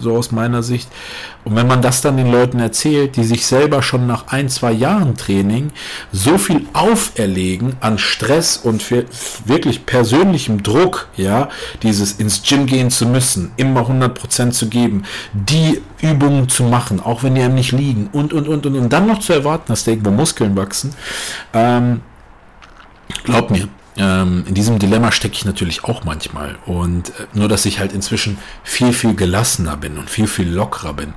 so 0.00 0.16
aus 0.16 0.32
meiner 0.32 0.62
Sicht. 0.62 0.88
Und 1.44 1.56
wenn 1.56 1.66
man 1.66 1.80
das 1.80 2.02
dann 2.02 2.18
den 2.18 2.30
Leuten 2.30 2.58
erzählt, 2.60 3.16
die 3.16 3.24
sich 3.24 3.46
selber 3.46 3.82
schon 3.82 4.06
nach 4.06 4.26
ein, 4.28 4.50
zwei 4.50 4.72
Jahren 4.72 5.16
Training 5.16 5.70
so 6.12 6.36
viel 6.36 6.66
auferlegen 6.74 7.76
an 7.80 7.96
Stress 7.98 8.58
und 8.58 8.84
wirklich 9.46 9.86
persönlichem 9.86 10.62
Druck, 10.62 11.08
ja, 11.16 11.48
dieses 11.82 12.12
ins 12.12 12.42
Gym 12.42 12.66
gehen 12.66 12.90
zu 12.90 13.06
müssen, 13.06 13.52
immer 13.56 13.88
100% 13.88 14.50
zu 14.50 14.68
geben, 14.68 15.04
die 15.32 15.80
Übungen 16.02 16.50
zu 16.50 16.64
machen, 16.64 17.00
auch 17.00 17.22
wenn 17.22 17.34
die 17.34 17.42
einem 17.42 17.54
nicht 17.54 17.72
liegen 17.72 18.10
und, 18.12 18.34
und, 18.34 18.46
und, 18.46 18.66
und, 18.66 18.76
und 18.76 18.92
dann 18.92 19.06
noch 19.06 19.20
zu 19.20 19.32
erwarten, 19.32 19.66
dass 19.68 19.84
da 19.84 19.92
irgendwo 19.92 20.10
Muskeln 20.10 20.56
wachsen, 20.56 20.94
ähm, 21.54 22.02
Glaub 23.24 23.50
mir, 23.50 23.68
ähm, 23.96 24.44
in 24.46 24.54
diesem 24.54 24.78
Dilemma 24.78 25.10
stecke 25.12 25.34
ich 25.34 25.44
natürlich 25.44 25.84
auch 25.84 26.04
manchmal. 26.04 26.56
Und 26.64 27.10
äh, 27.10 27.26
nur, 27.34 27.48
dass 27.48 27.66
ich 27.66 27.80
halt 27.80 27.92
inzwischen 27.92 28.38
viel, 28.62 28.92
viel 28.92 29.14
gelassener 29.14 29.76
bin 29.76 29.98
und 29.98 30.08
viel, 30.08 30.26
viel 30.26 30.48
lockerer 30.48 30.94
bin. 30.94 31.14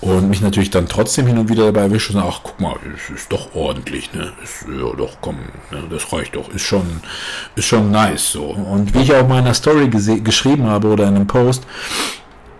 Und 0.00 0.28
mich 0.28 0.40
natürlich 0.40 0.70
dann 0.70 0.88
trotzdem 0.88 1.26
hin 1.26 1.38
und 1.38 1.48
wieder 1.48 1.64
dabei 1.66 1.82
erwische 1.82 2.12
und 2.12 2.20
sage, 2.20 2.32
ach, 2.32 2.40
guck 2.42 2.60
mal, 2.60 2.76
es 2.94 3.10
ist 3.14 3.32
doch 3.32 3.54
ordentlich, 3.54 4.12
ne? 4.12 4.32
Ist, 4.42 4.66
ja, 4.68 4.94
doch, 4.96 5.16
komm, 5.20 5.38
ne? 5.70 5.82
das 5.90 6.12
reicht 6.12 6.36
doch. 6.36 6.48
Ist 6.50 6.62
schon, 6.62 7.00
ist 7.56 7.66
schon 7.66 7.90
nice 7.90 8.32
so. 8.32 8.44
Und 8.44 8.94
wie 8.94 9.00
ich 9.00 9.14
auch 9.14 9.24
in 9.24 9.32
einer 9.32 9.54
Story 9.54 9.88
geschrieben 9.88 10.66
habe 10.66 10.88
oder 10.88 11.08
in 11.08 11.16
einem 11.16 11.26
Post, 11.26 11.66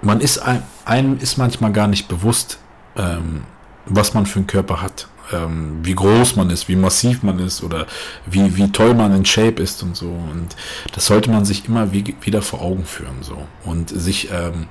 man 0.02 0.20
ist 0.20 0.38
ein, 0.38 0.62
einem 0.86 1.18
ist 1.18 1.36
manchmal 1.36 1.72
gar 1.72 1.86
nicht 1.86 2.08
bewusst, 2.08 2.58
ähm, 2.96 3.42
was 3.84 4.14
man 4.14 4.24
für 4.24 4.38
einen 4.38 4.46
Körper 4.46 4.80
hat 4.80 5.06
ähm, 5.32 5.78
wie 5.82 5.94
groß 5.94 6.36
man 6.36 6.50
ist, 6.50 6.68
wie 6.68 6.76
massiv 6.76 7.22
man 7.22 7.38
ist 7.38 7.62
oder 7.62 7.86
wie, 8.26 8.56
wie 8.56 8.70
toll 8.70 8.94
man 8.94 9.14
in 9.14 9.24
Shape 9.24 9.62
ist 9.62 9.82
und 9.82 9.96
so. 9.96 10.08
Und 10.08 10.56
das 10.92 11.06
sollte 11.06 11.30
man 11.30 11.44
sich 11.44 11.66
immer 11.66 11.92
wie, 11.92 12.16
wieder 12.22 12.42
vor 12.42 12.62
Augen 12.62 12.84
führen 12.84 13.22
so 13.22 13.46
und 13.64 13.90
sich 13.90 14.30
ähm, 14.30 14.66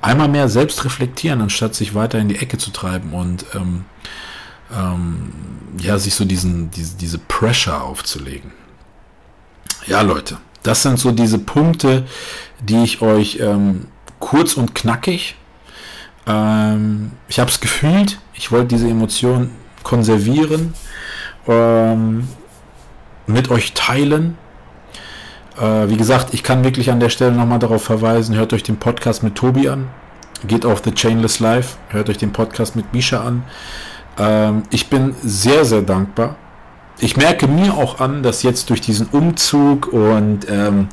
einmal 0.00 0.28
mehr 0.28 0.48
selbst 0.48 0.84
reflektieren, 0.84 1.40
anstatt 1.40 1.74
sich 1.74 1.94
weiter 1.94 2.18
in 2.18 2.28
die 2.28 2.36
Ecke 2.36 2.58
zu 2.58 2.70
treiben 2.70 3.12
und 3.12 3.44
ähm, 3.54 3.84
ähm, 4.74 5.32
ja, 5.78 5.98
sich 5.98 6.14
so 6.14 6.24
diesen, 6.24 6.70
diese, 6.70 6.96
diese 6.96 7.18
Pressure 7.18 7.82
aufzulegen. 7.82 8.52
Ja, 9.86 10.02
Leute, 10.02 10.38
das 10.62 10.82
sind 10.82 10.98
so 10.98 11.10
diese 11.10 11.38
Punkte, 11.38 12.06
die 12.60 12.82
ich 12.82 13.02
euch 13.02 13.38
ähm, 13.40 13.86
kurz 14.18 14.54
und 14.54 14.74
knackig 14.74 15.36
ähm, 16.26 17.12
ich 17.28 17.40
habe 17.40 17.50
es 17.50 17.60
gefühlt. 17.60 18.18
Ich 18.34 18.52
wollte 18.52 18.68
diese 18.68 18.88
Emotion 18.88 19.50
konservieren, 19.82 20.74
ähm, 21.46 22.28
mit 23.26 23.50
euch 23.50 23.72
teilen. 23.74 24.36
Äh, 25.60 25.88
wie 25.88 25.96
gesagt, 25.96 26.34
ich 26.34 26.42
kann 26.42 26.64
wirklich 26.64 26.90
an 26.90 27.00
der 27.00 27.08
Stelle 27.08 27.32
nochmal 27.32 27.58
darauf 27.58 27.82
verweisen, 27.82 28.34
hört 28.34 28.52
euch 28.52 28.62
den 28.62 28.76
Podcast 28.76 29.22
mit 29.22 29.34
Tobi 29.34 29.68
an, 29.68 29.88
geht 30.46 30.64
auf 30.64 30.82
The 30.84 30.92
Chainless 30.92 31.40
Life, 31.40 31.76
hört 31.88 32.08
euch 32.08 32.18
den 32.18 32.32
Podcast 32.32 32.76
mit 32.76 32.92
Misha 32.92 33.20
an. 33.20 33.44
Ähm, 34.18 34.62
ich 34.70 34.88
bin 34.88 35.14
sehr, 35.22 35.64
sehr 35.64 35.82
dankbar. 35.82 36.36
Ich 36.98 37.16
merke 37.16 37.46
mir 37.46 37.74
auch 37.74 38.00
an, 38.00 38.22
dass 38.22 38.42
jetzt 38.42 38.68
durch 38.68 38.80
diesen 38.80 39.06
Umzug 39.06 39.92
und 39.92 40.40
ähm, 40.50 40.88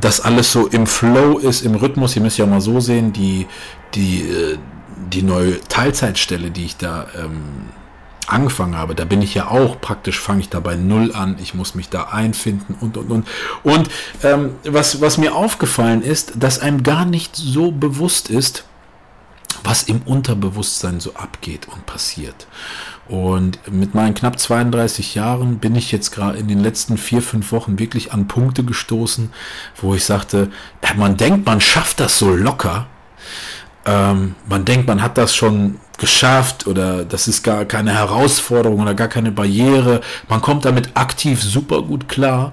das 0.00 0.20
alles 0.20 0.52
so 0.52 0.66
im 0.66 0.86
Flow 0.86 1.38
ist, 1.38 1.62
im 1.62 1.74
Rhythmus, 1.74 2.16
ihr 2.16 2.22
müsst 2.22 2.38
ja 2.38 2.46
mal 2.46 2.60
so 2.60 2.80
sehen, 2.80 3.12
die, 3.12 3.46
die, 3.94 4.22
äh, 4.22 4.58
die 5.12 5.22
neue 5.22 5.60
Teilzeitstelle, 5.60 6.50
die 6.50 6.64
ich 6.66 6.76
da 6.76 7.06
ähm, 7.16 7.68
angefangen 8.28 8.76
habe, 8.76 8.94
da 8.94 9.04
bin 9.04 9.22
ich 9.22 9.34
ja 9.34 9.48
auch 9.48 9.80
praktisch, 9.80 10.20
fange 10.20 10.40
ich 10.40 10.48
da 10.48 10.60
bei 10.60 10.76
Null 10.76 11.12
an, 11.14 11.36
ich 11.40 11.54
muss 11.54 11.74
mich 11.74 11.88
da 11.88 12.04
einfinden 12.04 12.74
und, 12.80 12.96
und, 12.96 13.10
und. 13.10 13.26
Und 13.62 13.90
ähm, 14.22 14.54
was, 14.64 15.00
was 15.00 15.18
mir 15.18 15.34
aufgefallen 15.34 16.02
ist, 16.02 16.34
dass 16.36 16.58
einem 16.58 16.82
gar 16.82 17.04
nicht 17.04 17.36
so 17.36 17.70
bewusst 17.70 18.30
ist, 18.30 18.64
was 19.62 19.84
im 19.84 20.02
Unterbewusstsein 20.02 21.00
so 21.00 21.14
abgeht 21.14 21.68
und 21.68 21.86
passiert. 21.86 22.46
Und 23.06 23.58
mit 23.70 23.94
meinen 23.94 24.14
knapp 24.14 24.38
32 24.38 25.14
Jahren 25.14 25.58
bin 25.58 25.74
ich 25.74 25.92
jetzt 25.92 26.10
gerade 26.10 26.38
in 26.38 26.48
den 26.48 26.60
letzten 26.60 26.96
vier, 26.96 27.20
fünf 27.20 27.52
Wochen 27.52 27.78
wirklich 27.78 28.12
an 28.12 28.28
Punkte 28.28 28.64
gestoßen, 28.64 29.30
wo 29.80 29.94
ich 29.94 30.04
sagte, 30.04 30.50
man 30.96 31.16
denkt, 31.16 31.44
man 31.44 31.60
schafft 31.60 32.00
das 32.00 32.18
so 32.18 32.34
locker. 32.34 32.86
Ähm, 33.86 34.34
man 34.48 34.64
denkt, 34.64 34.86
man 34.86 35.02
hat 35.02 35.18
das 35.18 35.34
schon 35.34 35.78
geschafft 35.98 36.66
oder 36.66 37.04
das 37.04 37.28
ist 37.28 37.42
gar 37.42 37.64
keine 37.64 37.94
Herausforderung 37.94 38.80
oder 38.80 38.94
gar 38.94 39.08
keine 39.08 39.30
Barriere. 39.30 40.00
Man 40.28 40.40
kommt 40.40 40.64
damit 40.64 40.90
aktiv 40.94 41.42
super 41.42 41.82
gut 41.82 42.08
klar 42.08 42.52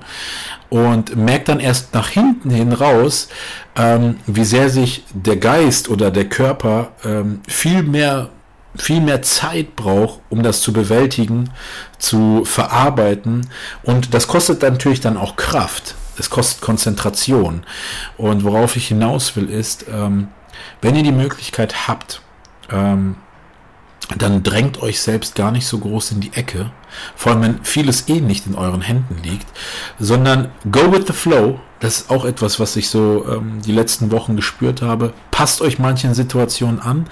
und 0.70 1.16
merkt 1.16 1.50
dann 1.50 1.60
erst 1.60 1.94
nach 1.94 2.10
hinten 2.10 2.50
hin 2.50 2.74
raus, 2.74 3.30
ähm, 3.76 4.18
wie 4.28 4.46
sehr 4.46 4.70
sich 4.70 5.04
der 5.14 5.38
Geist 5.38 5.90
oder 5.90 6.12
der 6.12 6.30
Körper 6.30 6.92
ähm, 7.04 7.42
viel 7.48 7.84
mehr 7.84 8.30
viel 8.76 9.02
mehr 9.02 9.22
Zeit 9.22 9.76
braucht, 9.76 10.22
um 10.30 10.44
das 10.44 10.62
zu 10.62 10.72
bewältigen, 10.72 11.50
zu 11.98 12.46
verarbeiten. 12.46 13.50
Und 13.84 14.14
das 14.14 14.28
kostet 14.28 14.62
natürlich 14.62 15.02
dann 15.02 15.18
auch 15.18 15.36
Kraft. 15.36 15.96
Es 16.18 16.30
kostet 16.30 16.62
Konzentration. 16.62 17.64
Und 18.18 18.46
worauf 18.46 18.78
ich 18.78 18.88
hinaus 18.88 19.36
will, 19.36 19.50
ist, 19.50 19.86
ähm, 19.92 20.30
wenn 20.82 20.96
ihr 20.96 21.04
die 21.04 21.12
Möglichkeit 21.12 21.88
habt, 21.88 22.22
ähm, 22.72 23.16
dann 24.18 24.44
drängt 24.44 24.82
euch 24.82 25.02
selbst 25.02 25.36
gar 25.36 25.52
nicht 25.52 25.66
so 25.66 25.80
groß 25.80 26.12
in 26.12 26.22
die 26.22 26.34
Ecke, 26.34 26.72
vor 27.16 27.32
allem 27.32 27.42
wenn 27.42 27.64
vieles 27.64 28.10
eh 28.10 28.20
nicht 28.20 28.46
in 28.46 28.56
euren 28.56 28.82
Händen 28.82 29.18
liegt, 29.24 29.48
sondern 30.00 30.52
go 30.70 30.92
with 30.92 31.08
the 31.08 31.14
flow. 31.14 31.60
Das 31.80 32.02
ist 32.02 32.12
auch 32.12 32.26
etwas, 32.26 32.60
was 32.60 32.76
ich 32.76 32.90
so 32.90 33.26
ähm, 33.28 33.62
die 33.66 33.72
letzten 33.72 34.12
Wochen 34.12 34.36
gespürt 34.36 34.82
habe. 34.84 35.14
Passt 35.32 35.62
euch 35.62 35.80
manchen 35.80 36.14
Situationen 36.14 36.80
an. 36.80 37.08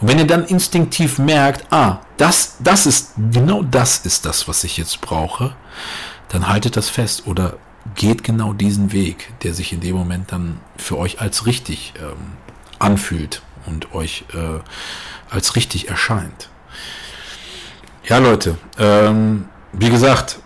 Und 0.00 0.08
wenn 0.08 0.18
ihr 0.18 0.26
dann 0.26 0.44
instinktiv 0.44 1.18
merkt, 1.18 1.72
ah, 1.72 2.00
das, 2.16 2.56
das 2.58 2.86
ist, 2.86 3.12
genau 3.32 3.62
das 3.62 3.98
ist 3.98 4.26
das, 4.26 4.48
was 4.48 4.64
ich 4.64 4.76
jetzt 4.76 5.00
brauche, 5.00 5.54
dann 6.30 6.48
haltet 6.48 6.76
das 6.76 6.88
fest 6.88 7.26
oder 7.26 7.58
geht 7.94 8.24
genau 8.24 8.52
diesen 8.52 8.92
Weg, 8.92 9.32
der 9.42 9.54
sich 9.54 9.72
in 9.72 9.80
dem 9.80 9.94
Moment 9.94 10.32
dann 10.32 10.58
für 10.76 10.98
euch 10.98 11.20
als 11.20 11.46
richtig 11.46 11.94
ähm, 12.00 12.32
anfühlt 12.78 13.42
und 13.66 13.94
euch 13.94 14.24
äh, 14.34 14.60
als 15.30 15.56
richtig 15.56 15.88
erscheint. 15.88 16.48
Ja, 18.04 18.18
Leute, 18.18 18.56
ähm, 18.78 19.48
wie 19.72 19.90
gesagt, 19.90 20.38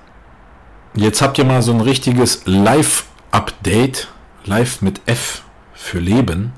jetzt 0.94 1.22
habt 1.22 1.38
ihr 1.38 1.44
mal 1.44 1.62
so 1.62 1.72
ein 1.72 1.80
richtiges 1.80 2.42
Live-Update, 2.44 4.08
live 4.44 4.82
mit 4.82 5.00
F 5.06 5.42
für 5.74 6.00
Leben. 6.00 6.52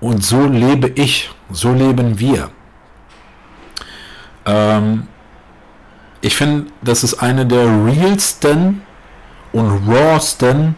Und 0.00 0.24
so 0.24 0.46
lebe 0.46 0.88
ich, 0.88 1.30
so 1.50 1.72
leben 1.72 2.18
wir. 2.18 2.50
Ähm, 4.46 5.06
ich 6.22 6.36
finde, 6.36 6.70
das 6.82 7.04
ist 7.04 7.14
eine 7.14 7.46
der 7.46 7.66
realsten 7.84 8.82
und 9.52 9.88
rawsten 9.88 10.76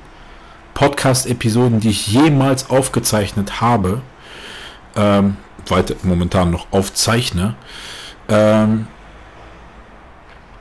Podcast-Episoden, 0.74 1.80
die 1.80 1.90
ich 1.90 2.08
jemals 2.08 2.70
aufgezeichnet 2.70 3.60
habe. 3.60 4.02
Ähm, 4.96 5.36
weiter 5.68 5.94
momentan 6.02 6.50
noch 6.50 6.66
aufzeichne. 6.70 7.54
Ähm, 8.28 8.86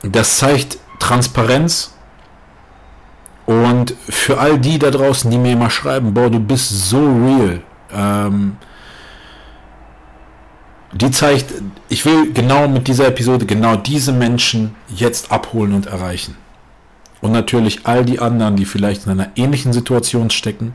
das 0.02 0.38
zeigt 0.38 0.78
Transparenz 1.00 1.94
und 3.46 3.96
für 4.10 4.40
all 4.40 4.58
die 4.58 4.80
da 4.80 4.90
draußen, 4.90 5.30
die 5.30 5.38
mir 5.38 5.54
immer 5.54 5.70
schreiben, 5.70 6.14
boah, 6.14 6.30
du 6.30 6.40
bist 6.40 6.90
so 6.90 7.00
real. 7.00 7.62
Ähm, 7.92 8.58
die 10.94 11.12
zeigt, 11.12 11.52
ich 11.90 12.06
will 12.06 12.32
genau 12.34 12.68
mit 12.68 12.88
dieser 12.88 13.08
Episode 13.08 13.46
genau 13.46 13.76
diese 13.76 14.12
Menschen 14.12 14.76
jetzt 14.90 15.32
abholen 15.32 15.74
und 15.74 15.88
erreichen. 15.88 16.38
Und 17.22 17.32
natürlich 17.32 17.86
all 17.86 18.06
die 18.06 18.20
anderen, 18.20 18.56
die 18.56 18.66
vielleicht 18.66 19.06
in 19.06 19.12
einer 19.12 19.32
ähnlichen 19.36 19.74
Situation 19.74 20.30
stecken, 20.30 20.74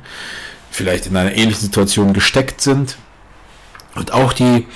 vielleicht 0.71 1.07
in 1.07 1.17
einer 1.17 1.33
ähnlichen 1.33 1.61
Situation 1.61 2.15
gesteckt 2.15 2.61
sind, 2.61 2.97
und 3.95 4.13
auch 4.13 4.33
die, 4.33 4.67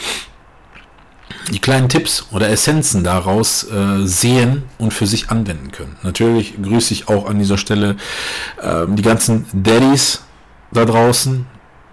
die 1.51 1.59
kleinen 1.59 1.89
Tipps 1.89 2.27
oder 2.33 2.49
Essenzen 2.49 3.05
daraus 3.05 3.65
äh, 3.71 4.07
sehen 4.07 4.65
und 4.79 4.93
für 4.93 5.07
sich 5.07 5.31
anwenden 5.31 5.73
können. 5.73 5.97
Natürlich 6.03 6.55
grüße 6.63 6.95
ich 6.95 7.09
auch 7.09 7.27
an 7.27 7.39
dieser 7.39 7.59
Stelle 7.59 7.97
äh, 8.61 8.87
die 8.89 9.03
ganzen 9.03 9.47
Daddies 9.53 10.23
da 10.71 10.85
draußen 10.85 11.47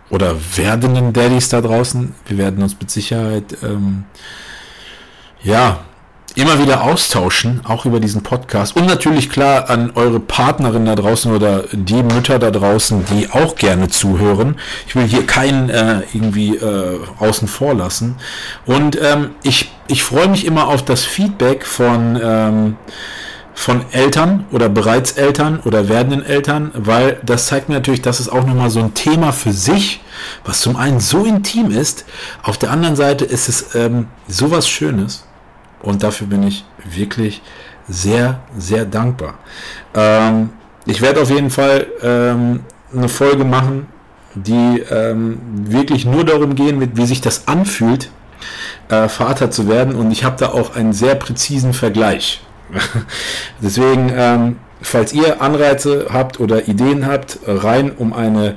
oder 0.09 0.35
werdenden 0.55 1.13
Daddies 1.13 1.49
da 1.49 1.61
draußen. 1.61 2.13
Wir 2.25 2.37
werden 2.37 2.63
uns 2.63 2.75
mit 2.79 2.89
Sicherheit 2.89 3.57
ähm, 3.63 4.05
ja 5.43 5.85
immer 6.39 6.59
wieder 6.59 6.83
austauschen, 6.83 7.61
auch 7.65 7.85
über 7.85 7.99
diesen 7.99 8.23
Podcast. 8.23 8.75
Und 8.75 8.85
natürlich 8.85 9.29
klar 9.29 9.69
an 9.69 9.91
eure 9.95 10.19
Partnerin 10.19 10.85
da 10.85 10.95
draußen 10.95 11.31
oder 11.31 11.65
die 11.71 12.01
Mütter 12.01 12.39
da 12.39 12.51
draußen, 12.51 13.05
die 13.05 13.29
auch 13.29 13.55
gerne 13.55 13.89
zuhören. 13.89 14.55
Ich 14.87 14.95
will 14.95 15.05
hier 15.05 15.25
keinen 15.27 15.69
äh, 15.69 16.01
irgendwie 16.13 16.55
äh, 16.55 16.99
außen 17.19 17.47
vor 17.47 17.73
lassen. 17.73 18.15
Und 18.65 18.97
ähm, 19.01 19.31
ich, 19.43 19.71
ich 19.87 20.03
freue 20.03 20.27
mich 20.29 20.45
immer 20.45 20.67
auf 20.67 20.83
das 20.83 21.05
Feedback 21.05 21.65
von... 21.65 22.19
Ähm, 22.21 22.75
von 23.55 23.83
Eltern 23.91 24.45
oder 24.53 24.69
bereits 24.69 25.11
Eltern 25.11 25.59
oder 25.65 25.89
werdenden 25.89 26.25
Eltern, 26.25 26.71
weil 26.75 27.19
das 27.25 27.47
zeigt 27.47 27.67
mir 27.67 27.75
natürlich, 27.75 28.01
dass 28.01 28.21
es 28.21 28.29
auch 28.29 28.45
nochmal 28.45 28.69
so 28.69 28.79
ein 28.79 28.93
Thema 28.93 29.33
für 29.33 29.51
sich, 29.51 29.99
was 30.45 30.61
zum 30.61 30.77
einen 30.77 31.01
so 31.01 31.25
intim 31.25 31.69
ist, 31.69 32.05
auf 32.41 32.57
der 32.57 32.71
anderen 32.71 32.95
Seite 32.95 33.25
ist 33.25 33.49
es 33.49 33.75
ähm, 33.75 34.07
sowas 34.29 34.69
Schönes 34.69 35.25
und 35.81 36.03
dafür 36.03 36.27
bin 36.27 36.43
ich 36.43 36.65
wirklich 36.83 37.41
sehr, 37.87 38.39
sehr 38.57 38.85
dankbar. 38.85 39.35
Ähm, 39.95 40.49
ich 40.85 41.01
werde 41.01 41.21
auf 41.21 41.29
jeden 41.29 41.49
Fall 41.49 41.87
ähm, 42.01 42.61
eine 42.95 43.09
Folge 43.09 43.43
machen, 43.43 43.87
die 44.35 44.83
ähm, 44.89 45.39
wirklich 45.53 46.05
nur 46.05 46.23
darum 46.23 46.55
gehen 46.55 46.91
wie 46.95 47.05
sich 47.05 47.21
das 47.21 47.47
anfühlt, 47.47 48.09
äh, 48.89 49.09
Vater 49.09 49.51
zu 49.51 49.67
werden 49.67 49.95
und 49.95 50.11
ich 50.11 50.23
habe 50.23 50.37
da 50.37 50.49
auch 50.49 50.75
einen 50.75 50.93
sehr 50.93 51.15
präzisen 51.15 51.73
Vergleich. 51.73 52.41
Deswegen, 53.61 54.11
ähm, 54.15 54.57
falls 54.81 55.13
ihr 55.13 55.41
Anreize 55.41 56.07
habt 56.13 56.39
oder 56.39 56.67
Ideen 56.67 57.07
habt, 57.07 57.39
rein 57.45 57.91
um 57.91 58.13
eine 58.13 58.55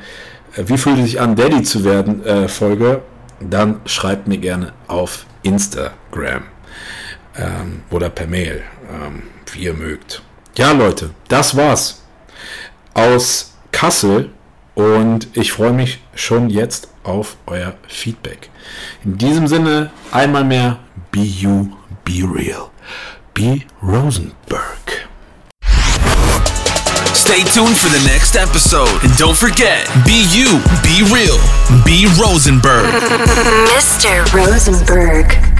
äh, 0.56 0.64
Wie 0.66 0.78
fühlt 0.78 0.98
es 0.98 1.04
sich 1.04 1.20
an, 1.20 1.36
Daddy 1.36 1.62
zu 1.62 1.84
werden 1.84 2.24
äh, 2.24 2.48
Folge, 2.48 3.00
dann 3.40 3.80
schreibt 3.86 4.28
mir 4.28 4.38
gerne 4.38 4.72
auf 4.86 5.26
Instagram 5.42 6.51
ähm, 7.36 7.82
oder 7.90 8.10
per 8.10 8.26
Mail, 8.26 8.62
ähm, 8.90 9.24
wie 9.52 9.64
ihr 9.64 9.74
mögt. 9.74 10.22
Ja, 10.56 10.72
Leute, 10.72 11.10
das 11.28 11.56
war's 11.56 12.02
aus 12.94 13.54
Kassel 13.70 14.30
und 14.74 15.28
ich 15.36 15.52
freue 15.52 15.72
mich 15.72 16.02
schon 16.14 16.50
jetzt 16.50 16.88
auf 17.04 17.36
euer 17.46 17.74
Feedback. 17.88 18.50
In 19.04 19.18
diesem 19.18 19.46
Sinne 19.46 19.90
einmal 20.10 20.44
mehr, 20.44 20.78
be 21.10 21.20
you, 21.20 21.72
be 22.04 22.22
real. 22.22 22.72
B. 23.34 23.62
Rosenberg. 23.82 25.08
Stay 27.14 27.44
tuned 27.44 27.76
for 27.78 27.88
the 27.88 28.04
next 28.06 28.36
episode. 28.36 28.90
And 29.02 29.12
don't 29.16 29.36
forget, 29.36 29.88
be 30.04 30.24
you, 30.28 30.60
be 30.82 31.02
real, 31.10 31.38
be 31.84 32.06
Rosenberg. 32.20 32.84
Mr. 33.72 34.22
Rosenberg. 34.34 35.51